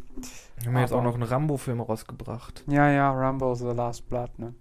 Haben 0.65 0.73
wir 0.73 0.81
jetzt 0.81 0.93
auch 0.93 1.03
noch 1.03 1.13
einen 1.13 1.23
Rambo-Film 1.23 1.81
rausgebracht. 1.81 2.63
Ja, 2.67 2.89
ja, 2.89 3.11
Rambo 3.11 3.53
The 3.55 3.65
Last 3.65 4.09
Blood, 4.09 4.39
ne? 4.39 4.53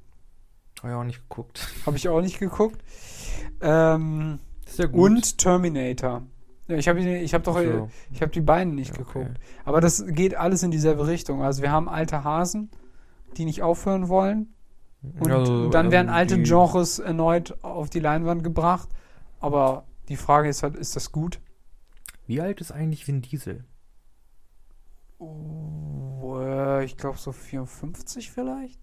Habe 0.78 0.88
ich 0.88 0.94
auch 0.94 1.04
nicht 1.04 1.28
geguckt. 1.28 1.68
Habe 1.86 1.96
ich 1.96 2.08
auch 2.08 2.20
nicht 2.20 2.38
geguckt. 2.38 2.82
Ähm, 3.60 4.40
ist 4.66 4.78
ja 4.78 4.86
gut. 4.86 5.00
Und 5.00 5.38
Terminator. 5.38 6.22
Ja, 6.68 6.76
ich 6.76 6.88
habe 6.88 7.00
ich 7.00 7.34
hab 7.34 7.42
doch, 7.44 7.60
so. 7.60 7.90
ich 8.12 8.22
habe 8.22 8.32
die 8.32 8.40
beiden 8.40 8.74
nicht 8.74 8.92
okay. 8.92 9.04
geguckt. 9.04 9.40
Aber 9.64 9.80
das 9.80 10.04
geht 10.06 10.34
alles 10.34 10.62
in 10.62 10.70
dieselbe 10.70 11.06
Richtung. 11.06 11.42
Also 11.42 11.62
wir 11.62 11.70
haben 11.70 11.88
alte 11.88 12.24
Hasen, 12.24 12.70
die 13.36 13.44
nicht 13.44 13.62
aufhören 13.62 14.08
wollen. 14.08 14.54
Und 15.20 15.30
also, 15.32 15.68
dann 15.68 15.90
werden 15.90 16.08
ähm, 16.08 16.14
alte 16.14 16.40
Genres 16.40 16.98
erneut 16.98 17.58
auf 17.62 17.90
die 17.90 18.00
Leinwand 18.00 18.44
gebracht. 18.44 18.88
Aber 19.40 19.84
die 20.08 20.16
Frage 20.16 20.48
ist 20.48 20.62
halt, 20.62 20.76
ist 20.76 20.94
das 20.94 21.10
gut? 21.10 21.40
Wie 22.26 22.40
alt 22.40 22.60
ist 22.60 22.70
eigentlich 22.70 23.06
Vin 23.08 23.22
Diesel? 23.22 23.64
Oh, 25.22 26.40
äh, 26.40 26.84
ich 26.84 26.96
glaube 26.96 27.18
so 27.18 27.30
54 27.30 28.32
vielleicht. 28.32 28.80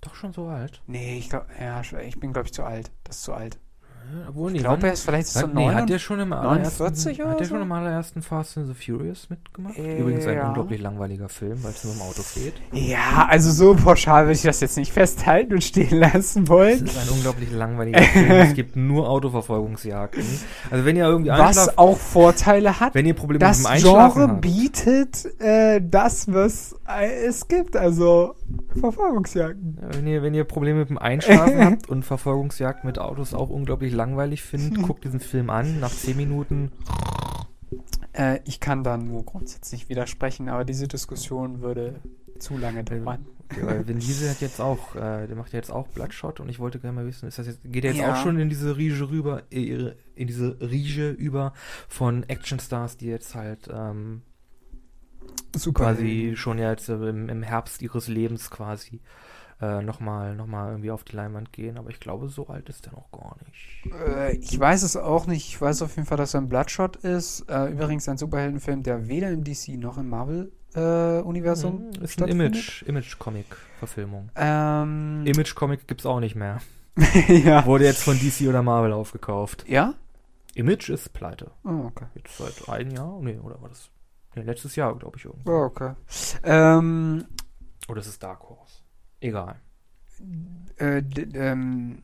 Doch 0.00 0.14
schon 0.14 0.32
so 0.32 0.46
alt? 0.46 0.82
Nee, 0.86 1.18
ich 1.18 1.28
glaube, 1.28 1.48
ja, 1.60 1.80
ich 1.80 2.18
bin 2.18 2.32
glaube 2.32 2.46
ich 2.46 2.54
zu 2.54 2.64
alt. 2.64 2.92
Das 3.04 3.16
ist 3.16 3.24
zu 3.24 3.34
alt. 3.34 3.58
Obwohl, 4.28 4.54
ich 4.54 4.62
glaube, 4.62 4.86
er 4.86 4.92
ist 4.92 5.04
vielleicht 5.04 5.28
so 5.28 5.46
nee, 5.46 5.70
hat 5.70 5.88
der 5.88 5.98
schon 5.98 6.20
im 6.20 6.30
49 6.30 7.20
oder 7.20 7.30
Hat 7.30 7.40
der 7.40 7.44
schon 7.46 7.62
im 7.62 7.72
allerersten 7.72 8.22
Fast 8.22 8.58
and 8.58 8.66
the 8.66 8.74
Furious 8.74 9.28
mitgemacht? 9.30 9.78
Äh, 9.78 10.00
Übrigens 10.00 10.26
ein 10.26 10.36
ja. 10.36 10.48
unglaublich 10.48 10.80
langweiliger 10.80 11.28
Film, 11.28 11.62
weil 11.62 11.70
es 11.70 11.84
nur 11.84 11.94
im 11.94 12.00
Auto 12.00 12.22
geht. 12.34 12.54
Ja, 12.72 13.26
also 13.28 13.50
so 13.50 13.74
pauschal 13.74 14.24
würde 14.24 14.34
ich 14.34 14.42
das 14.42 14.60
jetzt 14.60 14.76
nicht 14.76 14.92
festhalten 14.92 15.54
und 15.54 15.64
stehen 15.64 15.98
lassen 15.98 16.48
wollen. 16.48 16.84
Es 16.84 16.94
ist 16.94 16.98
ein 16.98 17.08
unglaublich 17.08 17.50
langweiliger 17.52 18.02
Film. 18.02 18.30
es 18.30 18.54
gibt 18.54 18.76
nur 18.76 19.08
Autoverfolgungsjagden. 19.08 20.24
Also 20.70 20.84
wenn 20.84 20.96
ihr 20.96 21.04
irgendwie 21.04 21.30
Was 21.30 21.78
auch 21.78 21.98
Vorteile 21.98 22.80
hat. 22.80 22.94
Wenn 22.94 23.06
ihr 23.06 23.14
Probleme 23.14 23.46
mit 23.46 23.58
dem 23.58 23.66
Einschlafen 23.66 24.14
Genre 24.14 24.32
habt. 24.32 24.40
bietet 24.40 25.40
äh, 25.40 25.80
das, 25.82 26.32
was 26.32 26.76
äh, 26.88 27.26
es 27.26 27.48
gibt. 27.48 27.76
Also 27.76 28.34
Verfolgungsjagden. 28.78 29.78
Ja, 29.80 29.96
wenn, 29.96 30.06
ihr, 30.06 30.22
wenn 30.22 30.34
ihr 30.34 30.44
Probleme 30.44 30.80
mit 30.80 30.90
dem 30.90 30.98
Einschlafen 30.98 31.64
habt 31.64 31.88
und 31.88 32.04
Verfolgungsjagd 32.04 32.84
mit 32.84 32.98
Autos 32.98 33.34
auch 33.34 33.50
unglaublich 33.50 33.92
langweilig 33.96 34.42
findet, 34.42 34.82
guckt 34.86 35.04
diesen 35.04 35.20
Film 35.20 35.50
an. 35.50 35.80
Nach 35.80 35.90
10 35.90 36.16
Minuten. 36.16 36.72
Äh, 38.12 38.40
ich 38.44 38.60
kann 38.60 38.84
da 38.84 38.96
nur 38.96 39.24
grundsätzlich 39.24 39.88
widersprechen, 39.88 40.48
aber 40.48 40.64
diese 40.64 40.88
Diskussion 40.88 41.60
würde 41.60 42.00
zu 42.38 42.56
lange 42.56 42.84
dauern. 42.84 43.26
Ja, 43.56 43.86
Vin 43.86 44.00
Diesel 44.00 44.28
hat 44.28 44.40
jetzt 44.40 44.60
auch, 44.60 44.96
äh, 44.96 45.28
der 45.28 45.36
macht 45.36 45.52
ja 45.52 45.58
jetzt 45.58 45.70
auch 45.70 45.86
Bloodshot 45.86 46.40
und 46.40 46.48
ich 46.48 46.58
wollte 46.58 46.80
gerne 46.80 46.96
mal 46.96 47.06
wissen, 47.06 47.28
ist 47.28 47.38
das 47.38 47.46
jetzt, 47.46 47.60
geht 47.62 47.84
er 47.84 47.92
jetzt 47.92 48.00
ja. 48.00 48.12
auch 48.12 48.16
schon 48.20 48.40
in 48.40 48.48
diese 48.48 48.76
Riege 48.76 49.08
rüber, 49.08 49.44
äh, 49.52 49.92
in 50.16 50.26
diese 50.26 50.60
Riege 50.60 51.10
über 51.10 51.52
von 51.88 52.24
Actionstars, 52.24 52.96
die 52.96 53.06
jetzt 53.06 53.36
halt 53.36 53.68
ähm, 53.72 54.22
Super. 55.54 55.84
quasi 55.84 56.32
schon 56.34 56.58
jetzt 56.58 56.88
im, 56.88 57.28
im 57.28 57.44
Herbst 57.44 57.82
ihres 57.82 58.08
Lebens 58.08 58.50
quasi 58.50 59.00
äh, 59.60 59.82
nochmal 59.82 60.34
noch 60.34 60.46
mal 60.46 60.70
irgendwie 60.70 60.90
auf 60.90 61.04
die 61.04 61.16
Leinwand 61.16 61.52
gehen. 61.52 61.78
Aber 61.78 61.90
ich 61.90 62.00
glaube, 62.00 62.28
so 62.28 62.48
alt 62.48 62.68
ist 62.68 62.86
der 62.86 62.92
noch 62.92 63.10
gar 63.10 63.36
nicht. 63.46 63.94
Äh, 63.94 64.36
ich 64.36 64.58
weiß 64.58 64.82
es 64.82 64.96
auch 64.96 65.26
nicht. 65.26 65.48
Ich 65.48 65.60
weiß 65.60 65.82
auf 65.82 65.96
jeden 65.96 66.06
Fall, 66.06 66.18
dass 66.18 66.34
er 66.34 66.40
ein 66.40 66.48
Bloodshot 66.48 66.96
ist. 66.96 67.48
Äh, 67.48 67.72
übrigens 67.72 68.08
ein 68.08 68.18
Superheldenfilm, 68.18 68.82
der 68.82 69.08
weder 69.08 69.30
im 69.30 69.44
DC 69.44 69.78
noch 69.78 69.98
im 69.98 70.08
Marvel-Universum 70.08 71.90
äh, 72.00 72.04
ist 72.04 72.20
ein 72.20 72.28
Image, 72.28 72.82
Image-Comic-Verfilmung. 72.82 74.30
Ähm, 74.36 75.24
Image-Comic 75.26 75.86
gibt 75.86 76.00
es 76.02 76.06
auch 76.06 76.20
nicht 76.20 76.34
mehr. 76.34 76.60
ja. 77.28 77.64
Wurde 77.66 77.84
jetzt 77.84 78.02
von 78.02 78.18
DC 78.18 78.48
oder 78.48 78.62
Marvel 78.62 78.92
aufgekauft. 78.92 79.64
Ja? 79.68 79.94
Image 80.54 80.88
ist 80.88 81.12
pleite. 81.12 81.50
Oh, 81.64 81.86
okay. 81.86 82.06
Jetzt 82.14 82.38
seit 82.38 82.68
einem 82.68 82.90
Jahr? 82.90 83.18
Nee, 83.20 83.38
oder 83.38 83.60
war 83.60 83.68
das? 83.68 83.90
Nee, 84.34 84.42
letztes 84.42 84.74
Jahr, 84.76 84.94
glaube 84.96 85.18
ich, 85.18 85.24
irgendwie. 85.24 85.50
Oh, 85.50 85.64
okay. 85.64 85.92
Ähm, 86.42 87.26
Oder 87.88 88.00
ist 88.00 88.06
es 88.06 88.18
Dark 88.18 88.40
Horse? 88.40 88.65
Egal. 89.20 89.56
Äh, 90.78 91.02
ähm, 91.34 92.02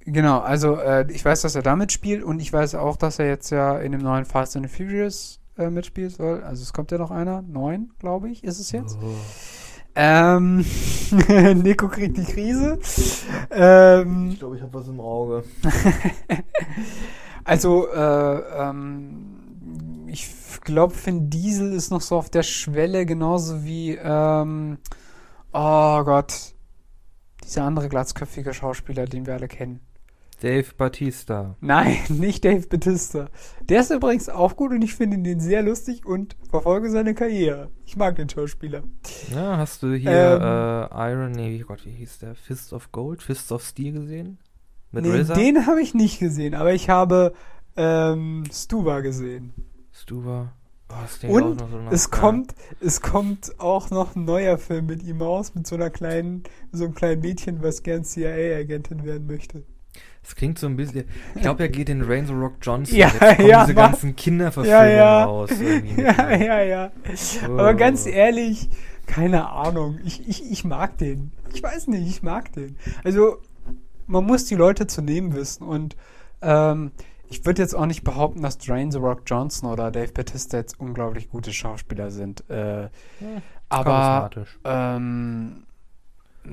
genau, 0.00 0.38
also 0.40 0.76
äh, 0.76 1.10
ich 1.10 1.24
weiß, 1.24 1.42
dass 1.42 1.54
er 1.54 1.62
damit 1.62 1.92
spielt 1.92 2.22
und 2.22 2.40
ich 2.40 2.52
weiß 2.52 2.76
auch, 2.76 2.96
dass 2.96 3.18
er 3.18 3.26
jetzt 3.26 3.50
ja 3.50 3.78
in 3.78 3.92
dem 3.92 4.00
neuen 4.00 4.24
Fast 4.24 4.56
and 4.56 4.70
Furious 4.70 5.40
äh, 5.56 5.70
mitspielen 5.70 6.10
soll. 6.10 6.42
Also 6.42 6.62
es 6.62 6.72
kommt 6.72 6.90
ja 6.90 6.98
noch 6.98 7.10
einer, 7.10 7.42
neun, 7.42 7.92
glaube 7.98 8.30
ich, 8.30 8.44
ist 8.44 8.60
es 8.60 8.72
jetzt. 8.72 8.98
Oh. 9.02 9.14
Ähm, 9.94 10.64
Nico 11.62 11.88
kriegt 11.88 12.16
die 12.16 12.24
Krise. 12.24 12.78
Ähm, 13.50 14.30
ich 14.30 14.38
glaube, 14.38 14.56
ich 14.56 14.62
habe 14.62 14.74
was 14.74 14.86
im 14.86 15.00
Auge. 15.00 15.42
also, 17.44 17.88
äh, 17.88 18.38
ähm, 18.60 20.06
ich 20.06 20.30
glaube, 20.62 20.94
Finn 20.94 21.30
Diesel 21.30 21.72
ist 21.72 21.90
noch 21.90 22.00
so 22.00 22.16
auf 22.16 22.30
der 22.30 22.44
Schwelle, 22.44 23.06
genauso 23.06 23.64
wie 23.64 23.98
ähm, 24.00 24.78
Oh 25.52 26.04
Gott. 26.04 26.54
Dieser 27.44 27.64
andere 27.64 27.88
glatzköpfige 27.88 28.52
Schauspieler, 28.52 29.06
den 29.06 29.26
wir 29.26 29.34
alle 29.34 29.48
kennen. 29.48 29.80
Dave 30.40 30.66
Batista. 30.76 31.56
Nein, 31.60 31.98
nicht 32.08 32.44
Dave 32.44 32.66
Batista. 32.66 33.28
Der 33.62 33.80
ist 33.80 33.90
übrigens 33.90 34.28
auch 34.28 34.54
gut 34.54 34.70
und 34.70 34.82
ich 34.82 34.94
finde 34.94 35.16
ihn 35.16 35.40
sehr 35.40 35.62
lustig 35.62 36.06
und 36.06 36.36
verfolge 36.48 36.90
seine 36.90 37.14
Karriere. 37.14 37.70
Ich 37.84 37.96
mag 37.96 38.16
den 38.16 38.28
Schauspieler. 38.28 38.82
Ja, 39.34 39.56
hast 39.56 39.82
du 39.82 39.94
hier 39.94 40.10
ähm, 40.10 40.42
äh, 40.92 41.10
Iron, 41.12 41.32
nee, 41.32 41.64
Gott, 41.66 41.84
wie 41.84 41.90
hieß 41.90 42.20
der? 42.20 42.34
Fist 42.34 42.72
of 42.72 42.92
Gold, 42.92 43.22
Fist 43.22 43.50
of 43.50 43.64
Steel 43.64 43.92
gesehen? 43.92 44.38
Mit 44.92 45.04
nee, 45.04 45.20
RZA? 45.20 45.34
den 45.34 45.66
habe 45.66 45.82
ich 45.82 45.94
nicht 45.94 46.18
gesehen, 46.20 46.54
aber 46.54 46.72
ich 46.72 46.88
habe 46.88 47.34
ähm, 47.76 48.44
Stuba 48.52 49.00
gesehen. 49.00 49.52
Stuba. 49.92 50.52
Oh, 50.90 51.32
und 51.34 51.60
so 51.60 51.66
es 51.90 52.04
ja. 52.10 52.18
kommt, 52.18 52.54
es 52.80 53.00
kommt 53.02 53.60
auch 53.60 53.90
noch 53.90 54.16
ein 54.16 54.24
neuer 54.24 54.56
Film 54.56 54.86
mit 54.86 55.02
ihm 55.02 55.20
aus, 55.20 55.54
mit 55.54 55.66
so 55.66 55.74
einer 55.74 55.90
kleinen, 55.90 56.44
so 56.72 56.84
einem 56.84 56.94
kleinen 56.94 57.20
Mädchen, 57.20 57.62
was 57.62 57.82
gern 57.82 58.04
CIA-Agentin 58.04 59.04
werden 59.04 59.26
möchte. 59.26 59.64
Das 60.22 60.34
klingt 60.34 60.58
so 60.58 60.66
ein 60.66 60.76
bisschen. 60.76 61.04
Ich 61.34 61.42
glaube, 61.42 61.62
er 61.62 61.68
geht 61.68 61.88
in 61.88 62.02
Rain 62.02 62.26
the 62.26 62.32
Rock 62.32 62.54
Johnson. 62.60 62.96
Ja, 62.96 63.08
Jetzt 63.08 63.18
kommen 63.18 63.48
ja, 63.48 63.64
diese 63.64 63.74
Mann. 63.74 63.90
ganzen 63.92 64.16
Kinderverfilmungen 64.16 64.90
ja, 64.90 64.94
ja. 64.94 65.24
raus. 65.24 65.50
Ja, 65.96 66.36
ja, 66.36 66.62
ja. 66.62 66.90
Oh. 67.48 67.52
Aber 67.52 67.74
ganz 67.74 68.06
ehrlich, 68.06 68.68
keine 69.06 69.48
Ahnung. 69.50 69.98
Ich, 70.04 70.28
ich, 70.28 70.50
ich 70.50 70.64
mag 70.64 70.98
den. 70.98 71.32
Ich 71.54 71.62
weiß 71.62 71.86
nicht, 71.88 72.06
ich 72.06 72.22
mag 72.22 72.52
den. 72.52 72.76
Also, 73.04 73.38
man 74.06 74.24
muss 74.24 74.44
die 74.44 74.54
Leute 74.54 74.86
zu 74.86 75.00
nehmen 75.00 75.34
wissen. 75.34 75.64
Und 75.64 75.96
ähm, 76.42 76.92
ich 77.30 77.44
würde 77.44 77.62
jetzt 77.62 77.74
auch 77.74 77.86
nicht 77.86 78.04
behaupten, 78.04 78.42
dass 78.42 78.58
Drain 78.58 78.90
the 78.90 78.98
Rock 78.98 79.22
Johnson 79.26 79.70
oder 79.70 79.90
Dave 79.90 80.12
Bautista 80.12 80.56
jetzt 80.56 80.80
unglaublich 80.80 81.28
gute 81.28 81.52
Schauspieler 81.52 82.10
sind. 82.10 82.48
Äh, 82.48 82.82
ja, 82.84 82.90
aber 83.68 84.30
ähm, 84.64 85.64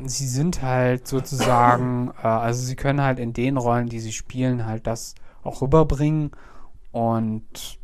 sie 0.06 0.28
sind 0.28 0.62
halt 0.62 1.08
sozusagen, 1.08 2.12
äh, 2.24 2.28
also 2.28 2.64
sie 2.64 2.76
können 2.76 3.02
halt 3.02 3.20
in 3.20 3.34
den 3.34 3.58
Rollen, 3.58 3.88
die 3.88 4.00
sie 4.00 4.12
spielen, 4.12 4.66
halt 4.66 4.86
das 4.88 5.16
auch 5.44 5.62
rüberbringen. 5.62 6.32
Und 6.92 7.80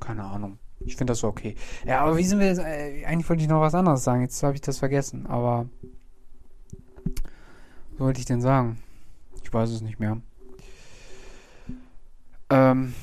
keine 0.00 0.24
Ahnung. 0.24 0.58
Ich 0.80 0.96
finde 0.96 1.12
das 1.12 1.20
so 1.20 1.28
okay. 1.28 1.56
Ja, 1.84 2.00
aber 2.02 2.16
wie 2.16 2.24
sind 2.24 2.38
wir 2.38 2.46
jetzt? 2.46 2.58
Äh, 2.60 3.04
eigentlich 3.06 3.28
wollte 3.28 3.42
ich 3.42 3.48
noch 3.48 3.60
was 3.60 3.74
anderes 3.74 4.04
sagen. 4.04 4.22
Jetzt 4.22 4.42
habe 4.42 4.54
ich 4.54 4.60
das 4.60 4.78
vergessen. 4.78 5.26
Aber 5.26 5.66
was 7.92 8.00
wollte 8.00 8.20
ich 8.20 8.26
denn 8.26 8.40
sagen? 8.40 8.78
Ich 9.42 9.52
weiß 9.52 9.70
es 9.70 9.80
nicht 9.80 9.98
mehr. 9.98 10.18
Ähm, 12.50 12.94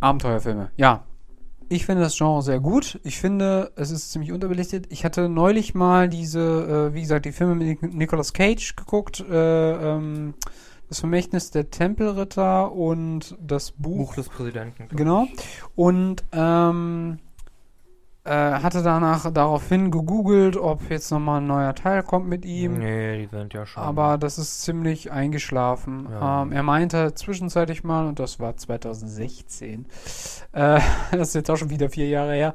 Abenteuerfilme. 0.00 0.70
Ja. 0.76 1.04
Ich 1.72 1.86
finde 1.86 2.02
das 2.02 2.16
Genre 2.18 2.42
sehr 2.42 2.58
gut. 2.58 2.98
Ich 3.04 3.20
finde, 3.20 3.70
es 3.76 3.92
ist 3.92 4.10
ziemlich 4.10 4.32
unterbelichtet. 4.32 4.86
Ich 4.90 5.04
hatte 5.04 5.28
neulich 5.28 5.72
mal 5.72 6.08
diese, 6.08 6.90
äh, 6.90 6.94
wie 6.94 7.02
gesagt, 7.02 7.26
die 7.26 7.32
Filme 7.32 7.54
mit 7.54 7.94
Nicolas 7.94 8.32
Cage 8.32 8.74
geguckt. 8.74 9.20
Äh, 9.20 9.72
ähm, 9.94 10.34
das 10.88 10.98
Vermächtnis 10.98 11.52
der 11.52 11.70
Tempelritter 11.70 12.72
und 12.72 13.38
das 13.40 13.70
Buch, 13.70 13.98
Buch 13.98 14.14
des 14.16 14.28
Präsidenten. 14.28 14.88
Genau. 14.90 15.28
Und 15.76 16.24
ähm, 16.32 17.20
äh, 18.22 18.32
hatte 18.32 18.82
danach 18.82 19.32
daraufhin 19.32 19.90
gegoogelt, 19.90 20.58
ob 20.58 20.90
jetzt 20.90 21.10
nochmal 21.10 21.40
ein 21.40 21.46
neuer 21.46 21.74
Teil 21.74 22.02
kommt 22.02 22.28
mit 22.28 22.44
ihm. 22.44 22.78
Nee, 22.78 23.22
die 23.22 23.34
sind 23.34 23.54
ja 23.54 23.64
schon. 23.64 23.82
Aber 23.82 24.18
das 24.18 24.36
ist 24.36 24.62
ziemlich 24.62 25.10
eingeschlafen. 25.10 26.06
Ja. 26.10 26.42
Ähm, 26.42 26.52
er 26.52 26.62
meinte 26.62 27.14
zwischenzeitlich 27.14 27.82
mal, 27.82 28.06
und 28.06 28.18
das 28.18 28.38
war 28.38 28.56
2016, 28.56 29.86
äh, 30.52 30.80
das 31.12 31.28
ist 31.28 31.34
jetzt 31.34 31.50
auch 31.50 31.56
schon 31.56 31.70
wieder 31.70 31.88
vier 31.88 32.08
Jahre 32.08 32.34
her, 32.34 32.54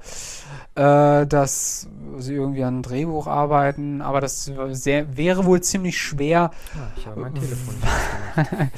äh, 0.75 1.25
dass 1.25 1.89
sie 2.17 2.35
irgendwie 2.35 2.63
an 2.63 2.75
einem 2.75 2.83
Drehbuch 2.83 3.25
arbeiten, 3.25 4.03
aber 4.03 4.21
das 4.21 4.51
sehr, 4.69 5.17
wäre 5.17 5.45
wohl 5.45 5.61
ziemlich 5.61 5.99
schwer. 5.99 6.51
Ah, 6.75 6.91
ich 6.95 7.07
habe 7.07 7.21
mein 7.21 7.33
Telefon 7.33 7.75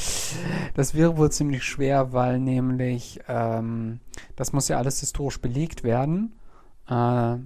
Das 0.74 0.96
wäre 0.96 1.18
wohl 1.18 1.32
ziemlich 1.32 1.64
schwer, 1.64 2.14
weil 2.14 2.40
nämlich 2.40 3.20
ähm, 3.28 4.00
das 4.38 4.54
muss 4.54 4.70
ja 4.70 4.78
alles 4.78 5.02
historisch 5.02 5.42
belegt 5.42 5.84
werden 5.84 6.37
äh, 6.88 7.38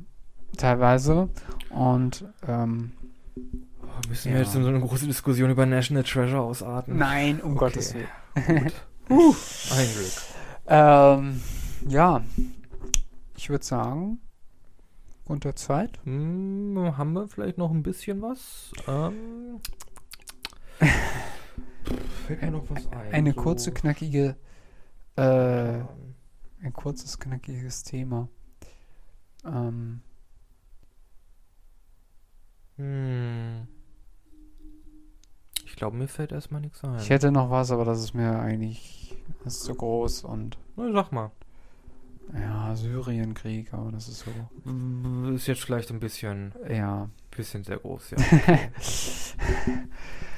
teilweise. 0.57 1.29
Und 1.69 2.25
ähm, 2.47 2.91
oh, 3.37 4.07
müssen 4.09 4.29
ja. 4.29 4.35
wir 4.35 4.43
jetzt 4.43 4.55
in 4.55 4.63
so 4.63 4.69
eine 4.69 4.79
große 4.79 5.07
Diskussion 5.07 5.49
über 5.49 5.65
National 5.65 6.03
Treasure 6.03 6.41
ausarten? 6.41 6.97
Nein, 6.97 7.41
um 7.41 7.51
okay. 7.51 7.59
Gottes 7.59 7.93
Willen. 7.93 8.71
uh, 9.09 9.33
ein 9.71 9.87
Glück. 9.93 10.11
Ähm, 10.67 11.41
ja, 11.87 12.23
ich 13.35 13.49
würde 13.49 13.65
sagen, 13.65 14.19
unter 15.25 15.55
Zeit. 15.55 15.99
Hm, 16.03 16.93
haben 16.97 17.13
wir 17.13 17.27
vielleicht 17.27 17.57
noch 17.57 17.71
ein 17.71 17.83
bisschen 17.83 18.21
was? 18.21 18.71
Ähm, 18.87 19.59
fällt 22.27 22.41
mir 22.41 22.51
noch 22.51 22.69
was 22.69 22.87
ein. 22.91 23.13
Eine 23.13 23.31
so. 23.31 23.41
kurze, 23.41 23.71
knackige, 23.71 24.35
äh, 25.15 25.21
ein 25.21 26.73
kurzes, 26.73 27.19
knackiges 27.19 27.83
Thema. 27.83 28.29
Ähm. 29.45 30.01
Hm. 32.77 33.67
Ich 35.65 35.75
glaube, 35.75 35.97
mir 35.97 36.07
fällt 36.07 36.31
erstmal 36.31 36.61
nichts 36.61 36.83
ein. 36.83 36.99
Ich 36.99 37.09
hätte 37.09 37.31
noch 37.31 37.49
was, 37.49 37.71
aber 37.71 37.85
das 37.85 37.99
ist 37.99 38.13
mir 38.13 38.39
eigentlich 38.39 39.01
das 39.43 39.55
ist 39.55 39.63
zu 39.63 39.75
groß 39.75 40.23
und. 40.25 40.57
Na, 40.75 40.91
sag 40.91 41.11
mal. 41.11 41.31
Ja, 42.33 42.75
Syrienkrieg, 42.75 43.73
aber 43.73 43.91
das 43.91 44.07
ist 44.07 44.25
so. 44.25 45.31
Ist 45.33 45.47
jetzt 45.47 45.63
vielleicht 45.63 45.89
ein 45.91 45.99
bisschen. 45.99 46.53
Ja. 46.69 47.09
Bisschen 47.35 47.63
sehr 47.63 47.77
groß, 47.77 48.11
ja. 48.11 48.17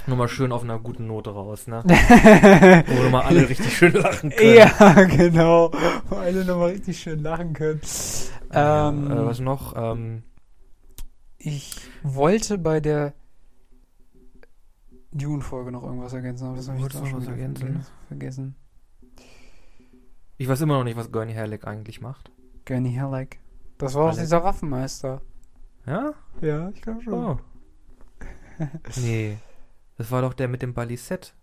Okay. 0.04 0.12
Nur 0.12 0.18
mal 0.18 0.28
schön 0.28 0.52
auf 0.52 0.64
einer 0.64 0.80
guten 0.80 1.08
Note 1.08 1.30
raus, 1.30 1.68
ne? 1.68 1.82
Wo 1.86 3.04
wir 3.04 3.10
mal 3.10 3.22
alle 3.22 3.48
richtig 3.48 3.78
schön 3.78 3.94
lachen 3.94 4.30
können. 4.36 4.56
Ja, 4.58 4.94
genau. 5.06 5.72
Wo 6.10 6.18
alle 6.18 6.44
nochmal 6.44 6.72
richtig 6.72 7.00
schön 7.00 7.24
lachen 7.24 7.54
können. 7.54 7.80
Ähm, 8.52 9.10
äh, 9.10 9.26
was 9.26 9.40
noch? 9.40 9.74
Ähm, 9.78 10.24
ich 11.38 11.78
wollte 12.04 12.58
bei 12.58 12.82
der 12.82 13.14
Dune-Folge 15.14 15.72
noch 15.72 15.84
irgendwas 15.84 16.12
ergänzen, 16.12 16.48
aber 16.48 16.58
das 16.58 16.68
habe 16.68 16.80
ich 16.80 16.84
jetzt 16.84 16.98
auch 16.98 17.08
schon 17.08 17.26
ergänzen? 17.26 17.86
vergessen. 18.10 18.56
Ich 20.38 20.50
weiß 20.50 20.60
immer 20.62 20.78
noch 20.78 20.84
nicht, 20.84 20.98
was 20.98 21.12
Gurney 21.14 21.34
Halleck 21.34 21.66
eigentlich 21.66 22.02
macht. 22.02 22.30
Gurney 22.66 22.96
Halleck? 22.96 23.40
Das 23.78 23.94
war 23.94 24.12
doch 24.12 24.20
dieser 24.20 24.44
Waffenmeister. 24.44 25.22
Ja? 25.86 26.14
Ja, 26.42 26.70
ich 26.70 26.82
glaube 26.82 27.02
schon. 27.04 27.14
Oh. 27.14 27.38
nee. 28.98 29.38
Das 29.98 30.12
war 30.12 30.22
doch 30.22 30.34
der 30.34 30.48
mit 30.48 30.62
dem 30.62 30.74
Balisett. 30.74 31.34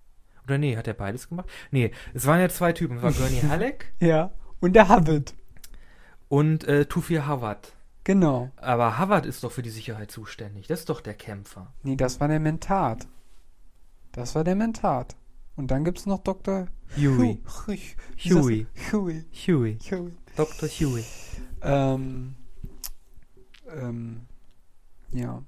Oder 0.44 0.58
nee, 0.58 0.76
hat 0.76 0.86
er 0.88 0.94
beides 0.94 1.28
gemacht? 1.28 1.48
Nee, 1.70 1.92
es 2.14 2.26
waren 2.26 2.40
ja 2.40 2.48
zwei 2.48 2.72
Typen. 2.72 2.96
Es 2.96 3.02
war 3.02 3.12
Gurney 3.12 3.40
Halleck. 3.48 3.92
ja. 4.00 4.32
Und 4.60 4.74
der 4.74 4.88
Hubbard. 4.90 5.34
Und 6.28 6.64
äh, 6.64 6.84
Tufir 6.84 7.26
Hawat. 7.26 7.72
Genau. 8.04 8.50
Aber 8.56 8.98
Hawat 8.98 9.24
ist 9.24 9.42
doch 9.42 9.52
für 9.52 9.62
die 9.62 9.70
Sicherheit 9.70 10.10
zuständig. 10.10 10.66
Das 10.66 10.80
ist 10.80 10.88
doch 10.90 11.00
der 11.00 11.14
Kämpfer. 11.14 11.72
Nee, 11.82 11.96
das 11.96 12.20
war 12.20 12.28
der 12.28 12.40
Mentat. 12.40 13.06
Das 14.12 14.34
war 14.34 14.44
der 14.44 14.54
Mentat. 14.56 15.16
Und 15.56 15.70
dann 15.70 15.84
gibt 15.84 15.98
es 15.98 16.06
noch 16.06 16.18
Dr. 16.22 16.66
Huey. 16.96 17.42
Huey. 17.66 17.80
Huey. 18.24 18.66
Huey. 18.92 19.24
Huey. 19.32 19.78
Dr. 20.36 20.68
Huey. 20.68 21.04
Ähm, 21.62 22.34
ähm, 23.74 24.20
ja. 25.12 25.42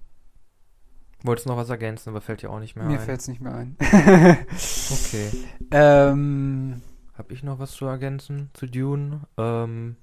Wolltest 1.24 1.46
noch 1.46 1.56
was 1.56 1.70
ergänzen, 1.70 2.10
aber 2.10 2.20
fällt 2.20 2.42
dir 2.42 2.50
auch 2.50 2.58
nicht 2.58 2.76
mehr 2.76 2.84
Mir 2.84 2.94
ein. 2.94 2.98
Mir 2.98 3.04
fällt 3.04 3.20
es 3.20 3.28
nicht 3.28 3.40
mehr 3.40 3.54
ein. 3.54 3.76
okay. 3.80 5.30
Ähm, 5.74 6.82
Hab 7.16 7.30
ich 7.30 7.42
noch 7.42 7.58
was 7.58 7.72
zu 7.72 7.86
ergänzen 7.86 8.50
zu 8.52 8.66
Dune? 8.66 9.22
Ähm, 9.38 9.96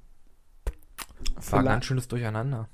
war 1.52 1.60
ein 1.60 1.66
ganz 1.66 1.86
schönes 1.86 2.08
Durcheinander. 2.08 2.68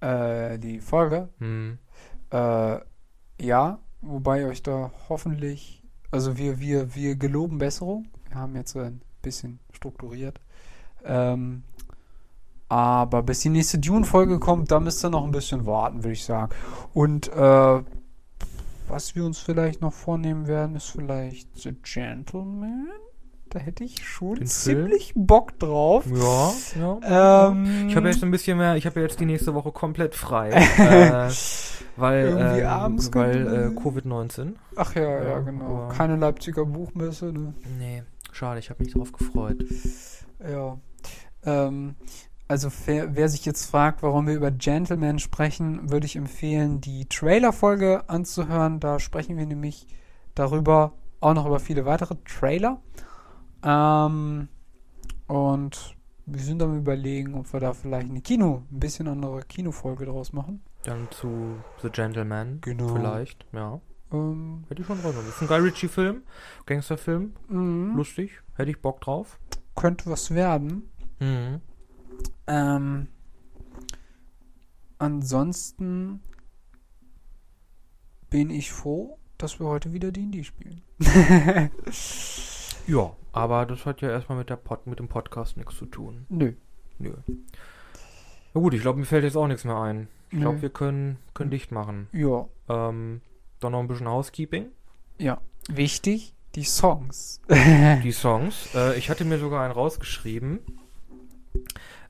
Äh, 0.00 0.58
die 0.58 0.80
Folge? 0.80 1.28
Hm. 1.38 1.78
Äh, 2.30 2.78
ja, 3.40 3.78
wobei 4.00 4.46
euch 4.46 4.62
da 4.62 4.92
hoffentlich, 5.08 5.82
also 6.10 6.36
wir, 6.38 6.60
wir, 6.60 6.94
wir 6.94 7.16
geloben 7.16 7.58
Besserung. 7.58 8.06
Wir 8.28 8.36
haben 8.36 8.54
jetzt 8.54 8.76
ein 8.76 9.02
bisschen 9.22 9.58
strukturiert. 9.72 10.40
Ähm, 11.04 11.64
aber 12.68 13.22
bis 13.22 13.40
die 13.40 13.50
nächste 13.50 13.78
Dune-Folge 13.78 14.38
kommt, 14.38 14.70
da 14.70 14.80
müsst 14.80 15.04
ihr 15.04 15.10
noch 15.10 15.24
ein 15.24 15.30
bisschen 15.30 15.66
warten, 15.66 15.98
würde 15.98 16.12
ich 16.12 16.24
sagen. 16.24 16.52
Und 16.92 17.28
äh, 17.32 17.82
was 18.88 19.14
wir 19.14 19.24
uns 19.24 19.38
vielleicht 19.38 19.80
noch 19.80 19.92
vornehmen 19.92 20.46
werden, 20.46 20.76
ist 20.76 20.90
vielleicht 20.90 21.56
The 21.56 21.72
Gentleman. 21.82 22.88
Da 23.50 23.60
hätte 23.60 23.84
ich 23.84 24.04
schon 24.04 24.34
Den 24.34 24.46
ziemlich 24.48 25.12
Film? 25.12 25.26
Bock 25.26 25.58
drauf. 25.60 26.06
Ja, 26.10 26.52
ja. 26.80 27.48
Ähm, 27.48 27.88
ich 27.88 27.94
habe 27.94 28.08
jetzt 28.08 28.22
ein 28.24 28.32
bisschen 28.32 28.58
mehr, 28.58 28.74
ich 28.74 28.84
habe 28.84 29.00
jetzt 29.00 29.20
die 29.20 29.26
nächste 29.26 29.54
Woche 29.54 29.70
komplett 29.70 30.16
frei. 30.16 30.50
äh, 30.78 31.30
weil 31.96 32.26
Irgendwie 32.26 32.60
äh, 32.60 33.14
weil 33.14 33.46
äh, 33.46 33.78
Covid-19. 33.78 34.54
Ach 34.74 34.94
ja, 34.96 35.02
ja, 35.02 35.22
ja 35.22 35.38
genau. 35.38 35.88
Keine 35.88 36.16
Leipziger 36.16 36.66
Buchmesse, 36.66 37.26
ne? 37.26 37.54
Nee, 37.78 38.02
schade, 38.32 38.58
ich 38.58 38.70
habe 38.70 38.82
mich 38.82 38.92
drauf 38.92 39.12
gefreut. 39.12 39.64
Ja. 40.42 40.78
Ähm, 41.44 41.94
also 42.48 42.68
wer, 42.86 43.16
wer, 43.16 43.28
sich 43.28 43.44
jetzt 43.44 43.70
fragt, 43.70 44.02
warum 44.02 44.26
wir 44.26 44.34
über 44.34 44.50
Gentleman 44.50 45.18
sprechen, 45.18 45.90
würde 45.90 46.06
ich 46.06 46.16
empfehlen, 46.16 46.80
die 46.80 47.06
Trailer-Folge 47.08 48.08
anzuhören. 48.08 48.80
Da 48.80 49.00
sprechen 49.00 49.36
wir 49.36 49.46
nämlich 49.46 49.86
darüber, 50.34 50.92
auch 51.20 51.34
noch 51.34 51.46
über 51.46 51.60
viele 51.60 51.86
weitere 51.86 52.16
Trailer. 52.24 52.80
Ähm, 53.62 54.48
und 55.26 55.96
wir 56.26 56.40
sind 56.40 56.62
am 56.62 56.76
überlegen, 56.76 57.34
ob 57.34 57.52
wir 57.52 57.60
da 57.60 57.72
vielleicht 57.72 58.10
eine 58.10 58.20
Kino, 58.20 58.62
ein 58.70 58.80
bisschen 58.80 59.08
andere 59.08 59.40
Kinofolge 59.42 60.06
draus 60.06 60.32
machen. 60.32 60.62
Dann 60.84 61.08
zu 61.10 61.56
The 61.82 61.88
Gentleman. 61.88 62.58
Genau. 62.60 62.94
Vielleicht, 62.94 63.46
ja. 63.52 63.80
Ähm, 64.12 64.64
Hätte 64.68 64.82
ich 64.82 64.86
schon 64.86 65.00
drauf. 65.00 65.14
Das 65.14 65.28
ist 65.28 65.40
ein 65.40 65.48
Guy 65.48 65.60
Ritchie-Film, 65.60 66.22
Gangsterfilm. 66.66 67.32
Mhm. 67.48 67.96
Lustig. 67.96 68.42
Hätte 68.54 68.70
ich 68.70 68.80
Bock 68.80 69.00
drauf. 69.00 69.38
Könnte 69.74 70.10
was 70.10 70.34
werden. 70.34 70.90
Mhm. 71.20 71.60
Ähm, 72.46 73.08
ansonsten 74.98 76.20
bin 78.30 78.50
ich 78.50 78.72
froh, 78.72 79.18
dass 79.38 79.60
wir 79.60 79.66
heute 79.66 79.92
wieder 79.92 80.10
D&D 80.12 80.44
spielen. 80.44 80.82
ja, 82.86 83.12
aber 83.32 83.66
das 83.66 83.86
hat 83.86 84.00
ja 84.00 84.10
erstmal 84.10 84.38
mit, 84.38 84.50
der 84.50 84.56
Pod, 84.56 84.86
mit 84.86 84.98
dem 84.98 85.08
Podcast 85.08 85.56
nichts 85.56 85.76
zu 85.76 85.86
tun. 85.86 86.26
Nö. 86.28 86.52
Nö. 86.98 87.12
Na 88.54 88.60
gut, 88.60 88.74
ich 88.74 88.80
glaube, 88.80 88.98
mir 88.98 89.04
fällt 89.04 89.24
jetzt 89.24 89.36
auch 89.36 89.46
nichts 89.46 89.64
mehr 89.64 89.76
ein. 89.76 90.08
Ich 90.30 90.40
glaube, 90.40 90.62
wir 90.62 90.70
können, 90.70 91.18
können 91.32 91.50
dicht 91.50 91.70
machen. 91.70 92.08
Ja. 92.12 92.46
Ähm, 92.68 93.20
dann 93.60 93.72
noch 93.72 93.80
ein 93.80 93.86
bisschen 93.86 94.08
Housekeeping. 94.08 94.66
Ja. 95.18 95.40
Wichtig, 95.68 96.34
die 96.54 96.64
Songs. 96.64 97.40
die 97.48 98.12
Songs. 98.12 98.74
Äh, 98.74 98.98
ich 98.98 99.10
hatte 99.10 99.24
mir 99.24 99.38
sogar 99.38 99.62
einen 99.62 99.72
rausgeschrieben. 99.72 100.58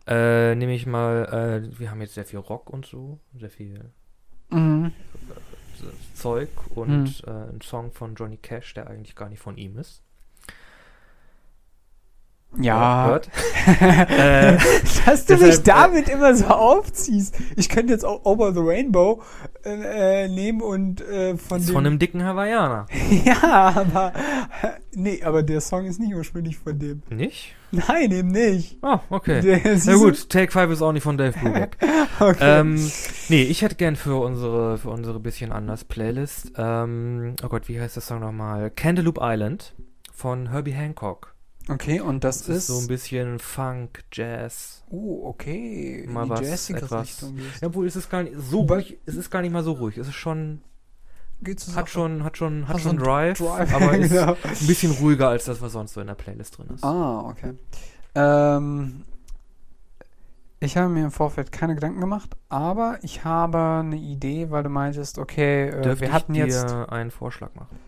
Äh, 0.06 0.54
nehme 0.54 0.74
ich 0.74 0.86
mal, 0.86 1.62
äh, 1.72 1.78
wir 1.78 1.90
haben 1.90 2.00
jetzt 2.00 2.14
sehr 2.14 2.26
viel 2.26 2.38
Rock 2.38 2.70
und 2.70 2.84
so, 2.84 3.18
sehr 3.38 3.50
viel 3.50 3.90
mhm. 4.50 4.92
Äh, 5.80 6.14
Zeug 6.14 6.50
und 6.74 7.26
mhm. 7.26 7.32
äh, 7.32 7.52
ein 7.52 7.60
Song 7.62 7.92
von 7.92 8.14
Johnny 8.14 8.36
Cash, 8.36 8.74
der 8.74 8.88
eigentlich 8.88 9.16
gar 9.16 9.28
nicht 9.28 9.40
von 9.40 9.56
ihm 9.56 9.78
ist. 9.78 10.02
Ja. 12.58 13.06
Hört. 13.06 13.30
äh, 14.10 14.56
Dass 15.06 15.26
du 15.26 15.36
mich 15.36 15.62
damit 15.62 16.08
äh, 16.08 16.12
immer 16.12 16.34
so 16.34 16.46
aufziehst. 16.46 17.36
Ich 17.56 17.68
könnte 17.68 17.92
jetzt 17.92 18.04
auch 18.04 18.24
Over 18.24 18.52
the 18.52 18.60
Rainbow 18.60 19.22
äh, 19.64 20.28
nehmen 20.28 20.60
und 20.60 21.00
äh, 21.00 21.36
von 21.36 21.58
ist 21.58 21.68
dem 21.68 21.74
von 21.74 21.86
einem 21.86 21.98
dicken 21.98 22.22
Hawaiianer. 22.24 22.86
ja, 23.24 23.72
aber 23.76 24.12
nee, 24.94 25.22
aber 25.22 25.42
der 25.42 25.60
Song 25.60 25.86
ist 25.86 26.00
nicht 26.00 26.14
ursprünglich 26.14 26.58
von 26.58 26.78
dem. 26.78 27.02
Nicht? 27.10 27.54
Nein, 27.72 28.12
eben 28.12 28.28
nicht. 28.28 28.78
Oh, 28.82 28.98
okay. 29.10 29.60
Na 29.84 29.94
gut, 29.94 30.28
Take 30.28 30.52
5 30.52 30.72
ist 30.72 30.82
auch 30.82 30.92
nicht 30.92 31.02
von 31.02 31.18
Dave 31.18 31.36
Brubeck. 31.38 31.76
okay. 32.20 32.60
Ähm, 32.60 32.90
nee, 33.28 33.42
ich 33.42 33.62
hätte 33.62 33.74
gern 33.74 33.96
für 33.96 34.16
unsere 34.22 34.78
für 34.78 34.90
unsere 34.90 35.18
bisschen 35.18 35.50
anders 35.50 35.84
Playlist. 35.84 36.52
Ähm, 36.56 37.34
oh 37.42 37.48
Gott, 37.48 37.68
wie 37.68 37.80
heißt 37.80 37.96
der 37.96 38.02
Song 38.02 38.20
nochmal? 38.20 38.70
Cantaloupe 38.70 39.20
Island 39.22 39.74
von 40.12 40.50
Herbie 40.50 40.72
Hancock. 40.72 41.33
Okay, 41.68 42.00
und 42.00 42.24
das, 42.24 42.40
das 42.40 42.48
ist, 42.48 42.56
ist, 42.56 42.66
so 42.66 42.78
ein 42.78 42.86
bisschen 42.88 43.38
Funk, 43.38 44.04
Jazz. 44.12 44.84
Oh, 44.90 45.22
okay. 45.24 46.06
Mal 46.08 46.28
was 46.28 46.68
etwas. 46.68 47.22
Richtung 47.22 47.38
ja, 47.38 47.68
obwohl 47.68 47.86
es 47.86 47.96
ist 47.96 48.10
gar 48.10 48.22
nicht 48.22 48.36
so 48.38 48.62
ruhig, 48.62 48.98
es 49.06 49.14
ist 49.14 49.30
gar 49.30 49.40
nicht 49.40 49.52
mal 49.52 49.62
so 49.62 49.72
ruhig. 49.72 49.96
Es 49.96 50.08
ist 50.08 50.14
schon 50.14 50.60
Geht's 51.42 51.74
hat 51.76 51.90
schon 51.90 52.24
hat 52.24 52.36
schon 52.36 52.68
hat 52.68 52.80
schon 52.80 52.96
Drive, 52.96 53.38
Drive, 53.38 53.74
aber 53.74 53.96
ist 53.98 54.12
genau. 54.12 54.32
ein 54.32 54.66
bisschen 54.66 54.92
ruhiger 54.92 55.28
als 55.28 55.44
das 55.44 55.60
was 55.60 55.72
sonst 55.72 55.94
so 55.94 56.00
in 56.00 56.06
der 56.06 56.14
Playlist 56.14 56.58
drin 56.58 56.68
ist. 56.74 56.84
Ah, 56.84 57.20
okay. 57.28 57.54
Ähm, 58.14 59.04
ich 60.60 60.76
habe 60.76 60.88
mir 60.88 61.04
im 61.04 61.10
Vorfeld 61.10 61.52
keine 61.52 61.74
Gedanken 61.74 62.00
gemacht, 62.00 62.36
aber 62.48 62.98
ich 63.02 63.24
habe 63.24 63.82
eine 63.84 63.96
Idee, 63.96 64.50
weil 64.50 64.62
du 64.62 64.70
meintest, 64.70 65.18
okay, 65.18 65.68
äh, 65.68 66.00
wir 66.00 66.12
hatten 66.12 66.34
ich 66.34 66.44
dir 66.44 66.90
einen 66.90 67.10
Vorschlag 67.10 67.54
machen. 67.54 67.78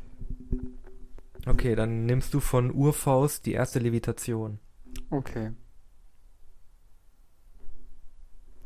Okay, 1.47 1.77
dann 1.77 2.07
nimmst 2.07 2.35
du 2.35 2.41
von 2.41 2.75
Urfaust 2.75 3.47
die 3.47 3.53
erste 3.53 3.79
Levitation. 3.79 4.59
Okay. 5.11 5.53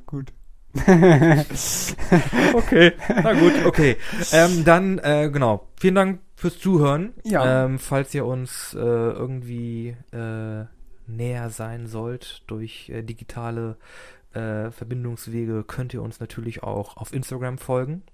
Gut. 0.07 0.33
okay, 2.55 2.93
na 3.09 3.33
gut, 3.33 3.67
okay. 3.67 3.97
Ähm, 4.33 4.65
dann, 4.65 4.99
äh, 4.99 5.29
genau. 5.31 5.69
Vielen 5.79 5.95
Dank 5.97 6.21
fürs 6.37 6.59
Zuhören. 6.59 7.13
Ja. 7.25 7.65
Ähm, 7.65 7.79
falls 7.79 8.15
ihr 8.15 8.25
uns 8.25 8.73
äh, 8.75 8.79
irgendwie 8.79 9.97
äh, 10.13 10.65
näher 11.07 11.51
sein 11.51 11.87
sollt 11.87 12.45
durch 12.47 12.89
äh, 12.89 13.03
digitale 13.03 13.77
äh, 14.33 14.71
Verbindungswege, 14.71 15.65
könnt 15.65 15.93
ihr 15.93 16.03
uns 16.03 16.21
natürlich 16.21 16.63
auch 16.63 16.97
auf 16.97 17.13
Instagram 17.13 17.59
folgen 17.59 18.05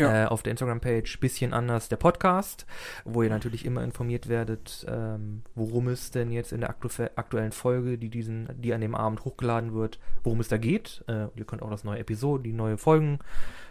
ja. 0.00 0.24
äh, 0.24 0.26
auf 0.26 0.42
der 0.42 0.52
Instagram-Page 0.52 1.20
bisschen 1.20 1.52
anders 1.52 1.88
der 1.88 1.96
Podcast, 1.96 2.66
wo 3.04 3.22
ihr 3.22 3.30
natürlich 3.30 3.64
immer 3.64 3.82
informiert 3.82 4.28
werdet, 4.28 4.86
ähm, 4.88 5.42
worum 5.54 5.88
es 5.88 6.10
denn 6.10 6.30
jetzt 6.30 6.52
in 6.52 6.60
der 6.60 6.70
aktu 6.70 6.88
aktuellen 7.14 7.52
Folge, 7.52 7.98
die 7.98 8.08
diesen, 8.08 8.48
die 8.60 8.74
an 8.74 8.80
dem 8.80 8.94
Abend 8.94 9.24
hochgeladen 9.24 9.74
wird, 9.74 10.00
worum 10.24 10.40
es 10.40 10.48
da 10.48 10.56
geht. 10.56 11.04
Äh, 11.06 11.28
ihr 11.34 11.44
könnt 11.44 11.62
auch 11.62 11.70
das 11.70 11.84
neue 11.84 12.00
Episode, 12.00 12.42
die 12.42 12.52
neue 12.52 12.78
Folgen, 12.78 13.20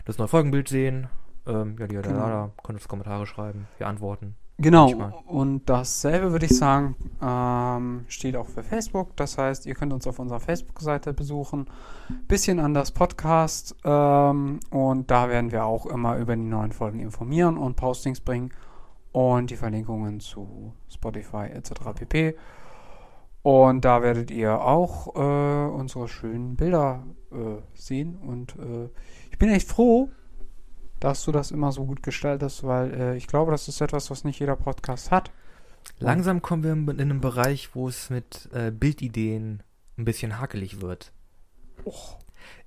das 0.06 0.18
neue 0.18 0.28
Folgenbild 0.28 0.70
sehen. 0.70 1.10
Ähm, 1.46 1.76
ja, 1.80 1.88
die 1.88 1.96
genau. 1.96 2.20
da, 2.20 2.30
da, 2.30 2.52
könnt 2.64 2.78
uns 2.78 2.88
Kommentare 2.88 3.26
schreiben, 3.26 3.68
wir 3.78 3.88
antworten. 3.88 4.36
Genau, 4.62 5.24
und 5.26 5.70
dasselbe 5.70 6.34
würde 6.34 6.46
ich 6.46 6.58
sagen, 6.58 6.96
ähm, 7.22 8.04
steht 8.10 8.36
auch 8.36 8.48
für 8.48 8.62
Facebook. 8.62 9.16
Das 9.16 9.38
heißt, 9.38 9.66
ihr 9.66 9.74
könnt 9.74 9.94
uns 9.94 10.06
auf 10.06 10.20
unserer 10.20 10.42
Facebook-Seite 10.42 11.14
besuchen. 11.14 11.68
Bisschen 12.28 12.60
anders 12.60 12.92
Podcast. 12.92 13.74
Ähm, 13.86 14.60
und 14.70 15.10
da 15.10 15.30
werden 15.30 15.54
wir 15.54 15.64
auch 15.64 15.86
immer 15.86 16.18
über 16.18 16.36
die 16.36 16.42
neuen 16.42 16.74
Folgen 16.74 17.00
informieren 17.00 17.58
und 17.58 17.78
Postings 17.78 18.20
bringen. 18.20 18.52
Und 19.14 19.50
die 19.50 19.56
Verlinkungen 19.56 20.20
zu 20.20 20.74
Spotify 20.90 21.46
etc. 21.54 21.72
pp. 21.96 22.36
Und 23.42 23.86
da 23.86 24.02
werdet 24.02 24.30
ihr 24.30 24.60
auch 24.62 25.16
äh, 25.16 25.72
unsere 25.72 26.10
schönen 26.10 26.58
Bilder 26.58 27.06
äh, 27.32 27.62
sehen. 27.74 28.18
Und 28.18 28.58
äh, 28.58 28.90
ich 29.32 29.40
bin 29.40 29.50
echt 29.50 29.70
froh, 29.70 30.10
dass 31.00 31.24
du 31.26 31.32
das 31.32 31.52
immer 31.52 31.72
so 31.72 31.86
gut 31.86 32.04
gestaltest, 32.04 32.64
weil 32.64 32.94
äh, 32.94 33.18
ich 33.18 33.28
glaube, 33.28 33.52
das 33.52 33.68
ist 33.68 33.82
etwas, 33.82 34.10
was 34.12 34.24
nicht 34.24 34.40
jeder 34.40 34.56
Podcast 34.56 35.12
hat. 35.12 35.32
Langsam 36.00 36.42
kommen 36.42 36.64
wir 36.64 36.94
in 36.94 37.02
einen 37.02 37.22
Bereich, 37.22 37.76
wo 37.76 37.88
es 37.88 38.10
mit 38.10 38.50
äh, 38.54 38.72
Bildideen 38.72 39.64
ein 39.98 40.06
bisschen 40.06 40.40
hakelig 40.40 40.82
wird. 40.82 41.12
Oh. 41.84 41.94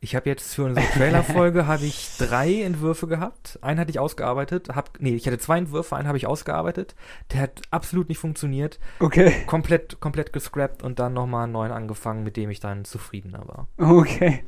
Ich 0.01 0.15
habe 0.15 0.29
jetzt 0.29 0.55
für 0.55 0.65
unsere 0.65 0.87
Trailerfolge 0.87 1.67
habe 1.67 1.85
ich 1.85 2.17
drei 2.19 2.63
Entwürfe 2.63 3.07
gehabt. 3.07 3.59
Einen 3.63 3.81
hatte 3.81 3.91
ich 3.91 3.99
ausgearbeitet. 3.99 4.69
Hab, 4.75 5.01
nee, 5.01 5.15
ich 5.15 5.27
hatte 5.27 5.39
zwei 5.39 5.59
Entwürfe. 5.59 5.97
Einen 5.97 6.09
habe 6.09 6.19
ich 6.19 6.27
ausgearbeitet. 6.27 6.95
Der 7.33 7.41
hat 7.41 7.63
absolut 7.71 8.09
nicht 8.09 8.19
funktioniert. 8.19 8.79
Okay. 8.99 9.45
Komplett, 9.47 10.01
komplett 10.01 10.33
gescrapped 10.33 10.83
und 10.83 10.99
dann 10.99 11.15
nochmal 11.15 11.45
einen 11.45 11.53
neuen 11.53 11.73
angefangen, 11.73 12.25
mit 12.25 12.37
dem 12.37 12.51
ich 12.51 12.61
dann 12.61 12.85
zufriedener 12.85 13.47
war. 13.47 13.69
Okay. 13.79 14.45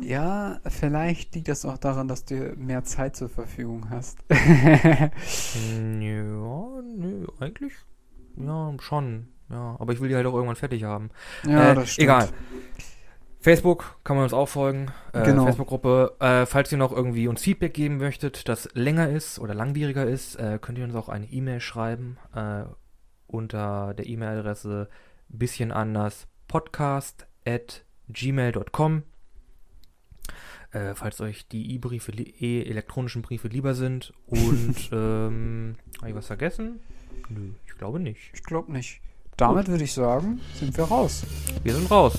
Ja, 0.00 0.60
vielleicht 0.66 1.34
liegt 1.34 1.48
das 1.48 1.64
auch 1.64 1.78
daran, 1.78 2.08
dass 2.08 2.24
du 2.24 2.54
mehr 2.56 2.84
Zeit 2.84 3.16
zur 3.16 3.28
Verfügung 3.28 3.90
hast. 3.90 4.18
ja, 4.30 5.10
nö, 6.00 7.26
eigentlich. 7.40 7.72
Ja, 8.36 8.72
schon. 8.80 9.28
Ja, 9.50 9.76
aber 9.78 9.92
ich 9.92 10.00
will 10.00 10.08
die 10.08 10.14
halt 10.14 10.26
auch 10.26 10.34
irgendwann 10.34 10.56
fertig 10.56 10.84
haben. 10.84 11.10
Ja, 11.44 11.72
äh, 11.72 11.74
das 11.74 11.90
stimmt. 11.90 12.04
Egal. 12.04 12.28
Facebook 13.40 13.96
kann 14.04 14.16
man 14.16 14.24
uns 14.24 14.32
auch 14.32 14.48
folgen. 14.48 14.88
Äh, 15.12 15.24
genau. 15.24 15.44
Facebook-Gruppe. 15.44 16.16
Äh, 16.20 16.46
falls 16.46 16.70
ihr 16.72 16.78
noch 16.78 16.92
irgendwie 16.92 17.28
uns 17.28 17.42
Feedback 17.42 17.72
geben 17.72 17.96
möchtet, 17.96 18.48
das 18.48 18.68
länger 18.74 19.08
ist 19.08 19.38
oder 19.38 19.54
langwieriger 19.54 20.06
ist, 20.06 20.36
äh, 20.36 20.58
könnt 20.60 20.78
ihr 20.78 20.84
uns 20.84 20.94
auch 20.94 21.08
eine 21.08 21.26
E-Mail 21.26 21.60
schreiben 21.60 22.18
äh, 22.34 22.64
unter 23.26 23.94
der 23.94 24.06
E-Mail-Adresse 24.06 24.88
bisschen 25.28 25.72
anders 25.72 26.26
podcast 26.46 27.26
at 27.46 27.84
gmail.com. 28.08 29.02
Äh, 30.70 30.94
falls 30.94 31.20
euch 31.20 31.48
die 31.48 31.74
E-Briefe, 31.74 32.12
e-elektronischen 32.12 33.22
Briefe 33.22 33.48
lieber 33.48 33.74
sind. 33.74 34.12
Und, 34.26 34.76
ähm, 34.92 35.76
habe 35.98 36.10
ich 36.10 36.14
was 36.14 36.26
vergessen? 36.26 36.80
Nö, 37.28 37.50
ich 37.66 37.74
glaube 37.76 38.00
nicht. 38.00 38.30
Ich 38.34 38.42
glaube 38.42 38.72
nicht. 38.72 39.00
Damit 39.36 39.68
würde 39.68 39.84
ich 39.84 39.92
sagen, 39.92 40.40
sind 40.54 40.76
wir 40.76 40.84
raus. 40.84 41.22
Wir 41.62 41.74
sind 41.74 41.90
raus. 41.90 42.18